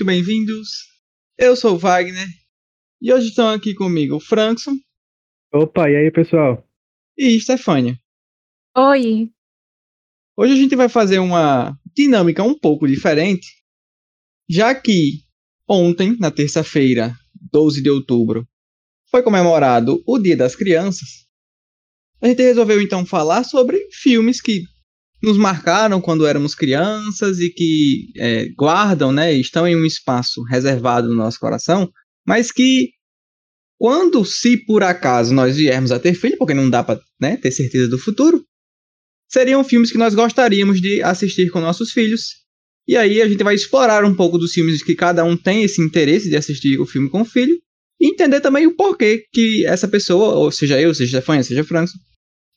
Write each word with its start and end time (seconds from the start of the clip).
Muito 0.00 0.06
bem-vindos. 0.06 0.70
Eu 1.36 1.54
sou 1.54 1.74
o 1.74 1.78
Wagner 1.78 2.26
e 3.02 3.12
hoje 3.12 3.28
estão 3.28 3.50
aqui 3.50 3.74
comigo 3.74 4.16
o 4.16 4.20
Frankson 4.20 4.74
Opa, 5.52 5.90
e 5.90 5.96
aí, 5.96 6.10
pessoal? 6.10 6.66
e 7.18 7.38
Stefânia. 7.38 8.00
Oi. 8.74 9.30
Hoje 10.38 10.54
a 10.54 10.56
gente 10.56 10.74
vai 10.74 10.88
fazer 10.88 11.18
uma 11.18 11.78
dinâmica 11.94 12.42
um 12.42 12.58
pouco 12.58 12.88
diferente, 12.88 13.46
já 14.48 14.74
que 14.74 15.22
ontem, 15.68 16.16
na 16.18 16.30
terça-feira, 16.30 17.14
12 17.52 17.82
de 17.82 17.90
outubro, 17.90 18.48
foi 19.10 19.22
comemorado 19.22 20.02
o 20.06 20.18
Dia 20.18 20.34
das 20.34 20.56
Crianças. 20.56 21.26
A 22.22 22.26
gente 22.26 22.40
resolveu 22.40 22.80
então 22.80 23.04
falar 23.04 23.44
sobre 23.44 23.86
filmes 23.92 24.40
que 24.40 24.62
nos 25.22 25.36
marcaram 25.36 26.00
quando 26.00 26.26
éramos 26.26 26.54
crianças 26.54 27.38
e 27.40 27.50
que 27.50 28.12
é, 28.16 28.48
guardam, 28.56 29.12
né, 29.12 29.34
estão 29.34 29.66
em 29.66 29.76
um 29.76 29.84
espaço 29.84 30.42
reservado 30.44 31.08
no 31.08 31.14
nosso 31.14 31.38
coração, 31.38 31.90
mas 32.26 32.50
que 32.50 32.90
quando, 33.78 34.24
se 34.24 34.56
por 34.58 34.82
acaso 34.82 35.34
nós 35.34 35.56
viermos 35.56 35.92
a 35.92 35.98
ter 35.98 36.14
filho, 36.14 36.36
porque 36.38 36.54
não 36.54 36.68
dá 36.68 36.82
para 36.82 37.00
né, 37.20 37.36
ter 37.36 37.50
certeza 37.50 37.88
do 37.88 37.98
futuro, 37.98 38.44
seriam 39.30 39.64
filmes 39.64 39.92
que 39.92 39.98
nós 39.98 40.14
gostaríamos 40.14 40.80
de 40.80 41.02
assistir 41.02 41.50
com 41.50 41.60
nossos 41.60 41.92
filhos. 41.92 42.40
E 42.86 42.96
aí 42.96 43.22
a 43.22 43.28
gente 43.28 43.44
vai 43.44 43.54
explorar 43.54 44.04
um 44.04 44.14
pouco 44.14 44.36
dos 44.36 44.52
filmes 44.52 44.82
que 44.82 44.94
cada 44.94 45.24
um 45.24 45.36
tem 45.36 45.62
esse 45.62 45.80
interesse 45.80 46.28
de 46.28 46.36
assistir 46.36 46.78
o 46.80 46.86
filme 46.86 47.08
com 47.08 47.22
o 47.22 47.24
filho 47.24 47.56
e 48.00 48.08
entender 48.08 48.40
também 48.40 48.66
o 48.66 48.74
porquê 48.74 49.24
que 49.32 49.64
essa 49.66 49.86
pessoa, 49.86 50.34
ou 50.34 50.50
seja 50.50 50.80
eu, 50.80 50.94
seja 50.94 51.18
a 51.18 51.20
Stefania, 51.20 51.44
seja 51.44 51.64
França, 51.64 51.92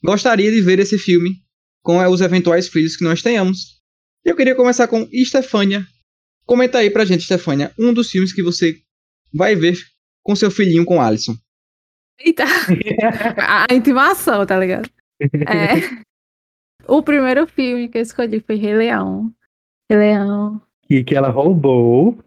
gostaria 0.03 0.51
de 0.51 0.61
ver 0.61 0.79
esse 0.79 0.97
filme 0.97 1.42
com 1.83 1.97
os 2.07 2.21
eventuais 2.21 2.67
filhos 2.67 2.95
que 2.97 3.03
nós 3.03 3.21
tenhamos. 3.21 3.81
Eu 4.23 4.35
queria 4.35 4.55
começar 4.55 4.87
com 4.87 5.07
Stefania. 5.25 5.85
Comenta 6.45 6.77
aí 6.79 6.89
pra 6.89 7.05
gente, 7.05 7.23
Stefania, 7.23 7.71
um 7.79 7.93
dos 7.93 8.09
filmes 8.09 8.33
que 8.33 8.41
você 8.41 8.77
vai 9.33 9.55
ver 9.55 9.77
com 10.23 10.35
seu 10.35 10.49
filhinho 10.49 10.85
com 10.85 11.01
Alisson. 11.01 11.35
Eita. 12.19 12.43
a 13.37 13.65
a 13.69 13.73
intimação, 13.75 14.45
tá 14.45 14.57
ligado? 14.57 14.89
É. 15.21 16.03
O 16.87 17.01
primeiro 17.01 17.47
filme 17.47 17.87
que 17.89 17.97
eu 17.97 18.01
escolhi 18.01 18.39
foi 18.41 18.55
Rei 18.55 18.75
Leão. 18.75 19.31
Rei 19.89 19.99
Leão. 19.99 20.61
E 20.89 21.03
que 21.03 21.15
ela 21.15 21.29
roubou 21.29 22.17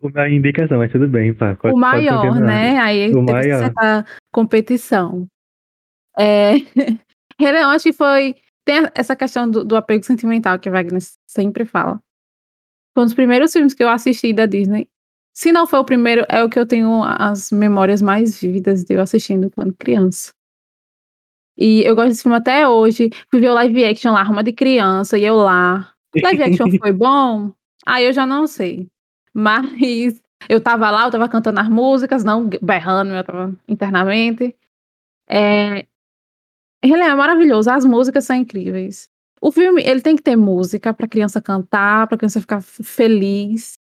uma 0.00 0.28
indicação, 0.28 0.78
mas 0.78 0.90
tudo 0.90 1.08
bem, 1.08 1.32
pá. 1.32 1.54
pode- 1.54 1.74
o 1.74 1.78
maior, 1.78 2.40
né? 2.40 2.78
Aí 2.78 3.10
O 3.10 3.24
teve 3.24 3.32
maior. 3.32 3.58
certa 3.60 4.04
competição. 4.32 5.26
É... 6.18 6.54
Rei 7.40 7.52
Leão, 7.52 7.70
acho 7.70 7.84
que 7.84 7.92
foi. 7.92 8.36
Tem 8.64 8.88
essa 8.94 9.16
questão 9.16 9.50
do, 9.50 9.64
do 9.64 9.76
apego 9.76 10.04
sentimental 10.04 10.58
que 10.58 10.70
Wagner 10.70 11.02
sempre 11.26 11.64
fala. 11.64 12.00
Foi 12.94 13.02
um 13.02 13.06
dos 13.06 13.14
primeiros 13.14 13.52
filmes 13.52 13.74
que 13.74 13.82
eu 13.82 13.88
assisti 13.88 14.32
da 14.32 14.46
Disney. 14.46 14.88
Se 15.34 15.50
não 15.50 15.66
foi 15.66 15.78
o 15.78 15.84
primeiro, 15.84 16.26
é 16.28 16.44
o 16.44 16.48
que 16.48 16.58
eu 16.58 16.66
tenho 16.66 17.02
as 17.02 17.50
memórias 17.50 18.02
mais 18.02 18.38
vívidas 18.38 18.84
de 18.84 18.94
eu 18.94 19.00
assistindo 19.00 19.50
quando 19.50 19.74
criança. 19.74 20.32
E 21.56 21.82
eu 21.82 21.94
gosto 21.94 22.08
desse 22.08 22.22
filme 22.22 22.36
até 22.36 22.68
hoje. 22.68 23.10
Fui 23.30 23.40
ver 23.40 23.50
o 23.50 23.54
live 23.54 23.84
action 23.84 24.12
lá, 24.12 24.22
Roma 24.22 24.42
de 24.42 24.52
Criança, 24.52 25.18
e 25.18 25.24
eu 25.24 25.36
lá. 25.36 25.92
Live 26.14 26.42
action 26.42 26.66
foi 26.78 26.92
bom? 26.92 27.52
Aí 27.86 28.04
eu 28.04 28.12
já 28.12 28.26
não 28.26 28.46
sei. 28.46 28.88
Mas 29.34 30.20
eu 30.48 30.60
tava 30.60 30.90
lá, 30.90 31.04
eu 31.04 31.10
tava 31.10 31.28
cantando 31.28 31.60
as 31.60 31.68
músicas, 31.68 32.24
não 32.24 32.48
berrando, 32.60 33.12
eu 33.12 33.24
tava 33.24 33.56
internamente. 33.66 34.54
É... 35.28 35.86
Ele 36.82 37.02
é 37.02 37.14
maravilhoso, 37.14 37.70
as 37.70 37.84
músicas 37.84 38.24
são 38.24 38.36
incríveis. 38.36 39.08
O 39.40 39.50
filme, 39.52 39.82
ele 39.84 40.00
tem 40.00 40.16
que 40.16 40.22
ter 40.22 40.36
música 40.36 40.92
pra 40.94 41.08
criança 41.08 41.40
cantar, 41.40 42.06
pra 42.06 42.16
criança 42.16 42.40
ficar 42.40 42.60
feliz, 42.62 43.74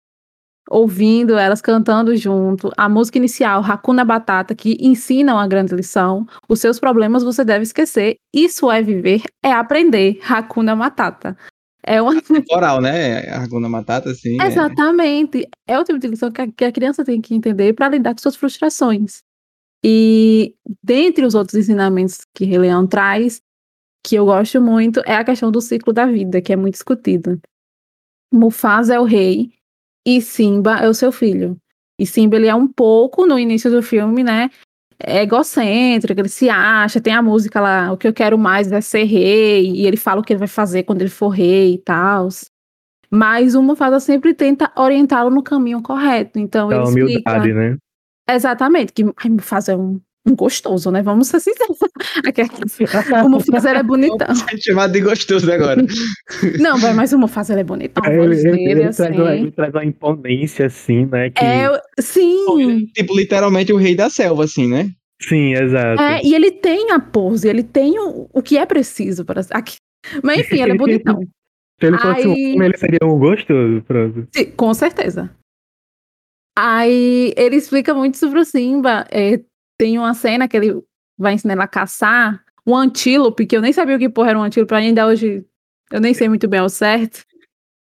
ouvindo 0.69 1.37
elas 1.37 1.61
cantando 1.61 2.15
junto. 2.17 2.71
A 2.77 2.89
música 2.89 3.19
inicial, 3.19 3.63
Hakuna 3.63 4.05
Batata, 4.05 4.55
que 4.55 4.77
ensina 4.81 5.35
uma 5.35 5.47
grande 5.47 5.75
lição. 5.75 6.27
Os 6.49 6.61
seus 6.61 6.79
problemas 6.79 7.23
você 7.23 7.45
deve 7.45 7.63
esquecer. 7.65 8.17
Isso 8.35 8.71
é 8.71 8.81
viver, 8.83 9.23
é 9.45 9.53
aprender. 9.53 10.19
Hakuna 10.27 10.75
Matata. 10.77 11.37
É 11.83 12.01
uma 12.01 12.13
Oral, 12.53 12.81
né? 12.81 13.29
Arguna 13.31 13.69
Matata, 13.69 14.11
assim. 14.11 14.37
é- 14.41 14.47
Exatamente. 14.47 15.49
É 15.67 15.79
o 15.79 15.85
tipo 15.85 15.99
de 15.99 16.09
lição 16.09 16.31
que 16.31 16.41
a, 16.43 16.47
que 16.53 16.65
a 16.65 16.73
criança 16.73 17.05
tem 17.05 17.21
que 17.21 17.35
entender 17.35 17.73
para 17.73 17.89
lidar 17.89 18.15
com 18.15 18.21
suas 18.21 18.37
frustrações. 18.37 19.23
E 19.85 20.55
dentre 20.83 21.25
os 21.25 21.35
outros 21.35 21.55
ensinamentos 21.55 22.19
que 22.35 22.45
Rei 22.45 22.59
Leão 22.59 22.87
traz, 22.87 23.41
que 24.05 24.17
eu 24.17 24.27
gosto 24.27 24.61
muito, 24.61 25.01
é 25.07 25.15
a 25.15 25.25
questão 25.25 25.51
do 25.51 25.61
ciclo 25.61 25.93
da 25.93 26.07
vida, 26.07 26.41
que 26.41 26.53
é 26.53 26.57
muito 26.57 26.75
discutida. 26.75 27.39
Mufasa 28.33 28.95
é 28.95 29.01
o 29.01 29.05
rei 29.05 29.51
e 30.07 30.21
Simba 30.21 30.79
é 30.79 30.89
o 30.89 30.95
seu 30.95 31.11
filho. 31.11 31.57
E 31.99 32.07
Simba 32.07 32.37
ele 32.37 32.47
é 32.47 32.55
um 32.55 32.67
pouco 32.67 33.27
no 33.27 33.39
início 33.39 33.71
do 33.71 33.83
filme, 33.83 34.23
né? 34.23 34.51
É 34.99 35.23
egocêntrico, 35.23 36.21
ele 36.21 36.29
se 36.29 36.49
acha, 36.49 37.01
tem 37.01 37.15
a 37.15 37.23
música 37.23 37.61
lá, 37.61 37.91
o 37.93 37.97
que 37.97 38.07
eu 38.07 38.13
quero 38.13 38.39
mais 38.39 38.71
é 38.71 38.81
ser 38.83 39.05
rei, 39.05 39.71
e 39.71 39.87
ele 39.87 39.97
fala 39.97 40.21
o 40.21 40.25
que 40.25 40.33
ele 40.33 40.39
vai 40.39 40.49
fazer 40.49 40.83
quando 40.83 41.01
ele 41.01 41.11
for 41.11 41.29
rei 41.29 41.75
e 41.75 41.79
tal. 41.79 42.29
Mas 43.11 43.55
o 43.55 43.63
Mufasa 43.63 43.99
sempre 43.99 44.35
tenta 44.35 44.71
orientá-lo 44.77 45.31
no 45.31 45.43
caminho 45.43 45.83
correto. 45.83 46.39
Então 46.39 46.69
Da 46.69 46.77
ele 46.77 46.85
explica. 46.85 47.07
humildade, 47.07 47.53
né? 47.53 47.77
Exatamente, 48.35 48.93
que 48.93 49.03
ai, 49.05 49.31
é 49.69 49.77
um, 49.77 50.01
um 50.27 50.35
gostoso, 50.37 50.91
né? 50.91 51.03
Vamos 51.03 51.29
ser 51.29 51.41
sinceros. 51.41 51.79
O 52.27 53.69
ele 53.69 53.79
é 53.79 53.83
bonitão. 53.83 54.29
Chamado 54.63 54.93
de 54.93 55.01
gostoso 55.01 55.51
agora. 55.51 55.83
Não, 56.61 56.79
vai, 56.79 56.93
mas 56.93 57.13
o 57.13 57.19
ele 57.53 57.61
é 57.61 57.65
bonitão. 57.65 58.03
A 58.05 58.13
Ele, 58.13 58.37
ele- 58.37 58.71
ele 58.71 58.93
traz 58.93 59.17
uma, 59.17 59.31
assim. 59.31 59.41
ele 59.41 59.51
traz 59.53 59.75
uma 59.75 59.85
imponência, 59.85 60.67
assim, 60.67 61.07
né? 61.07 61.31
Que... 61.31 61.45
É, 61.45 61.69
sim. 61.99 62.87
tipo, 62.95 63.17
literalmente 63.17 63.73
o 63.73 63.77
rei 63.77 63.95
da 63.95 64.11
selva, 64.11 64.45
assim, 64.45 64.67
né? 64.69 64.91
Sim, 65.23 65.53
exato. 65.55 66.01
É, 66.03 66.21
e 66.25 66.35
ele 66.35 66.51
tem 66.51 66.93
a 66.93 66.99
pose, 67.01 67.49
ele 67.49 67.63
tem 67.63 67.99
o, 67.99 68.29
o 68.33 68.43
que 68.43 68.57
é 68.57 68.65
preciso 68.65 69.25
para. 69.25 69.43
Aqui. 69.51 69.77
Mas 70.23 70.41
enfim, 70.41 70.61
ele 70.63 70.73
é 70.73 70.77
bonitão. 70.77 71.21
Se 71.79 71.87
ele 71.87 71.99
fosse 71.99 72.27
um 72.27 72.33
Aí- 72.33 72.55
homem, 72.55 72.69
ele 72.69 72.79
seria 72.79 72.99
um 73.05 73.19
gostoso, 73.19 73.83
pronto. 73.87 74.27
Sim, 74.35 74.45
com 74.53 74.73
certeza. 74.75 75.31
Aí 76.57 77.33
ele 77.37 77.57
explica 77.57 77.95
muito 77.95 78.17
sobre 78.19 78.41
o 78.41 78.45
Simba. 78.45 79.07
É, 79.11 79.41
tem 79.79 79.99
uma 79.99 80.15
cena 80.15 80.49
que 80.49 80.57
ele 80.57 80.83
vai 81.19 81.35
ensinar 81.35 81.55
ela 81.55 81.65
a 81.65 81.69
caçar 81.69 82.45
um 82.67 82.77
antílope, 82.77 83.47
que 83.47 83.57
eu 83.57 83.63
nem 83.63 83.73
sabia 83.73 83.97
o 83.97 83.99
que 83.99 84.09
porra 84.09 84.31
era 84.31 84.39
um 84.39 84.43
antílope, 84.43 84.75
ainda 84.75 85.07
hoje 85.07 85.45
eu 85.91 86.01
nem 86.01 86.15
sei 86.15 86.29
muito 86.29 86.47
bem 86.47 86.61
ao 86.61 86.69
certo. 86.69 87.25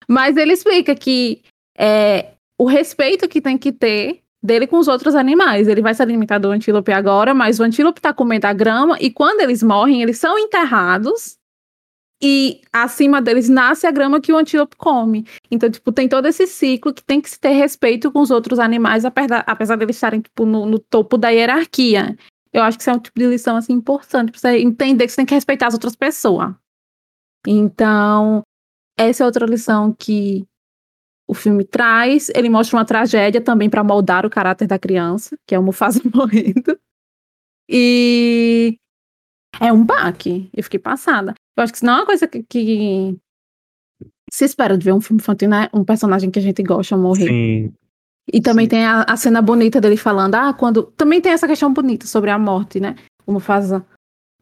Mas 0.09 0.37
ele 0.37 0.53
explica 0.53 0.95
que 0.95 1.43
é, 1.77 2.33
o 2.59 2.67
respeito 2.67 3.29
que 3.29 3.41
tem 3.41 3.57
que 3.57 3.73
ter 3.73 4.21
dele 4.43 4.67
com 4.67 4.79
os 4.79 4.89
outros 4.89 5.15
animais. 5.15 5.69
Ele 5.69 5.81
vai 5.81 5.95
se 5.95 6.03
alimentar 6.03 6.39
do 6.39 6.51
antílope 6.51 6.93
agora, 6.93 7.33
mas 7.33 7.59
o 7.59 7.63
antílope 7.63 8.01
tá 8.01 8.13
comendo 8.13 8.47
a 8.47 8.53
grama 8.53 8.99
e 9.01 9.11
quando 9.11 9.41
eles 9.41 9.63
morrem, 9.63 10.03
eles 10.03 10.19
são 10.19 10.39
enterrados 10.39 11.39
e 12.27 12.63
acima 12.73 13.21
deles 13.21 13.51
nasce 13.51 13.87
a 13.87 13.91
grama 13.91 14.19
que 14.19 14.33
o 14.33 14.37
antílope 14.39 14.77
come. 14.77 15.27
Então, 15.51 15.71
tipo, 15.71 15.93
tem 15.93 16.09
todo 16.09 16.25
esse 16.25 16.47
ciclo 16.47 16.95
que 16.95 17.05
tem 17.05 17.21
que 17.21 17.29
se 17.29 17.39
ter 17.39 17.51
respeito 17.51 18.11
com 18.11 18.21
os 18.21 18.31
outros 18.31 18.59
animais, 18.59 19.05
apesar, 19.05 19.77
deles 19.77 19.97
estarem, 19.97 20.23
tipo, 20.23 20.47
no, 20.47 20.65
no 20.65 20.79
topo 20.79 21.19
da 21.19 21.29
hierarquia. 21.29 22.17
Eu 22.51 22.63
acho 22.63 22.79
que 22.79 22.83
isso 22.83 22.89
é 22.89 22.95
um 22.95 22.99
tipo 22.99 23.21
de 23.21 23.27
lição, 23.27 23.57
assim, 23.57 23.75
importante 23.75 24.33
pra 24.33 24.41
você 24.41 24.59
entender 24.59 25.05
que 25.05 25.11
você 25.11 25.17
tem 25.17 25.27
que 25.27 25.35
respeitar 25.35 25.67
as 25.67 25.75
outras 25.75 25.95
pessoas. 25.95 26.55
Então, 27.47 28.43
essa 28.99 29.23
é 29.23 29.27
outra 29.27 29.45
lição 29.45 29.93
que 29.93 30.47
o 31.29 31.35
filme 31.35 31.63
traz. 31.63 32.31
Ele 32.35 32.49
mostra 32.49 32.79
uma 32.79 32.87
tragédia 32.87 33.43
também 33.43 33.69
para 33.69 33.85
moldar 33.85 34.25
o 34.25 34.31
caráter 34.31 34.67
da 34.67 34.79
criança, 34.79 35.37
que 35.47 35.55
é 35.55 35.59
o 35.59 35.63
Mufasa 35.63 36.01
morrendo. 36.15 36.81
E 37.69 38.79
é 39.61 39.73
um 39.73 39.85
baque. 39.85 40.49
Eu 40.55 40.63
fiquei 40.63 40.79
passada. 40.79 41.35
Eu 41.57 41.63
acho 41.63 41.73
que 41.73 41.79
isso 41.79 41.87
não 41.87 41.95
é 41.95 41.97
uma 41.97 42.07
coisa 42.07 42.27
que, 42.27 42.43
que 42.43 43.17
se 44.31 44.45
espera 44.45 44.77
de 44.77 44.85
ver 44.85 44.93
um 44.93 45.01
filme 45.01 45.21
infantil, 45.21 45.49
né? 45.49 45.69
Um 45.73 45.85
personagem 45.85 46.31
que 46.31 46.39
a 46.39 46.43
gente 46.43 46.63
gosta 46.63 46.97
morrer. 46.97 47.29
Sim. 47.29 47.73
E 48.33 48.41
também 48.41 48.65
Sim. 48.67 48.71
tem 48.71 48.85
a, 48.85 49.03
a 49.03 49.17
cena 49.17 49.43
bonita 49.43 49.81
dele 49.81 49.97
falando, 49.97 50.35
ah, 50.35 50.53
quando. 50.53 50.85
Também 50.97 51.21
tem 51.21 51.33
essa 51.33 51.47
questão 51.47 51.73
bonita 51.73 52.07
sobre 52.07 52.31
a 52.31 52.39
morte, 52.39 52.81
né? 52.81 52.97
Como 53.25 53.39
faz 53.39 53.71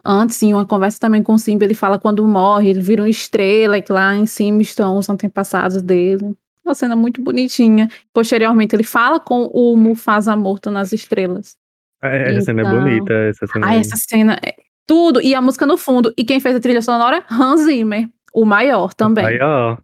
antes, 0.05 0.43
em 0.43 0.53
uma 0.53 0.67
conversa 0.67 0.99
também 0.99 1.23
com 1.23 1.35
o 1.35 1.39
Simba, 1.39 1.65
ele 1.65 1.75
fala 1.75 1.99
quando 1.99 2.27
morre, 2.27 2.71
ele 2.71 2.81
vira 2.81 3.03
uma 3.03 3.09
estrela, 3.09 3.79
e 3.79 3.83
que 3.83 3.93
lá 3.93 4.15
em 4.17 4.27
cima 4.27 4.63
estão 4.63 4.97
os 4.97 5.09
antepassados 5.09 5.81
dele. 5.83 6.35
Uma 6.65 6.75
cena 6.75 6.95
muito 6.95 7.21
bonitinha. 7.23 7.89
Posteriormente, 8.13 8.75
ele 8.75 8.85
fala 8.85 9.19
com 9.19 9.47
o 9.47 9.77
Mufasa 9.77 10.37
morto 10.37 10.71
nas 10.71 10.93
estrelas. 10.93 11.57
É, 12.03 12.35
Essa 12.35 12.47
cena 12.47 12.63
é 12.63 12.65
bonita, 12.65 13.13
essa 13.13 13.47
cena. 13.47 13.67
Ah, 13.67 13.75
essa 13.75 13.97
cena 13.97 14.39
é 14.45 14.55
tudo. 14.93 15.23
E 15.23 15.35
a 15.35 15.41
música 15.41 15.65
no 15.65 15.79
fundo. 15.79 16.13
E 16.19 16.23
quem 16.23 16.39
fez 16.39 16.55
a 16.55 16.61
trilha 16.61 16.83
sonora? 16.83 17.25
Hans 17.31 17.63
Zimmer, 17.63 18.11
o 18.35 18.45
maior 18.45 18.93
também. 18.93 19.25
Aí, 19.25 19.39
ó. 19.41 19.79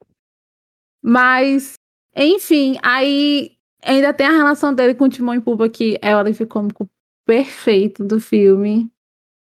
Mas, 1.03 1.75
enfim, 2.15 2.77
aí 2.83 3.53
ainda 3.83 4.13
tem 4.13 4.27
a 4.27 4.33
relação 4.33 4.75
dele 4.75 4.95
com 4.95 5.05
o 5.05 5.09
Timão 5.09 5.35
e 5.35 5.41
Pumba, 5.41 5.67
que 5.71 5.99
é 6.03 6.15
o 6.15 6.19
alívio 6.19 6.47
cômico 6.47 6.87
perfeito 7.27 8.05
do 8.05 8.21
filme. 8.21 8.91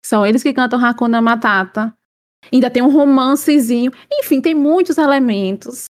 São 0.05 0.25
eles 0.25 0.41
que 0.41 0.53
cantam 0.53 0.83
Hakuna 0.83 1.21
Matata. 1.21 1.93
Ainda 2.53 2.69
tem 2.69 2.81
um 2.81 2.89
romancezinho. 2.89 3.91
Enfim, 4.09 4.39
tem 4.39 4.55
muitos 4.55 4.97
elementos 4.97 5.87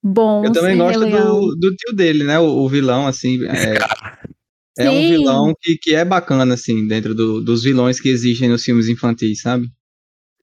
bom. 0.00 0.44
Eu 0.44 0.52
também 0.52 0.78
gosto 0.78 1.00
do, 1.00 1.56
do 1.56 1.74
tio 1.74 1.96
dele, 1.96 2.22
né? 2.22 2.38
O, 2.38 2.44
o 2.44 2.68
vilão, 2.68 3.08
assim. 3.08 3.44
É, 3.46 3.74
é 4.78 4.90
um 4.90 5.00
vilão 5.08 5.54
que, 5.60 5.76
que 5.80 5.94
é 5.94 6.04
bacana, 6.04 6.54
assim, 6.54 6.86
dentro 6.86 7.14
do- 7.14 7.42
dos 7.42 7.62
vilões 7.62 8.00
que 8.00 8.08
existem 8.08 8.48
nos 8.48 8.64
filmes 8.64 8.88
infantis, 8.88 9.40
sabe? 9.42 9.66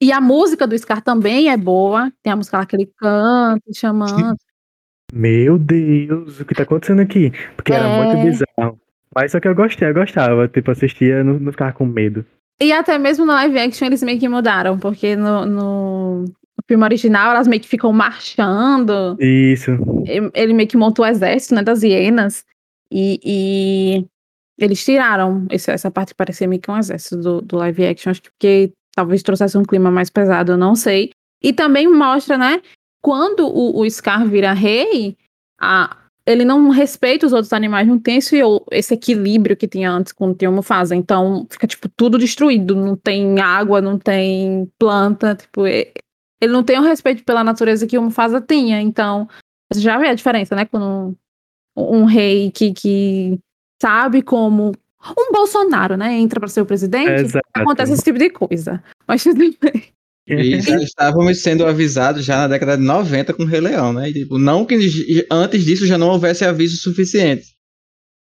E 0.01 0.11
a 0.11 0.21
música 0.21 0.65
do 0.67 0.77
Scar 0.77 1.01
também 1.03 1.49
é 1.49 1.57
boa. 1.57 2.11
Tem 2.23 2.31
a 2.31 2.35
música 2.35 2.57
lá 2.59 2.65
que 2.65 2.75
ele 2.75 2.89
canta, 2.97 3.61
chamando. 3.75 4.35
Meu 5.11 5.57
Deus, 5.57 6.39
o 6.39 6.45
que 6.45 6.53
tá 6.55 6.63
acontecendo 6.63 7.01
aqui? 7.01 7.31
Porque 7.55 7.73
era 7.73 7.87
É. 7.87 8.03
muito 8.05 8.23
bizarro. 8.25 8.79
Mas 9.13 9.31
só 9.31 9.39
que 9.39 9.47
eu 9.47 9.55
gostei, 9.55 9.89
eu 9.89 9.93
gostava. 9.93 10.47
Tipo, 10.47 10.71
assistia, 10.71 11.23
não, 11.23 11.39
não 11.39 11.51
ficava 11.51 11.73
com 11.73 11.85
medo. 11.85 12.23
E 12.61 12.71
até 12.71 12.97
mesmo 12.97 13.25
no 13.25 13.33
live 13.33 13.57
action 13.57 13.87
eles 13.87 14.03
meio 14.03 14.19
que 14.19 14.29
mudaram, 14.29 14.77
porque 14.77 15.15
no, 15.15 15.45
no 15.45 16.25
no 16.25 16.63
filme 16.67 16.83
original 16.83 17.31
elas 17.31 17.47
meio 17.47 17.61
que 17.61 17.67
ficam 17.67 17.91
marchando. 17.91 19.17
Isso. 19.19 19.71
Ele 20.05 20.29
ele 20.35 20.53
meio 20.53 20.67
que 20.69 20.77
montou 20.77 21.03
o 21.05 21.07
exército, 21.07 21.55
né, 21.55 21.63
das 21.63 21.81
hienas. 21.83 22.45
E, 22.91 23.19
e 23.23 24.05
eles 24.59 24.83
tiraram 24.83 25.45
esse- 25.49 25.71
essa 25.71 25.89
parte 25.89 26.09
que 26.09 26.15
parecia 26.15 26.47
meio 26.47 26.61
que 26.61 26.69
um 26.69 26.77
exército 26.77 27.17
do, 27.17 27.41
do 27.41 27.57
live 27.57 27.85
action. 27.85 28.11
Acho 28.11 28.21
que 28.21 28.29
porque 28.29 28.71
talvez 28.95 29.23
trouxesse 29.23 29.57
um 29.57 29.63
clima 29.63 29.89
mais 29.89 30.09
pesado, 30.09 30.51
eu 30.51 30.57
não 30.57 30.75
sei. 30.75 31.11
E 31.41 31.53
também 31.53 31.87
mostra, 31.87 32.37
né, 32.37 32.61
quando 33.01 33.47
o, 33.47 33.79
o 33.79 33.89
Scar 33.89 34.27
vira 34.27 34.51
rei, 34.51 35.15
a, 35.59 35.97
ele 36.25 36.43
não 36.43 36.69
respeita 36.69 37.25
os 37.25 37.33
outros 37.33 37.53
animais, 37.53 37.87
não 37.87 37.97
tem 37.97 38.17
esse, 38.17 38.39
esse 38.71 38.93
equilíbrio 38.93 39.55
que 39.55 39.67
tinha 39.67 39.89
antes 39.89 40.11
quando 40.11 40.35
tinha 40.35 40.49
o 40.49 40.53
Mufasa. 40.53 40.95
Então 40.95 41.47
fica, 41.49 41.65
tipo, 41.65 41.87
tudo 41.89 42.17
destruído. 42.19 42.75
Não 42.75 42.95
tem 42.95 43.39
água, 43.39 43.81
não 43.81 43.97
tem 43.97 44.69
planta. 44.77 45.35
Tipo, 45.35 45.65
ele 45.65 45.93
não 46.53 46.63
tem 46.63 46.77
o 46.77 46.83
respeito 46.83 47.23
pela 47.23 47.43
natureza 47.43 47.87
que 47.87 47.97
o 47.97 48.01
Mufasa 48.03 48.41
tinha. 48.41 48.81
Então, 48.81 49.27
já 49.73 49.97
vê 49.97 50.09
a 50.09 50.13
diferença, 50.13 50.55
né? 50.55 50.65
Quando 50.65 51.17
um, 51.75 52.01
um 52.01 52.05
rei 52.05 52.51
que, 52.51 52.73
que 52.73 53.39
sabe 53.81 54.21
como. 54.21 54.73
Um 55.17 55.31
Bolsonaro, 55.31 55.95
né? 55.95 56.17
Entra 56.17 56.41
para 56.41 56.49
ser 56.49 56.61
o 56.61 56.65
presidente. 56.65 57.21
Exato. 57.21 57.47
Acontece 57.53 57.93
esse 57.93 58.03
tipo 58.03 58.19
de 58.19 58.29
coisa. 58.29 58.83
Mas 59.07 59.23
tudo 59.23 59.39
bem. 59.39 59.83
E 60.27 60.61
já 60.61 60.77
estávamos 60.77 61.41
sendo 61.41 61.65
avisados 61.65 62.23
já 62.23 62.37
na 62.37 62.47
década 62.49 62.77
de 62.77 62.83
90 62.83 63.33
com 63.33 63.43
o 63.43 63.45
Rei 63.45 63.61
Leão, 63.61 63.93
né? 63.93 64.09
E, 64.09 64.13
tipo, 64.13 64.37
não 64.37 64.65
que 64.65 64.75
antes 65.31 65.63
disso 65.63 65.87
já 65.87 65.97
não 65.97 66.09
houvesse 66.09 66.45
aviso 66.45 66.77
suficiente. 66.77 67.47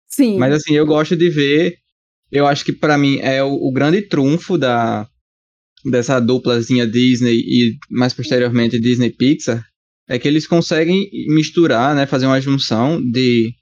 Sim. 0.09 0.37
Mas 0.37 0.53
assim, 0.53 0.75
eu 0.75 0.85
gosto 0.85 1.15
de 1.15 1.29
ver. 1.29 1.77
Eu 2.31 2.47
acho 2.47 2.65
que 2.65 2.73
pra 2.73 2.97
mim 2.97 3.19
é 3.19 3.43
o, 3.43 3.53
o 3.53 3.71
grande 3.71 4.01
trunfo 4.01 4.57
da 4.57 5.07
dessa 5.85 6.19
duplazinha 6.19 6.87
Disney 6.87 7.35
e 7.35 7.77
mais 7.89 8.13
posteriormente 8.13 8.79
Disney 8.79 9.09
Pixar 9.09 9.65
é 10.07 10.17
que 10.17 10.27
eles 10.27 10.47
conseguem 10.47 11.09
misturar, 11.27 11.95
né, 11.95 12.05
fazer 12.05 12.25
uma 12.25 12.39
junção 12.39 13.01
de 13.01 13.53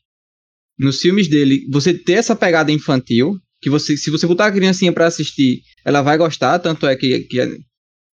nos 0.81 0.99
filmes 1.01 1.27
dele, 1.29 1.67
você 1.71 1.93
ter 1.93 2.13
essa 2.13 2.35
pegada 2.35 2.71
infantil, 2.71 3.37
que 3.61 3.69
você 3.69 3.95
se 3.97 4.09
você 4.11 4.27
botar 4.27 4.47
a 4.47 4.51
criancinha 4.51 4.91
pra 4.93 5.07
assistir, 5.07 5.61
ela 5.85 6.01
vai 6.01 6.17
gostar, 6.17 6.59
tanto 6.59 6.87
é 6.87 6.95
que, 6.95 7.21
que 7.21 7.39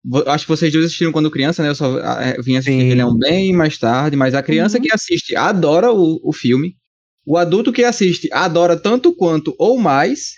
vo- 0.04 0.24
acho 0.28 0.44
que 0.44 0.50
vocês 0.50 0.72
dois 0.72 0.86
assistiram 0.86 1.12
quando 1.12 1.30
criança, 1.30 1.62
né? 1.62 1.70
Eu 1.70 1.74
só 1.74 1.98
ah, 2.00 2.36
vim 2.42 2.56
assistir 2.56 2.80
Sim. 2.80 2.94
Leão 2.94 3.16
bem 3.16 3.52
mais 3.54 3.78
tarde, 3.78 4.16
mas 4.16 4.34
a 4.34 4.42
criança 4.42 4.78
Uhum. 4.78 4.84
que 4.84 4.92
assiste 4.94 5.36
adora 5.36 5.92
o, 5.92 6.20
o 6.22 6.32
filme. 6.32 6.74
O 7.26 7.36
adulto 7.36 7.72
que 7.72 7.84
assiste 7.84 8.28
adora 8.32 8.76
tanto 8.76 9.14
quanto 9.14 9.54
ou 9.58 9.78
mais, 9.78 10.32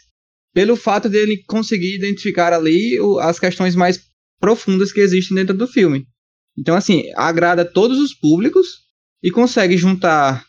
pelo 0.53 0.77
fato 0.77 1.09
dele 1.09 1.43
conseguir 1.47 1.95
identificar 1.95 2.53
ali 2.53 2.99
o- 3.01 3.19
as 3.21 3.39
questões 3.39 3.75
mais 3.77 4.01
profundas 4.41 4.93
que 4.93 5.01
existem 5.01 5.37
dentro 5.37 5.57
do 5.57 5.69
filme. 5.69 6.07
Então, 6.59 6.75
assim, 6.75 7.05
agrada 7.17 7.65
todos 7.65 7.99
os 7.99 8.13
públicos 8.15 8.67
e 9.23 9.31
consegue 9.31 9.77
juntar, 9.77 10.45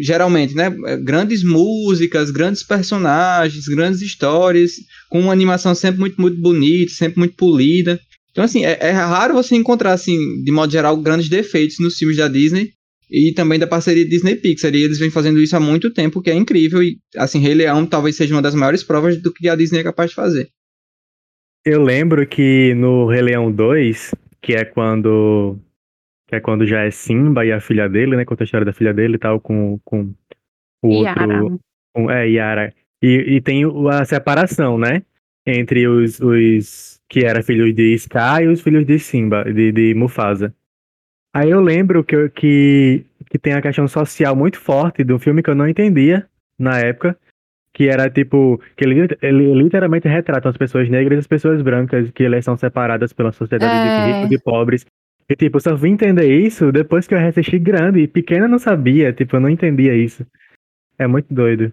geralmente, 0.00 0.54
né, 0.54 0.70
grandes 1.02 1.42
músicas, 1.42 2.30
grandes 2.30 2.62
personagens, 2.62 3.66
grandes 3.66 4.02
histórias, 4.02 4.72
com 5.08 5.20
uma 5.20 5.32
animação 5.32 5.74
sempre 5.74 6.00
muito, 6.00 6.20
muito 6.20 6.40
bonita, 6.40 6.92
sempre 6.92 7.18
muito 7.18 7.36
polida. 7.36 7.98
Então, 8.30 8.44
assim, 8.44 8.64
é, 8.64 8.78
é 8.80 8.90
raro 8.90 9.34
você 9.34 9.56
encontrar, 9.56 9.92
assim, 9.92 10.16
de 10.42 10.52
modo 10.52 10.70
geral, 10.70 10.96
grandes 10.96 11.28
defeitos 11.28 11.78
nos 11.80 11.96
filmes 11.96 12.18
da 12.18 12.28
Disney 12.28 12.70
e 13.10 13.32
também 13.32 13.58
da 13.58 13.66
parceria 13.66 14.08
Disney 14.08 14.36
Pixar. 14.36 14.74
E 14.74 14.82
eles 14.82 14.98
vêm 14.98 15.10
fazendo 15.10 15.40
isso 15.40 15.56
há 15.56 15.60
muito 15.60 15.90
tempo, 15.90 16.20
que 16.20 16.30
é 16.30 16.34
incrível. 16.34 16.82
E, 16.82 16.98
assim, 17.16 17.40
Rei 17.40 17.54
Leão 17.54 17.86
talvez 17.86 18.16
seja 18.16 18.34
uma 18.34 18.42
das 18.42 18.54
maiores 18.54 18.82
provas 18.82 19.20
do 19.20 19.32
que 19.32 19.48
a 19.48 19.56
Disney 19.56 19.80
é 19.80 19.84
capaz 19.84 20.10
de 20.10 20.16
fazer. 20.16 20.48
Eu 21.64 21.82
lembro 21.82 22.26
que 22.26 22.74
no 22.74 23.06
Rei 23.06 23.22
Leão 23.22 23.50
2, 23.50 24.14
que 24.40 24.52
é 24.54 24.64
quando. 24.64 25.58
Que 26.28 26.36
é 26.36 26.40
quando 26.40 26.66
já 26.66 26.82
é 26.84 26.90
Simba 26.90 27.44
e 27.44 27.50
a 27.52 27.60
filha 27.60 27.88
dele, 27.88 28.16
né? 28.16 28.24
Conta 28.24 28.44
a 28.44 28.46
história 28.46 28.64
da 28.66 28.72
filha 28.72 28.92
dele 28.92 29.16
e 29.16 29.18
tal, 29.18 29.40
com, 29.40 29.80
com 29.84 30.12
o 30.84 31.02
Yara. 31.02 31.42
outro. 31.42 31.60
Com, 31.94 32.10
é, 32.10 32.28
Yara. 32.28 32.72
E, 33.02 33.36
e 33.36 33.40
tem 33.40 33.62
a 33.90 34.04
separação, 34.04 34.76
né? 34.78 35.02
Entre 35.46 35.88
os, 35.88 36.20
os 36.20 37.00
que 37.08 37.24
era 37.24 37.42
filhos 37.42 37.74
de 37.74 37.96
Scar 37.98 38.42
e 38.42 38.48
os 38.48 38.60
filhos 38.60 38.84
de 38.84 38.98
Simba, 38.98 39.42
de, 39.44 39.72
de 39.72 39.94
Mufasa. 39.94 40.54
Aí 41.34 41.48
eu 41.50 41.60
lembro 41.60 42.04
que, 42.04 42.28
que, 42.30 43.04
que 43.30 43.38
tem 43.38 43.54
a 43.54 43.62
questão 43.62 43.88
social 43.88 44.36
muito 44.36 44.58
forte 44.58 45.02
do 45.02 45.18
filme 45.18 45.42
que 45.42 45.48
eu 45.48 45.54
não 45.54 45.68
entendia 45.68 46.26
na 46.58 46.78
época. 46.78 47.16
Que 47.72 47.88
era 47.88 48.10
tipo, 48.10 48.60
que 48.76 48.84
ele, 48.84 49.08
ele 49.22 49.54
literalmente 49.54 50.08
retrata 50.08 50.48
as 50.48 50.56
pessoas 50.56 50.88
negras 50.90 51.16
e 51.16 51.20
as 51.20 51.26
pessoas 51.26 51.62
brancas, 51.62 52.10
que 52.10 52.24
elas 52.24 52.44
são 52.44 52.56
separadas 52.56 53.12
pela 53.12 53.30
sociedade 53.32 53.72
É. 53.72 54.06
de 54.06 54.12
ricos 54.18 54.36
e 54.36 54.42
pobres. 54.42 54.86
E 55.30 55.36
tipo, 55.36 55.58
eu 55.58 55.60
só 55.60 55.74
vim 55.74 55.92
entender 55.92 56.26
isso 56.26 56.72
depois 56.72 57.06
que 57.06 57.14
eu 57.14 57.18
assisti 57.18 57.58
grande, 57.58 58.00
e 58.00 58.08
pequena 58.08 58.46
eu 58.46 58.48
não 58.48 58.58
sabia, 58.58 59.12
tipo, 59.12 59.36
eu 59.36 59.40
não 59.40 59.50
entendia 59.50 59.94
isso. 59.94 60.26
É 60.98 61.06
muito 61.06 61.32
doido. 61.32 61.72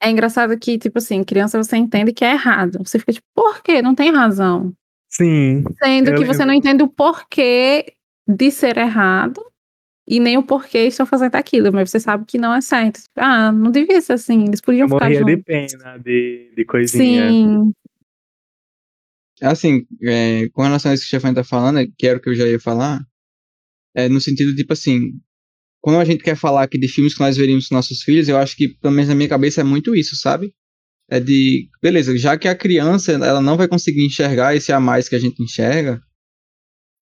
É 0.00 0.10
engraçado 0.10 0.58
que, 0.58 0.78
tipo 0.78 0.98
assim, 0.98 1.24
criança 1.24 1.62
você 1.62 1.76
entende 1.76 2.12
que 2.12 2.24
é 2.24 2.32
errado. 2.32 2.78
Você 2.84 2.98
fica 2.98 3.12
tipo, 3.12 3.26
por 3.34 3.62
quê? 3.62 3.80
Não 3.80 3.94
tem 3.94 4.12
razão. 4.12 4.72
Sim, 5.08 5.62
Sendo 5.82 6.14
que 6.14 6.24
você 6.24 6.44
não 6.44 6.54
entende 6.54 6.82
o 6.82 6.88
porquê 6.88 7.92
de 8.26 8.50
ser 8.50 8.78
errado 8.78 9.44
e 10.08 10.18
nem 10.18 10.38
o 10.38 10.42
porquê 10.42 10.86
estão 10.86 11.06
fazendo 11.06 11.34
aquilo, 11.36 11.72
mas 11.72 11.90
você 11.90 12.00
sabe 12.00 12.24
que 12.26 12.38
não 12.38 12.54
é 12.54 12.60
certo. 12.60 13.00
Ah, 13.16 13.52
não 13.52 13.70
devia 13.70 14.00
ser 14.00 14.14
assim, 14.14 14.44
eles 14.44 14.60
podiam 14.60 14.86
eu 14.86 14.88
ficar 14.88 15.04
morria 15.04 15.24
de 15.24 15.36
pena, 15.36 15.98
de, 15.98 16.52
de 16.56 16.64
coisinha. 16.64 17.30
Sim, 17.30 17.72
Assim, 19.42 19.86
é, 20.02 20.48
com 20.50 20.62
relação 20.62 20.90
a 20.90 20.94
isso 20.94 21.02
que 21.02 21.16
o 21.16 21.18
Stefan 21.18 21.34
tá 21.34 21.42
falando, 21.44 21.80
é, 21.80 21.86
que 21.98 22.06
era 22.06 22.18
o 22.18 22.20
que 22.22 22.30
eu 22.30 22.34
já 22.34 22.46
ia 22.46 22.60
falar, 22.60 23.00
é 23.94 24.08
no 24.08 24.20
sentido, 24.20 24.54
tipo 24.54 24.72
assim, 24.72 25.12
quando 25.80 25.98
a 25.98 26.04
gente 26.04 26.22
quer 26.22 26.36
falar 26.36 26.62
aqui 26.62 26.78
de 26.78 26.88
filmes 26.88 27.14
que 27.14 27.20
nós 27.20 27.36
veríamos 27.36 27.68
com 27.68 27.74
nossos 27.74 28.02
filhos, 28.02 28.28
eu 28.28 28.36
acho 28.38 28.56
que, 28.56 28.68
pelo 28.68 28.94
menos 28.94 29.08
na 29.08 29.14
minha 29.14 29.28
cabeça, 29.28 29.60
é 29.60 29.64
muito 29.64 29.94
isso, 29.94 30.16
sabe? 30.16 30.54
É 31.10 31.18
de, 31.18 31.68
beleza, 31.82 32.16
já 32.16 32.38
que 32.38 32.48
a 32.48 32.54
criança, 32.54 33.12
ela 33.12 33.40
não 33.42 33.56
vai 33.56 33.68
conseguir 33.68 34.06
enxergar 34.06 34.54
esse 34.54 34.72
a 34.72 34.80
mais 34.80 35.08
que 35.08 35.16
a 35.16 35.18
gente 35.18 35.42
enxerga, 35.42 36.00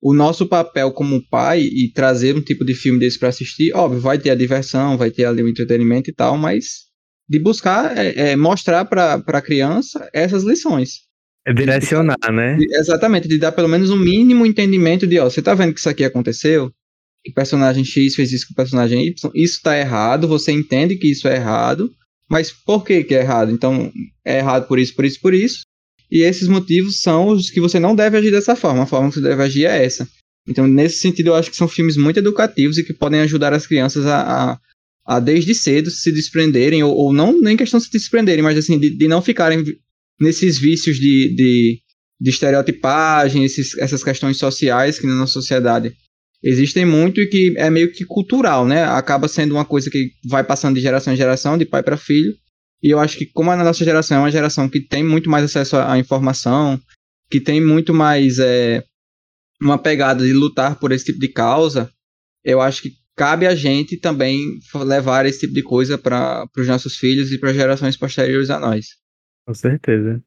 o 0.03 0.15
nosso 0.15 0.47
papel 0.47 0.93
como 0.93 1.23
pai 1.29 1.61
e 1.61 1.93
trazer 1.93 2.35
um 2.35 2.41
tipo 2.41 2.65
de 2.65 2.75
filme 2.75 2.99
desse 2.99 3.19
pra 3.19 3.29
assistir, 3.29 3.75
óbvio, 3.75 4.01
vai 4.01 4.19
ter 4.19 4.31
a 4.31 4.35
diversão, 4.35 4.97
vai 4.97 5.11
ter 5.11 5.27
ali 5.27 5.43
o 5.43 5.49
entretenimento 5.49 6.09
e 6.09 6.15
tal, 6.15 6.39
mas 6.39 6.87
de 7.29 7.39
buscar 7.39 7.97
é, 7.97 8.33
é, 8.33 8.37
mostrar 8.37 8.87
pra, 8.87 9.21
pra 9.21 9.43
criança 9.43 10.09
essas 10.13 10.43
lições. 10.43 11.10
É 11.47 11.53
direcionar, 11.53 12.33
né? 12.33 12.59
Exatamente, 12.61 13.27
de 13.27 13.39
dar 13.39 13.53
pelo 13.53 13.69
menos 13.69 13.91
um 13.91 13.97
mínimo 13.97 14.45
entendimento 14.45 15.07
de, 15.07 15.19
ó, 15.19 15.25
você 15.25 15.41
tá 15.41 15.55
vendo 15.55 15.73
que 15.73 15.81
isso 15.81 15.89
aqui 15.89 16.05
aconteceu? 16.05 16.71
Que 17.25 17.33
personagem 17.33 17.85
X 17.85 18.15
fez 18.15 18.33
isso 18.33 18.47
com 18.47 18.53
o 18.53 18.57
personagem 18.57 19.07
Y, 19.07 19.31
isso 19.35 19.61
tá 19.63 19.79
errado, 19.79 20.29
você 20.29 20.53
entende 20.53 20.97
que 20.97 21.11
isso 21.11 21.29
é 21.29 21.37
errado, 21.37 21.91
mas 22.29 22.51
por 22.51 22.85
que 22.85 23.05
que 23.05 23.15
é 23.15 23.21
errado? 23.21 23.51
Então, 23.51 23.93
é 24.25 24.39
errado 24.39 24.67
por 24.69 24.79
isso, 24.79 24.95
por 24.95 25.05
isso, 25.05 25.21
por 25.21 25.35
isso, 25.35 25.63
e 26.11 26.23
esses 26.23 26.49
motivos 26.49 27.01
são 27.01 27.29
os 27.29 27.51
que 27.51 27.61
você 27.61 27.79
não 27.79 27.95
deve 27.95 28.17
agir 28.17 28.31
dessa 28.31 28.57
forma, 28.57 28.83
a 28.83 28.87
forma 28.87 29.09
que 29.09 29.15
você 29.15 29.21
deve 29.23 29.43
agir 29.43 29.65
é 29.65 29.85
essa. 29.85 30.09
Então, 30.49 30.67
nesse 30.67 30.99
sentido, 30.99 31.29
eu 31.29 31.35
acho 31.35 31.51
que 31.51 31.57
são 31.57 31.69
filmes 31.69 31.97
muito 31.97 32.19
educativos 32.19 32.79
e 32.79 32.85
que 32.85 32.93
podem 32.93 33.21
ajudar 33.21 33.53
as 33.53 33.67
crianças 33.67 34.07
a, 34.07 34.21
a, 34.21 34.61
a 35.07 35.21
desde 35.21 35.55
cedo, 35.55 35.91
se 35.91 36.11
desprenderem, 36.13 36.83
ou, 36.83 36.95
ou 36.95 37.13
não 37.13 37.41
nem 37.41 37.57
questão 37.57 37.79
de 37.79 37.87
se 37.87 37.93
desprenderem, 37.93 38.43
mas 38.43 38.59
assim, 38.59 38.79
de, 38.79 38.91
de 38.91 39.07
não 39.07 39.23
ficarem 39.23 39.65
nesses 40.21 40.59
vícios 40.59 40.97
de, 40.97 41.35
de, 41.35 41.81
de 42.21 42.31
estereotipagem, 42.31 43.45
esses, 43.45 43.77
essas 43.79 44.05
questões 44.05 44.37
sociais 44.37 44.99
que 44.99 45.07
na 45.07 45.15
nossa 45.15 45.33
sociedade 45.33 45.95
existem 46.43 46.85
muito 46.85 47.21
e 47.21 47.27
que 47.27 47.55
é 47.57 47.71
meio 47.71 47.93
que 47.93 48.05
cultural, 48.05 48.67
né? 48.67 48.85
Acaba 48.85 49.29
sendo 49.29 49.53
uma 49.53 49.65
coisa 49.65 49.91
que 49.91 50.11
vai 50.27 50.45
passando 50.45 50.75
de 50.75 50.81
geração 50.81 51.13
em 51.13 51.17
geração, 51.17 51.59
de 51.59 51.65
pai 51.65 51.83
para 51.83 51.97
filho. 51.97 52.35
E 52.83 52.91
eu 52.91 52.99
acho 52.99 53.17
que 53.17 53.27
como 53.27 53.51
a 53.51 53.57
nossa 53.57 53.85
geração 53.85 54.19
é 54.19 54.21
uma 54.21 54.31
geração 54.31 54.69
que 54.69 54.81
tem 54.81 55.05
muito 55.05 55.29
mais 55.29 55.45
acesso 55.45 55.77
à 55.77 55.99
informação, 55.99 56.81
que 57.31 57.41
tem 57.41 57.61
muito 57.61 57.93
mais 57.93 58.39
é, 58.39 58.83
uma 59.61 59.79
pegada 59.79 60.25
de 60.25 60.33
lutar 60.33 60.79
por 60.79 60.91
esse 60.93 61.07
tipo 61.07 61.19
de 61.19 61.29
causa, 61.29 61.91
eu 62.43 62.61
acho 62.61 62.83
que 62.83 62.93
cabe 63.15 63.47
a 63.47 63.55
gente 63.55 63.99
também 63.99 64.59
levar 64.75 65.27
esse 65.27 65.41
tipo 65.41 65.53
de 65.53 65.63
coisa 65.63 65.99
para 65.99 66.49
os 66.57 66.67
nossos 66.67 66.97
filhos 66.97 67.31
e 67.31 67.39
para 67.39 67.53
gerações 67.53 67.97
posteriores 67.97 68.49
a 68.49 68.59
nós. 68.59 69.00
Com 69.51 69.55
certeza. 69.55 70.23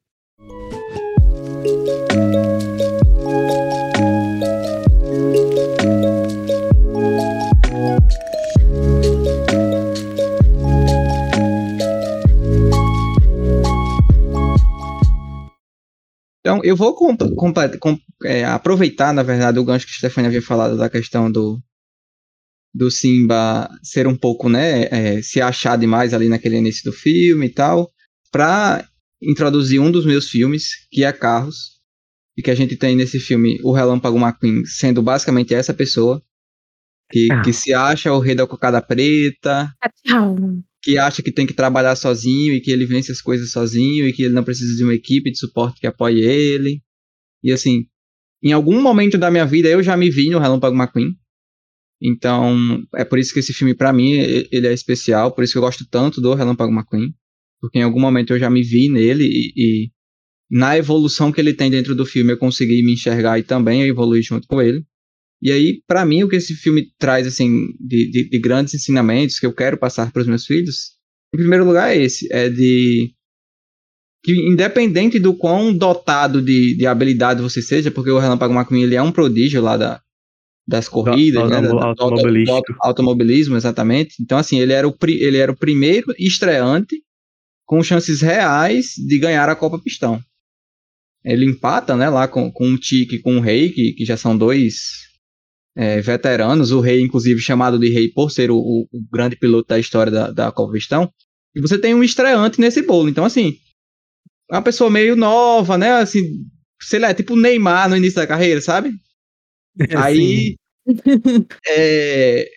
Então, 16.40 16.60
eu 16.62 16.76
vou 16.76 16.94
é, 18.24 18.44
aproveitar, 18.44 19.14
na 19.14 19.22
verdade, 19.22 19.58
o 19.58 19.64
gancho 19.64 19.86
que 19.86 19.92
a 19.92 19.94
Stefania 19.94 20.28
havia 20.28 20.42
falado 20.42 20.76
da 20.76 20.90
questão 20.90 21.32
do, 21.32 21.58
do 22.74 22.90
Simba 22.90 23.70
ser 23.82 24.06
um 24.06 24.14
pouco, 24.14 24.50
né, 24.50 24.82
é, 24.90 25.22
se 25.22 25.40
achar 25.40 25.78
demais 25.78 26.12
ali 26.12 26.28
naquele 26.28 26.58
início 26.58 26.84
do 26.84 26.92
filme 26.94 27.46
e 27.46 27.50
tal, 27.50 27.90
para 28.30 28.86
introduzir 29.28 29.80
um 29.80 29.90
dos 29.90 30.04
meus 30.04 30.28
filmes, 30.28 30.86
que 30.90 31.04
é 31.04 31.12
Carros, 31.12 31.74
e 32.36 32.42
que 32.42 32.50
a 32.50 32.54
gente 32.54 32.76
tem 32.76 32.96
nesse 32.96 33.20
filme 33.20 33.58
o 33.62 33.72
Relâmpago 33.72 34.18
McQueen 34.18 34.64
sendo 34.64 35.02
basicamente 35.02 35.54
essa 35.54 35.72
pessoa, 35.72 36.22
que, 37.10 37.28
ah. 37.30 37.42
que 37.42 37.52
se 37.52 37.72
acha 37.72 38.12
o 38.12 38.18
rei 38.18 38.34
da 38.34 38.46
cocada 38.46 38.82
preta, 38.82 39.72
Tchau. 40.04 40.36
que 40.82 40.98
acha 40.98 41.22
que 41.22 41.30
tem 41.30 41.46
que 41.46 41.52
trabalhar 41.52 41.94
sozinho 41.96 42.54
e 42.54 42.60
que 42.60 42.70
ele 42.70 42.86
vence 42.86 43.12
as 43.12 43.20
coisas 43.20 43.50
sozinho 43.50 44.06
e 44.06 44.12
que 44.12 44.24
ele 44.24 44.34
não 44.34 44.44
precisa 44.44 44.76
de 44.76 44.82
uma 44.82 44.94
equipe 44.94 45.30
de 45.30 45.38
suporte 45.38 45.80
que 45.80 45.86
apoie 45.86 46.20
ele. 46.20 46.82
E 47.42 47.52
assim, 47.52 47.86
em 48.42 48.52
algum 48.52 48.80
momento 48.80 49.16
da 49.16 49.30
minha 49.30 49.46
vida 49.46 49.68
eu 49.68 49.82
já 49.82 49.96
me 49.96 50.10
vi 50.10 50.30
no 50.30 50.38
Relâmpago 50.38 50.76
McQueen. 50.76 51.14
Então, 52.02 52.84
é 52.94 53.04
por 53.04 53.18
isso 53.18 53.32
que 53.32 53.38
esse 53.38 53.52
filme 53.52 53.74
para 53.74 53.92
mim 53.92 54.12
ele 54.12 54.66
é 54.66 54.72
especial, 54.72 55.32
por 55.32 55.44
isso 55.44 55.52
que 55.54 55.58
eu 55.58 55.62
gosto 55.62 55.86
tanto 55.88 56.20
do 56.20 56.34
Relâmpago 56.34 56.72
McQueen, 56.72 57.14
porque 57.64 57.78
em 57.78 57.82
algum 57.82 57.98
momento 57.98 58.34
eu 58.34 58.38
já 58.38 58.50
me 58.50 58.62
vi 58.62 58.90
nele 58.90 59.24
e, 59.24 59.52
e 59.56 59.90
na 60.50 60.76
evolução 60.76 61.32
que 61.32 61.40
ele 61.40 61.54
tem 61.54 61.70
dentro 61.70 61.94
do 61.94 62.04
filme 62.04 62.30
eu 62.32 62.36
consegui 62.36 62.82
me 62.84 62.92
enxergar 62.92 63.38
e 63.38 63.42
também 63.42 63.82
evoluir 63.84 64.22
junto 64.22 64.46
com 64.46 64.60
ele. 64.60 64.84
E 65.40 65.50
aí, 65.50 65.82
para 65.86 66.04
mim, 66.04 66.22
o 66.22 66.28
que 66.28 66.36
esse 66.36 66.54
filme 66.54 66.86
traz, 66.98 67.26
assim, 67.26 67.68
de, 67.80 68.10
de, 68.10 68.28
de 68.28 68.38
grandes 68.38 68.74
ensinamentos 68.74 69.38
que 69.38 69.46
eu 69.46 69.52
quero 69.52 69.78
passar 69.78 70.12
para 70.12 70.20
os 70.20 70.28
meus 70.28 70.44
filhos, 70.44 70.92
em 71.34 71.38
primeiro 71.38 71.64
lugar 71.64 71.90
é 71.94 72.02
esse, 72.02 72.30
é 72.30 72.50
de 72.50 73.10
que 74.22 74.32
independente 74.32 75.18
do 75.18 75.34
quão 75.34 75.72
dotado 75.72 76.42
de, 76.42 76.76
de 76.76 76.86
habilidade 76.86 77.42
você 77.42 77.62
seja, 77.62 77.90
porque 77.90 78.10
o 78.10 78.18
Relâmpago 78.18 78.54
McQueen 78.54 78.82
ele 78.82 78.94
é 78.94 79.02
um 79.02 79.12
prodígio 79.12 79.62
lá 79.62 79.76
da, 79.78 80.02
das 80.68 80.86
corridas, 80.86 81.42
do, 81.42 81.48
né, 81.48 81.62
do, 81.62 81.78
automobilismo. 81.78 82.60
Do, 82.60 82.76
automobilismo, 82.80 83.56
exatamente. 83.56 84.16
Então, 84.20 84.36
assim, 84.36 84.60
ele 84.60 84.72
era, 84.72 84.86
o, 84.86 84.94
ele 85.08 85.38
era 85.38 85.50
o 85.50 85.56
primeiro 85.56 86.14
estreante 86.18 87.02
com 87.66 87.82
chances 87.82 88.20
reais 88.20 88.92
de 88.96 89.18
ganhar 89.18 89.48
a 89.48 89.56
Copa 89.56 89.78
Pistão. 89.78 90.20
Ele 91.24 91.46
empata, 91.46 91.96
né, 91.96 92.08
lá 92.08 92.28
com, 92.28 92.50
com 92.52 92.72
o 92.72 92.78
Tique 92.78 93.16
e 93.16 93.20
com 93.20 93.38
o 93.38 93.40
Rei, 93.40 93.70
que, 93.70 93.92
que 93.92 94.04
já 94.04 94.16
são 94.16 94.36
dois 94.36 95.04
é, 95.76 96.00
veteranos, 96.00 96.70
o 96.70 96.80
rei, 96.80 97.00
inclusive, 97.00 97.40
chamado 97.40 97.78
de 97.78 97.90
rei 97.90 98.08
por 98.08 98.30
ser 98.30 98.50
o, 98.50 98.56
o, 98.56 98.88
o 98.92 99.00
grande 99.10 99.36
piloto 99.36 99.68
da 99.68 99.78
história 99.78 100.12
da, 100.12 100.30
da 100.30 100.52
Copa 100.52 100.72
Pistão, 100.72 101.10
e 101.54 101.60
você 101.60 101.78
tem 101.78 101.94
um 101.94 102.02
estreante 102.02 102.60
nesse 102.60 102.82
bolo. 102.82 103.08
Então, 103.08 103.24
assim, 103.24 103.56
uma 104.50 104.62
pessoa 104.62 104.90
meio 104.90 105.16
nova, 105.16 105.78
né? 105.78 105.92
Assim, 105.92 106.20
sei 106.80 106.98
lá, 106.98 107.10
é 107.10 107.14
tipo 107.14 107.36
Neymar 107.36 107.88
no 107.88 107.96
início 107.96 108.16
da 108.16 108.26
carreira, 108.26 108.60
sabe? 108.60 108.92
É, 109.78 109.96
Aí. 109.96 110.56
é, 111.68 112.48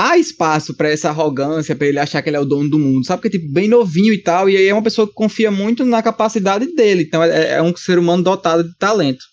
há 0.00 0.18
espaço 0.18 0.74
para 0.74 0.88
essa 0.88 1.08
arrogância, 1.08 1.76
para 1.76 1.86
ele 1.86 1.98
achar 1.98 2.22
que 2.22 2.28
ele 2.28 2.36
é 2.36 2.40
o 2.40 2.44
dono 2.44 2.68
do 2.68 2.78
mundo, 2.78 3.04
sabe? 3.04 3.22
Porque, 3.22 3.38
tipo, 3.38 3.52
bem 3.52 3.68
novinho 3.68 4.12
e 4.12 4.22
tal, 4.22 4.48
e 4.48 4.56
aí 4.56 4.66
é 4.66 4.72
uma 4.72 4.82
pessoa 4.82 5.06
que 5.06 5.14
confia 5.14 5.50
muito 5.50 5.84
na 5.84 6.02
capacidade 6.02 6.74
dele. 6.74 7.02
Então, 7.02 7.22
é, 7.22 7.54
é 7.54 7.62
um 7.62 7.74
ser 7.76 7.98
humano 7.98 8.22
dotado 8.22 8.64
de 8.64 8.76
talento 8.76 9.24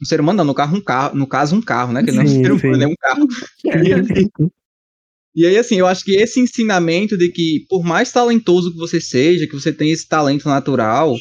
um 0.00 0.04
ser 0.04 0.20
humano, 0.20 0.38
não, 0.38 0.44
no, 0.44 0.54
carro, 0.54 0.76
um 0.76 0.80
carro, 0.80 1.16
no 1.16 1.26
caso, 1.26 1.56
um 1.56 1.62
carro, 1.62 1.92
né? 1.92 2.02
Que 2.02 2.12
não 2.12 2.22
é 2.22 2.24
um 2.24 2.28
ser 2.28 2.52
humano, 2.52 2.82
é 2.82 2.86
um 2.86 2.94
carro. 3.00 3.26
E, 3.64 3.92
assim, 3.92 4.30
e 5.34 5.46
aí, 5.46 5.58
assim, 5.58 5.76
eu 5.76 5.86
acho 5.86 6.04
que 6.04 6.12
esse 6.16 6.40
ensinamento 6.40 7.16
de 7.16 7.30
que, 7.30 7.64
por 7.68 7.82
mais 7.82 8.12
talentoso 8.12 8.72
que 8.72 8.78
você 8.78 9.00
seja, 9.00 9.46
que 9.46 9.54
você 9.54 9.72
tenha 9.72 9.92
esse 9.92 10.06
talento 10.06 10.48
natural, 10.48 11.16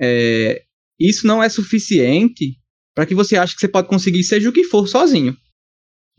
é, 0.00 0.62
isso 0.98 1.26
não 1.26 1.42
é 1.42 1.48
suficiente 1.48 2.56
para 2.94 3.06
que 3.06 3.14
você 3.14 3.36
ache 3.36 3.54
que 3.54 3.60
você 3.60 3.68
pode 3.68 3.88
conseguir 3.88 4.22
seja 4.24 4.48
o 4.48 4.52
que 4.52 4.64
for 4.64 4.86
sozinho. 4.88 5.36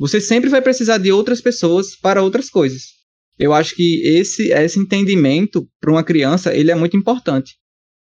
Você 0.01 0.20
sempre 0.20 0.50
vai 0.50 0.63
precisar 0.63 0.98
de 0.98 1.12
outras 1.12 1.39
pessoas 1.39 1.96
para 1.96 2.24
outras 2.24 2.50
coisas. 2.50 2.86
Eu 3.38 3.53
acho 3.53 3.75
que 3.75 4.01
esse, 4.03 4.51
esse 4.51 4.79
entendimento 4.79 5.70
para 5.79 5.91
uma 5.91 6.03
criança 6.03 6.55
ele 6.55 6.72
é 6.72 6.75
muito 6.75 6.98
importante. 6.98 7.53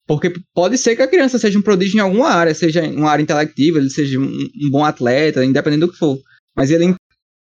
Porque 0.05 0.33
pode 0.53 0.77
ser 0.77 0.97
que 0.97 1.01
a 1.01 1.07
criança 1.07 1.39
seja 1.39 1.57
um 1.57 1.61
prodígio 1.61 1.95
em 1.95 2.01
alguma 2.01 2.27
área, 2.27 2.53
seja 2.53 2.83
uma 2.83 3.09
área 3.09 3.23
intelectiva, 3.23 3.79
ele 3.79 3.89
seja 3.89 4.19
um, 4.19 4.25
um 4.25 4.69
bom 4.69 4.83
atleta, 4.83 5.45
independente 5.45 5.79
do 5.79 5.91
que 5.93 5.97
for. 5.97 6.19
Mas 6.53 6.69
ele 6.69 6.93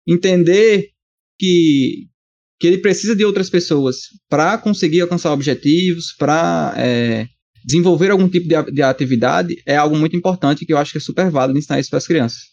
entender 0.07 0.89
que, 1.39 2.07
que 2.59 2.67
ele 2.67 2.77
precisa 2.77 3.15
de 3.15 3.25
outras 3.25 3.49
pessoas 3.49 4.01
para 4.29 4.55
conseguir 4.59 5.01
alcançar 5.01 5.33
objetivos, 5.33 6.13
para 6.15 6.75
é, 6.77 7.27
desenvolver 7.65 8.11
algum 8.11 8.29
tipo 8.29 8.47
de, 8.47 8.71
de 8.71 8.83
atividade, 8.83 9.55
é 9.65 9.75
algo 9.75 9.97
muito 9.97 10.15
importante 10.15 10.63
que 10.63 10.71
eu 10.71 10.77
acho 10.77 10.91
que 10.91 10.99
é 10.99 11.01
super 11.01 11.31
válido 11.31 11.57
ensinar 11.57 11.79
isso 11.79 11.89
para 11.89 11.97
as 11.97 12.07
crianças. 12.07 12.52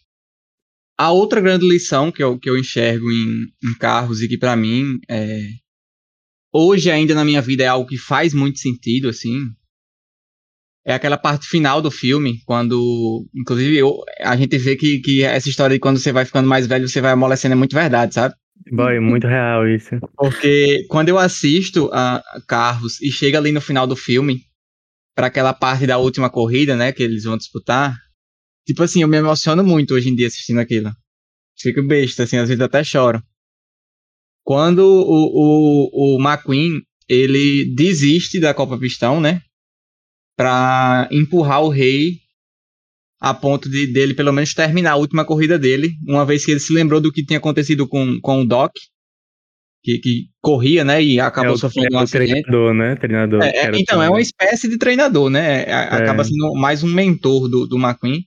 A 1.00 1.12
outra 1.12 1.40
grande 1.40 1.66
lição 1.66 2.12
que 2.12 2.22
eu, 2.22 2.38
que 2.38 2.50
eu 2.50 2.58
enxergo 2.58 3.10
em, 3.10 3.46
em 3.64 3.74
carros 3.78 4.20
e 4.20 4.28
que 4.28 4.36
para 4.36 4.54
mim 4.54 4.98
é, 5.08 5.46
hoje 6.52 6.90
ainda 6.90 7.14
na 7.14 7.24
minha 7.24 7.40
vida 7.40 7.64
é 7.64 7.66
algo 7.66 7.88
que 7.88 7.96
faz 7.96 8.34
muito 8.34 8.58
sentido, 8.58 9.08
assim, 9.08 9.46
é 10.84 10.92
aquela 10.92 11.16
parte 11.16 11.46
final 11.46 11.80
do 11.80 11.90
filme, 11.90 12.42
quando, 12.44 13.26
inclusive, 13.34 13.78
eu, 13.78 13.96
a 14.20 14.36
gente 14.36 14.58
vê 14.58 14.76
que, 14.76 14.98
que 14.98 15.22
essa 15.22 15.48
história 15.48 15.74
de 15.74 15.80
quando 15.80 15.98
você 15.98 16.12
vai 16.12 16.26
ficando 16.26 16.46
mais 16.46 16.66
velho, 16.66 16.86
você 16.86 17.00
vai 17.00 17.12
amolecendo 17.12 17.54
é 17.54 17.56
muito 17.56 17.74
verdade, 17.74 18.12
sabe? 18.12 18.34
Boy, 18.70 19.00
muito 19.00 19.26
real 19.26 19.66
isso. 19.66 19.98
Porque 20.18 20.84
quando 20.90 21.08
eu 21.08 21.18
assisto 21.18 21.88
a 21.94 22.22
Carros 22.46 23.00
e 23.00 23.10
chega 23.10 23.38
ali 23.38 23.52
no 23.52 23.60
final 23.62 23.86
do 23.86 23.96
filme, 23.96 24.42
para 25.14 25.28
aquela 25.28 25.54
parte 25.54 25.86
da 25.86 25.96
última 25.96 26.28
corrida, 26.28 26.76
né, 26.76 26.92
que 26.92 27.02
eles 27.02 27.24
vão 27.24 27.38
disputar, 27.38 27.96
tipo 28.66 28.82
assim, 28.82 29.02
eu 29.02 29.08
me 29.08 29.16
emociono 29.16 29.64
muito 29.64 29.94
hoje 29.94 30.08
em 30.08 30.14
dia 30.14 30.26
assistindo 30.26 30.60
aquilo. 30.60 30.90
Fico 31.58 31.82
besta, 31.82 32.24
assim, 32.24 32.36
às 32.36 32.48
vezes 32.48 32.62
até 32.62 32.82
choro. 32.82 33.22
Quando 34.42 34.80
o, 34.80 35.86
o, 35.92 36.16
o 36.16 36.20
McQueen, 36.20 36.80
ele 37.08 37.72
desiste 37.74 38.40
da 38.40 38.54
Copa 38.54 38.78
Pistão, 38.78 39.20
né? 39.20 39.42
para 40.40 41.06
empurrar 41.12 41.62
o 41.62 41.68
rei 41.68 42.14
a 43.20 43.34
ponto 43.34 43.68
de 43.68 43.92
dele 43.92 44.14
pelo 44.14 44.32
menos 44.32 44.54
terminar 44.54 44.92
a 44.92 44.96
última 44.96 45.22
corrida 45.22 45.58
dele, 45.58 45.90
uma 46.08 46.24
vez 46.24 46.46
que 46.46 46.50
ele 46.50 46.60
se 46.60 46.72
lembrou 46.72 46.98
do 46.98 47.12
que 47.12 47.22
tinha 47.22 47.38
acontecido 47.38 47.86
com, 47.86 48.18
com 48.22 48.40
o 48.40 48.46
Doc, 48.46 48.72
que, 49.84 49.98
que 49.98 50.28
corria, 50.40 50.82
né, 50.82 51.02
e 51.04 51.20
acabou 51.20 51.56
é, 51.56 51.58
sofrendo 51.58 51.94
um 51.94 51.98
acidente. 51.98 52.40
Treinador, 52.40 52.72
né, 52.72 52.96
treinador. 52.96 53.42
É, 53.42 53.50
é, 53.50 53.70
então, 53.74 54.02
é 54.02 54.08
uma 54.08 54.22
espécie 54.22 54.66
de 54.66 54.78
treinador, 54.78 55.28
né, 55.28 55.64
é, 55.64 55.74
acaba 55.74 56.24
sendo 56.24 56.54
mais 56.54 56.82
um 56.82 56.88
mentor 56.88 57.46
do, 57.46 57.66
do 57.66 57.76
McQueen, 57.76 58.24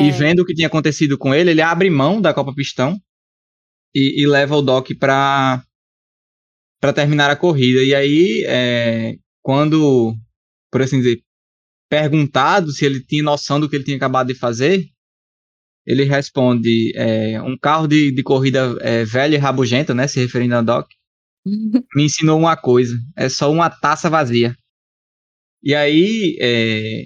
e 0.00 0.10
vendo 0.10 0.40
o 0.40 0.44
que 0.44 0.54
tinha 0.54 0.68
acontecido 0.68 1.18
com 1.18 1.34
ele, 1.34 1.50
ele 1.50 1.62
abre 1.62 1.90
mão 1.90 2.20
da 2.20 2.32
Copa 2.32 2.54
Pistão 2.54 2.98
e, 3.94 4.22
e 4.22 4.26
leva 4.26 4.56
o 4.56 4.62
Doc 4.62 4.88
para 4.98 5.62
para 6.80 6.92
terminar 6.92 7.30
a 7.30 7.36
corrida, 7.36 7.82
e 7.82 7.94
aí, 7.94 8.44
é, 8.46 9.16
quando, 9.42 10.14
por 10.70 10.82
assim 10.82 10.98
dizer, 10.98 11.22
perguntado 11.88 12.72
se 12.72 12.84
ele 12.84 13.02
tinha 13.02 13.22
noção 13.22 13.58
do 13.58 13.70
que 13.70 13.76
ele 13.76 13.84
tinha 13.84 13.96
acabado 13.96 14.26
de 14.26 14.34
fazer, 14.34 14.84
ele 15.86 16.04
responde: 16.04 16.92
é, 16.94 17.40
um 17.40 17.56
carro 17.56 17.86
de, 17.86 18.10
de 18.10 18.22
corrida 18.22 18.76
é, 18.82 19.02
velho 19.02 19.32
e 19.32 19.38
rabugento, 19.38 19.94
né? 19.94 20.06
Se 20.06 20.20
referindo 20.20 20.56
a 20.56 20.60
Doc, 20.60 20.86
me 21.96 22.04
ensinou 22.04 22.38
uma 22.38 22.54
coisa: 22.54 22.94
é 23.16 23.30
só 23.30 23.50
uma 23.50 23.70
taça 23.70 24.10
vazia. 24.10 24.54
E 25.62 25.74
aí, 25.74 26.36
é, 26.38 27.04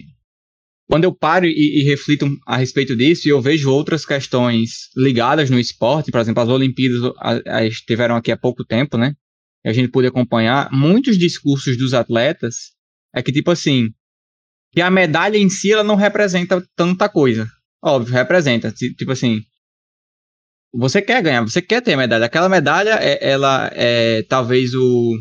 quando 0.88 1.04
eu 1.04 1.14
paro 1.14 1.44
e, 1.44 1.80
e, 1.80 1.84
reflito 1.84 2.26
a 2.46 2.56
respeito 2.56 2.96
disso, 2.96 3.28
e 3.28 3.30
eu 3.30 3.42
vejo 3.42 3.70
outras 3.70 4.06
questões 4.06 4.88
ligadas 4.96 5.50
no 5.50 5.60
esporte, 5.60 6.10
por 6.10 6.18
exemplo, 6.18 6.42
as 6.42 6.48
Olimpíadas 6.48 7.12
estiveram 7.70 8.16
aqui 8.16 8.32
há 8.32 8.36
pouco 8.38 8.64
tempo, 8.64 8.96
né? 8.96 9.12
E 9.64 9.68
a 9.68 9.72
gente 9.72 9.90
pôde 9.90 10.08
acompanhar 10.08 10.70
muitos 10.72 11.18
discursos 11.18 11.76
dos 11.76 11.92
atletas. 11.92 12.72
É 13.14 13.22
que, 13.22 13.30
tipo 13.30 13.50
assim, 13.50 13.90
que 14.72 14.80
a 14.80 14.90
medalha 14.90 15.36
em 15.36 15.50
si 15.50 15.72
ela 15.72 15.84
não 15.84 15.94
representa 15.94 16.66
tanta 16.74 17.06
coisa. 17.08 17.46
Óbvio, 17.84 18.14
representa. 18.14 18.72
Tipo 18.72 19.12
assim, 19.12 19.42
você 20.72 21.02
quer 21.02 21.22
ganhar, 21.22 21.42
você 21.42 21.60
quer 21.60 21.82
ter 21.82 21.92
a 21.92 21.96
medalha. 21.98 22.24
Aquela 22.24 22.48
medalha, 22.48 22.98
é, 23.00 23.30
ela 23.30 23.70
é 23.74 24.22
talvez 24.22 24.74
o 24.74 25.18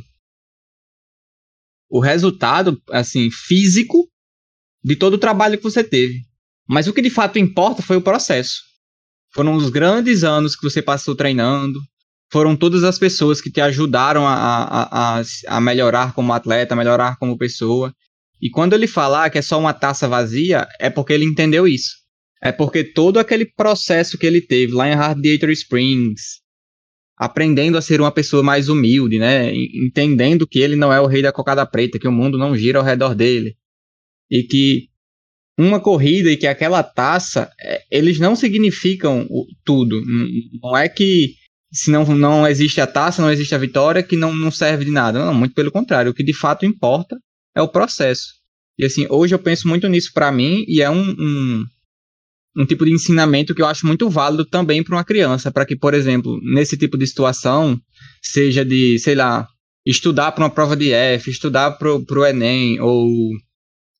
o 1.89 2.01
resultado, 2.01 2.81
assim, 2.89 3.29
físico 3.31 4.09
de 4.87 4.95
todo 4.95 5.15
o 5.15 5.17
trabalho 5.17 5.57
que 5.57 5.63
você 5.63 5.83
teve. 5.83 6.21
Mas 6.65 6.87
o 6.87 6.93
que 6.93 7.01
de 7.01 7.09
fato 7.09 7.37
importa 7.37 7.81
foi 7.81 7.97
o 7.97 8.01
processo. 8.01 8.61
Foram 9.33 9.53
os 9.53 9.69
grandes 9.69 10.23
anos 10.23 10.55
que 10.55 10.63
você 10.63 10.81
passou 10.81 11.13
treinando, 11.13 11.77
foram 12.31 12.55
todas 12.55 12.85
as 12.85 12.97
pessoas 12.97 13.41
que 13.41 13.51
te 13.51 13.59
ajudaram 13.59 14.25
a, 14.25 14.33
a, 14.33 15.19
a, 15.19 15.23
a 15.47 15.61
melhorar 15.61 16.13
como 16.13 16.31
atleta, 16.31 16.73
a 16.73 16.77
melhorar 16.77 17.17
como 17.17 17.37
pessoa. 17.37 17.93
E 18.41 18.49
quando 18.49 18.73
ele 18.73 18.87
falar 18.87 19.29
que 19.29 19.37
é 19.37 19.41
só 19.41 19.59
uma 19.59 19.73
taça 19.73 20.07
vazia, 20.07 20.65
é 20.79 20.89
porque 20.89 21.11
ele 21.11 21.25
entendeu 21.25 21.67
isso. 21.67 21.91
É 22.41 22.53
porque 22.53 22.83
todo 22.83 23.19
aquele 23.19 23.45
processo 23.45 24.17
que 24.17 24.25
ele 24.25 24.39
teve 24.39 24.71
lá 24.71 24.87
em 24.87 24.95
Radiator 24.95 25.49
Springs, 25.49 26.39
aprendendo 27.17 27.77
a 27.77 27.81
ser 27.81 27.99
uma 27.99 28.11
pessoa 28.11 28.41
mais 28.41 28.69
humilde, 28.69 29.19
né? 29.19 29.53
Entendendo 29.53 30.47
que 30.47 30.59
ele 30.59 30.77
não 30.77 30.93
é 30.93 31.01
o 31.01 31.07
rei 31.07 31.21
da 31.21 31.33
cocada 31.33 31.65
preta, 31.65 31.99
que 31.99 32.07
o 32.07 32.11
mundo 32.11 32.37
não 32.37 32.55
gira 32.55 32.79
ao 32.79 32.85
redor 32.85 33.13
dele. 33.13 33.57
E 34.29 34.43
que 34.43 34.89
uma 35.57 35.79
corrida 35.79 36.31
e 36.31 36.37
que 36.37 36.45
aquela 36.45 36.83
taça, 36.83 37.49
é, 37.59 37.83
eles 37.89 38.19
não 38.19 38.35
significam 38.35 39.27
tudo. 39.65 40.01
Não 40.61 40.77
é 40.77 40.87
que 40.87 41.33
se 41.71 41.91
não, 41.91 42.05
não 42.05 42.47
existe 42.47 42.79
a 42.79 42.87
taça, 42.87 43.21
não 43.21 43.31
existe 43.31 43.55
a 43.55 43.57
vitória, 43.57 44.03
que 44.03 44.15
não, 44.15 44.33
não 44.33 44.51
serve 44.51 44.85
de 44.85 44.91
nada. 44.91 45.25
Não, 45.25 45.33
muito 45.33 45.55
pelo 45.55 45.71
contrário. 45.71 46.11
O 46.11 46.13
que 46.13 46.23
de 46.23 46.33
fato 46.33 46.65
importa 46.65 47.17
é 47.55 47.61
o 47.61 47.67
processo. 47.67 48.37
E 48.77 48.85
assim, 48.85 49.07
hoje 49.09 49.33
eu 49.33 49.39
penso 49.39 49.67
muito 49.67 49.87
nisso 49.87 50.11
para 50.13 50.31
mim 50.31 50.63
e 50.67 50.81
é 50.81 50.89
um, 50.89 51.09
um, 51.09 51.65
um, 52.57 52.65
tipo 52.65 52.85
de 52.85 52.91
ensinamento 52.91 53.55
que 53.55 53.61
eu 53.61 53.65
acho 53.65 53.87
muito 53.87 54.07
válido 54.09 54.45
também 54.45 54.83
para 54.83 54.95
uma 54.95 55.03
criança, 55.03 55.51
para 55.51 55.65
que, 55.65 55.75
por 55.75 55.95
exemplo, 55.95 56.39
nesse 56.43 56.77
tipo 56.77 56.95
de 56.95 57.07
situação, 57.07 57.79
seja 58.21 58.63
de, 58.63 58.99
sei 58.99 59.15
lá, 59.15 59.47
estudar 59.83 60.31
para 60.31 60.43
uma 60.43 60.49
prova 60.49 60.75
de 60.75 60.91
F, 60.91 61.31
estudar 61.31 61.71
para 61.71 61.91
o 61.91 62.25
Enem, 62.25 62.79
ou 62.79 63.31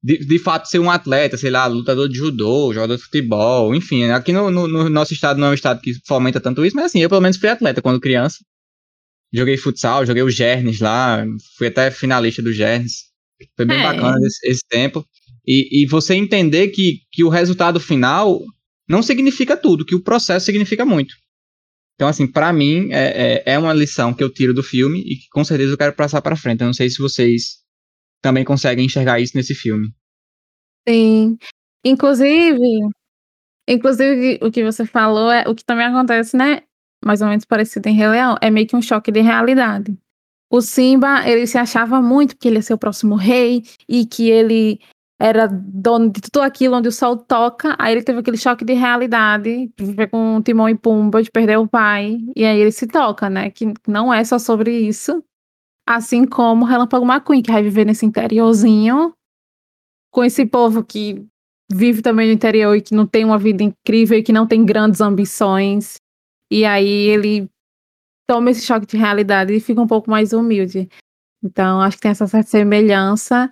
de, 0.04 0.20
de 0.20 0.40
fato 0.40 0.68
ser 0.68 0.80
um 0.80 0.92
atleta, 0.92 1.38
sei 1.38 1.50
lá, 1.50 1.66
lutador 1.66 2.08
de 2.08 2.18
judô, 2.18 2.74
jogador 2.74 2.96
de 2.96 3.04
futebol, 3.04 3.74
enfim. 3.74 4.04
Aqui 4.06 4.32
no, 4.32 4.50
no, 4.50 4.68
no, 4.68 4.90
nosso 4.90 5.14
estado 5.14 5.40
não 5.40 5.48
é 5.48 5.52
um 5.52 5.56
estado 5.56 5.82
que 5.82 5.94
fomenta 6.06 6.40
tanto 6.40 6.66
isso, 6.66 6.76
mas 6.76 6.86
assim, 6.86 7.00
eu 7.00 7.10
pelo 7.10 7.22
menos 7.22 7.38
fui 7.38 7.50
atleta 7.50 7.82
quando 7.82 8.00
criança. 8.00 8.38
Joguei 9.34 9.58
futsal, 9.58 10.06
joguei 10.06 10.24
o 10.24 10.30
Gernes 10.30 10.80
lá, 10.80 11.26
fui 11.58 11.68
até 11.68 11.92
finalista 11.92 12.42
do 12.42 12.54
Gernes. 12.54 13.08
Foi 13.56 13.66
bem 13.66 13.80
é. 13.80 13.84
bacana 13.84 14.18
esse, 14.26 14.50
esse 14.50 14.62
tempo. 14.70 15.06
E, 15.46 15.84
e 15.84 15.88
você 15.88 16.14
entender 16.14 16.70
que, 16.70 17.02
que 17.12 17.24
o 17.24 17.30
resultado 17.30 17.80
final 17.80 18.42
não 18.88 19.04
significa 19.04 19.58
tudo, 19.58 19.86
que 19.86 19.96
o 19.96 20.04
processo 20.04 20.46
significa 20.46 20.86
muito. 20.86 21.16
Então, 21.96 22.08
assim, 22.08 22.28
para 22.28 22.54
mim, 22.54 22.90
é, 22.92 23.44
é, 23.46 23.54
é, 23.54 23.60
uma 23.60 23.74
lição 23.74 24.14
que 24.14 24.24
eu 24.24 24.30
tiro 24.30 24.54
do 24.54 24.62
filme 24.62 25.00
e 25.00 25.16
que 25.16 25.28
com 25.32 25.44
certeza 25.44 25.74
eu 25.74 25.78
quero 25.78 25.94
passar 25.94 26.22
para 26.22 26.36
frente. 26.36 26.62
Eu 26.62 26.68
não 26.68 26.74
sei 26.74 26.90
se 26.90 27.00
vocês 27.00 27.58
também 28.22 28.44
conseguem 28.44 28.86
enxergar 28.86 29.20
isso 29.20 29.36
nesse 29.36 29.54
filme. 29.54 29.88
Sim. 30.88 31.38
Inclusive, 31.84 32.90
inclusive 33.68 34.40
o 34.42 34.52
que 34.52 34.64
você 34.64 34.86
falou 34.86 35.32
é 35.32 35.44
o 35.48 35.56
que 35.56 35.64
também 35.66 35.86
acontece, 35.86 36.36
né? 36.36 36.62
Mais 37.04 37.22
ou 37.22 37.28
menos 37.28 37.46
parecido 37.46 37.88
em 37.90 37.94
Rei 37.94 38.08
Leão, 38.08 38.36
é 38.42 38.50
meio 38.50 38.68
que 38.68 38.76
um 38.76 38.82
choque 38.82 39.12
de 39.12 39.22
realidade. 39.22 39.98
O 40.50 40.62
Simba, 40.62 41.28
ele 41.28 41.46
se 41.46 41.58
achava 41.58 42.02
muito 42.02 42.38
que 42.38 42.48
ele 42.48 42.58
ia 42.58 42.62
ser 42.62 42.74
o 42.74 42.78
próximo 42.78 43.16
rei 43.16 43.64
e 43.88 44.06
que 44.06 44.30
ele 44.30 44.80
era 45.20 45.48
dono 45.48 46.12
de 46.12 46.22
tudo 46.22 46.44
aquilo 46.44 46.78
onde 46.78 46.88
o 46.88 46.92
sol 46.92 47.18
toca. 47.18 47.76
Aí 47.80 47.94
ele 47.94 48.04
teve 48.04 48.20
aquele 48.20 48.38
choque 48.38 48.64
de 48.64 48.74
realidade, 48.74 49.72
viver 49.78 50.08
com 50.08 50.42
Timão 50.42 50.70
e 50.70 50.76
Pumba, 50.76 51.22
de 51.22 51.32
perder 51.32 51.58
o 51.58 51.68
pai. 51.68 52.18
E 52.36 52.46
aí 52.46 52.60
ele 52.60 52.72
se 52.72 52.88
toca, 52.88 53.30
né? 53.30 53.50
Que 53.50 53.74
não 53.88 54.14
é 54.14 54.24
só 54.24 54.40
sobre 54.40 54.72
isso. 54.80 55.24
Assim 55.88 56.26
como 56.26 56.66
Relâmpago 56.66 57.06
McQueen, 57.06 57.42
que 57.42 57.52
vai 57.52 57.64
viver 57.64 57.86
nesse 57.86 58.06
interiorzinho, 58.06 59.14
com 60.12 60.24
esse 60.24 60.46
povo 60.46 60.84
que 60.84 61.26
vive 61.72 62.02
também 62.02 62.28
no 62.28 62.34
interior 62.34 62.76
e 62.76 62.82
que 62.82 62.94
não 62.94 63.06
tem 63.06 63.24
uma 63.24 63.38
vida 63.38 63.64
incrível 63.64 64.18
e 64.18 64.24
que 64.24 64.34
não 64.34 64.46
tem 64.46 64.66
grandes 64.66 65.00
ambições. 65.00 65.96
E 66.52 66.66
aí 66.66 67.08
ele 67.10 67.50
toma 68.28 68.52
esse 68.52 68.66
choque 68.66 68.86
de 68.86 68.98
realidade 68.98 69.54
e 69.54 69.60
fica 69.60 69.82
um 69.82 69.88
pouco 69.88 70.10
mais 70.10 70.34
humilde. 70.34 70.90
Então, 71.44 71.82
acho 71.82 71.98
que 71.98 72.02
tem 72.02 72.12
essa 72.12 72.28
certa 72.28 72.50
semelhança 72.50 73.52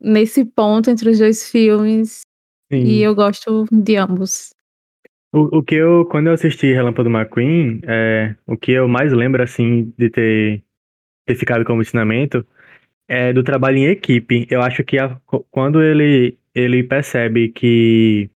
nesse 0.00 0.44
ponto 0.44 0.90
entre 0.90 1.10
os 1.10 1.18
dois 1.18 1.50
filmes. 1.50 2.20
Sim. 2.72 2.84
E 2.84 3.02
eu 3.02 3.14
gosto 3.14 3.66
de 3.70 3.96
ambos. 3.96 4.50
O, 5.32 5.58
o 5.58 5.62
que 5.62 5.74
eu, 5.74 6.06
quando 6.06 6.28
eu 6.28 6.32
assisti 6.32 6.72
Relâmpago 6.72 7.10
McQueen, 7.10 7.80
é, 7.84 8.34
o 8.46 8.56
que 8.56 8.72
eu 8.72 8.88
mais 8.88 9.12
lembro, 9.12 9.42
assim, 9.42 9.92
de 9.98 10.08
ter 10.08 10.62
ter 11.28 11.34
ficado 11.34 11.64
como 11.64 11.82
ensinamento 11.82 12.44
é 13.06 13.32
do 13.32 13.42
trabalho 13.42 13.78
em 13.78 13.86
equipe. 13.86 14.46
Eu 14.50 14.62
acho 14.62 14.82
que 14.82 14.98
a, 14.98 15.20
quando 15.50 15.82
ele, 15.82 16.38
ele 16.54 16.82
percebe 16.82 17.50
que, 17.50 18.30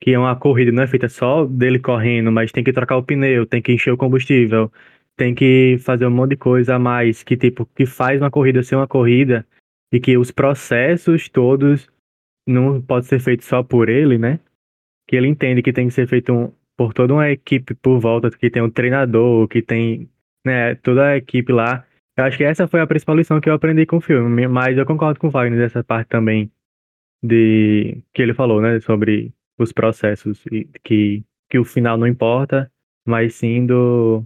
que 0.00 0.16
uma 0.16 0.36
corrida 0.36 0.72
não 0.72 0.82
é 0.82 0.86
feita 0.86 1.08
só 1.08 1.44
dele 1.44 1.78
correndo, 1.78 2.30
mas 2.30 2.52
tem 2.52 2.64
que 2.64 2.72
trocar 2.72 2.96
o 2.96 3.02
pneu, 3.02 3.46
tem 3.46 3.60
que 3.60 3.72
encher 3.72 3.92
o 3.92 3.96
combustível, 3.96 4.72
tem 5.16 5.34
que 5.34 5.76
fazer 5.80 6.06
um 6.06 6.10
monte 6.10 6.30
de 6.30 6.36
coisa 6.36 6.76
a 6.76 6.78
mais, 6.78 7.22
que 7.22 7.36
tipo, 7.36 7.66
que 7.74 7.84
faz 7.86 8.20
uma 8.20 8.30
corrida 8.30 8.62
ser 8.62 8.76
uma 8.76 8.88
corrida, 8.88 9.46
e 9.92 10.00
que 10.00 10.16
os 10.16 10.30
processos 10.30 11.28
todos 11.28 11.88
não 12.46 12.80
pode 12.80 13.06
ser 13.06 13.20
feito 13.20 13.44
só 13.44 13.62
por 13.62 13.88
ele, 13.88 14.18
né? 14.18 14.38
Que 15.08 15.16
ele 15.16 15.26
entende 15.26 15.62
que 15.62 15.72
tem 15.72 15.88
que 15.88 15.94
ser 15.94 16.06
feito 16.06 16.32
um, 16.32 16.52
por 16.76 16.94
toda 16.94 17.12
uma 17.12 17.28
equipe 17.28 17.74
por 17.74 17.98
volta, 17.98 18.30
que 18.30 18.50
tem 18.50 18.62
um 18.62 18.70
treinador, 18.70 19.48
que 19.48 19.60
tem 19.62 20.08
né, 20.46 20.76
toda 20.76 21.08
a 21.08 21.16
equipe 21.16 21.52
lá 21.52 21.84
eu 22.16 22.24
acho 22.24 22.36
que 22.36 22.44
essa 22.44 22.68
foi 22.68 22.80
a 22.80 22.86
principal 22.86 23.16
lição 23.16 23.40
que 23.40 23.48
eu 23.48 23.54
aprendi 23.54 23.86
com 23.86 23.96
o 23.96 24.00
filme, 24.00 24.46
mas 24.48 24.76
eu 24.76 24.86
concordo 24.86 25.18
com 25.18 25.28
o 25.28 25.30
Wagner 25.30 25.58
nessa 25.58 25.82
parte 25.82 26.08
também 26.08 26.50
de 27.22 28.02
que 28.14 28.22
ele 28.22 28.34
falou, 28.34 28.60
né, 28.60 28.80
sobre 28.80 29.32
os 29.58 29.72
processos 29.72 30.44
e 30.50 30.68
que 30.82 31.24
que 31.50 31.58
o 31.58 31.64
final 31.64 31.98
não 31.98 32.06
importa, 32.06 32.70
mas 33.04 33.34
sim 33.34 33.66
do 33.66 34.24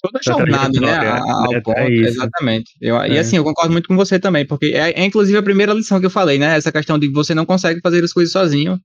toda 0.00 0.18
a 0.18 0.22
jornada, 0.22 0.80
né, 0.80 1.08
ao 1.18 1.54
é, 1.54 1.60
ponto, 1.60 1.78
é 1.78 1.90
exatamente. 1.90 2.72
Eu, 2.80 3.00
é. 3.00 3.10
E 3.10 3.18
assim, 3.18 3.36
eu 3.36 3.44
concordo 3.44 3.72
muito 3.72 3.88
com 3.88 3.96
você 3.96 4.18
também, 4.18 4.46
porque 4.46 4.66
é, 4.66 4.98
é, 4.98 5.04
inclusive 5.04 5.36
a 5.36 5.42
primeira 5.42 5.74
lição 5.74 6.00
que 6.00 6.06
eu 6.06 6.10
falei, 6.10 6.38
né, 6.38 6.56
essa 6.56 6.72
questão 6.72 6.98
de 6.98 7.10
você 7.10 7.34
não 7.34 7.44
consegue 7.44 7.80
fazer 7.82 8.02
as 8.02 8.12
coisas 8.12 8.32
sozinho, 8.32 8.80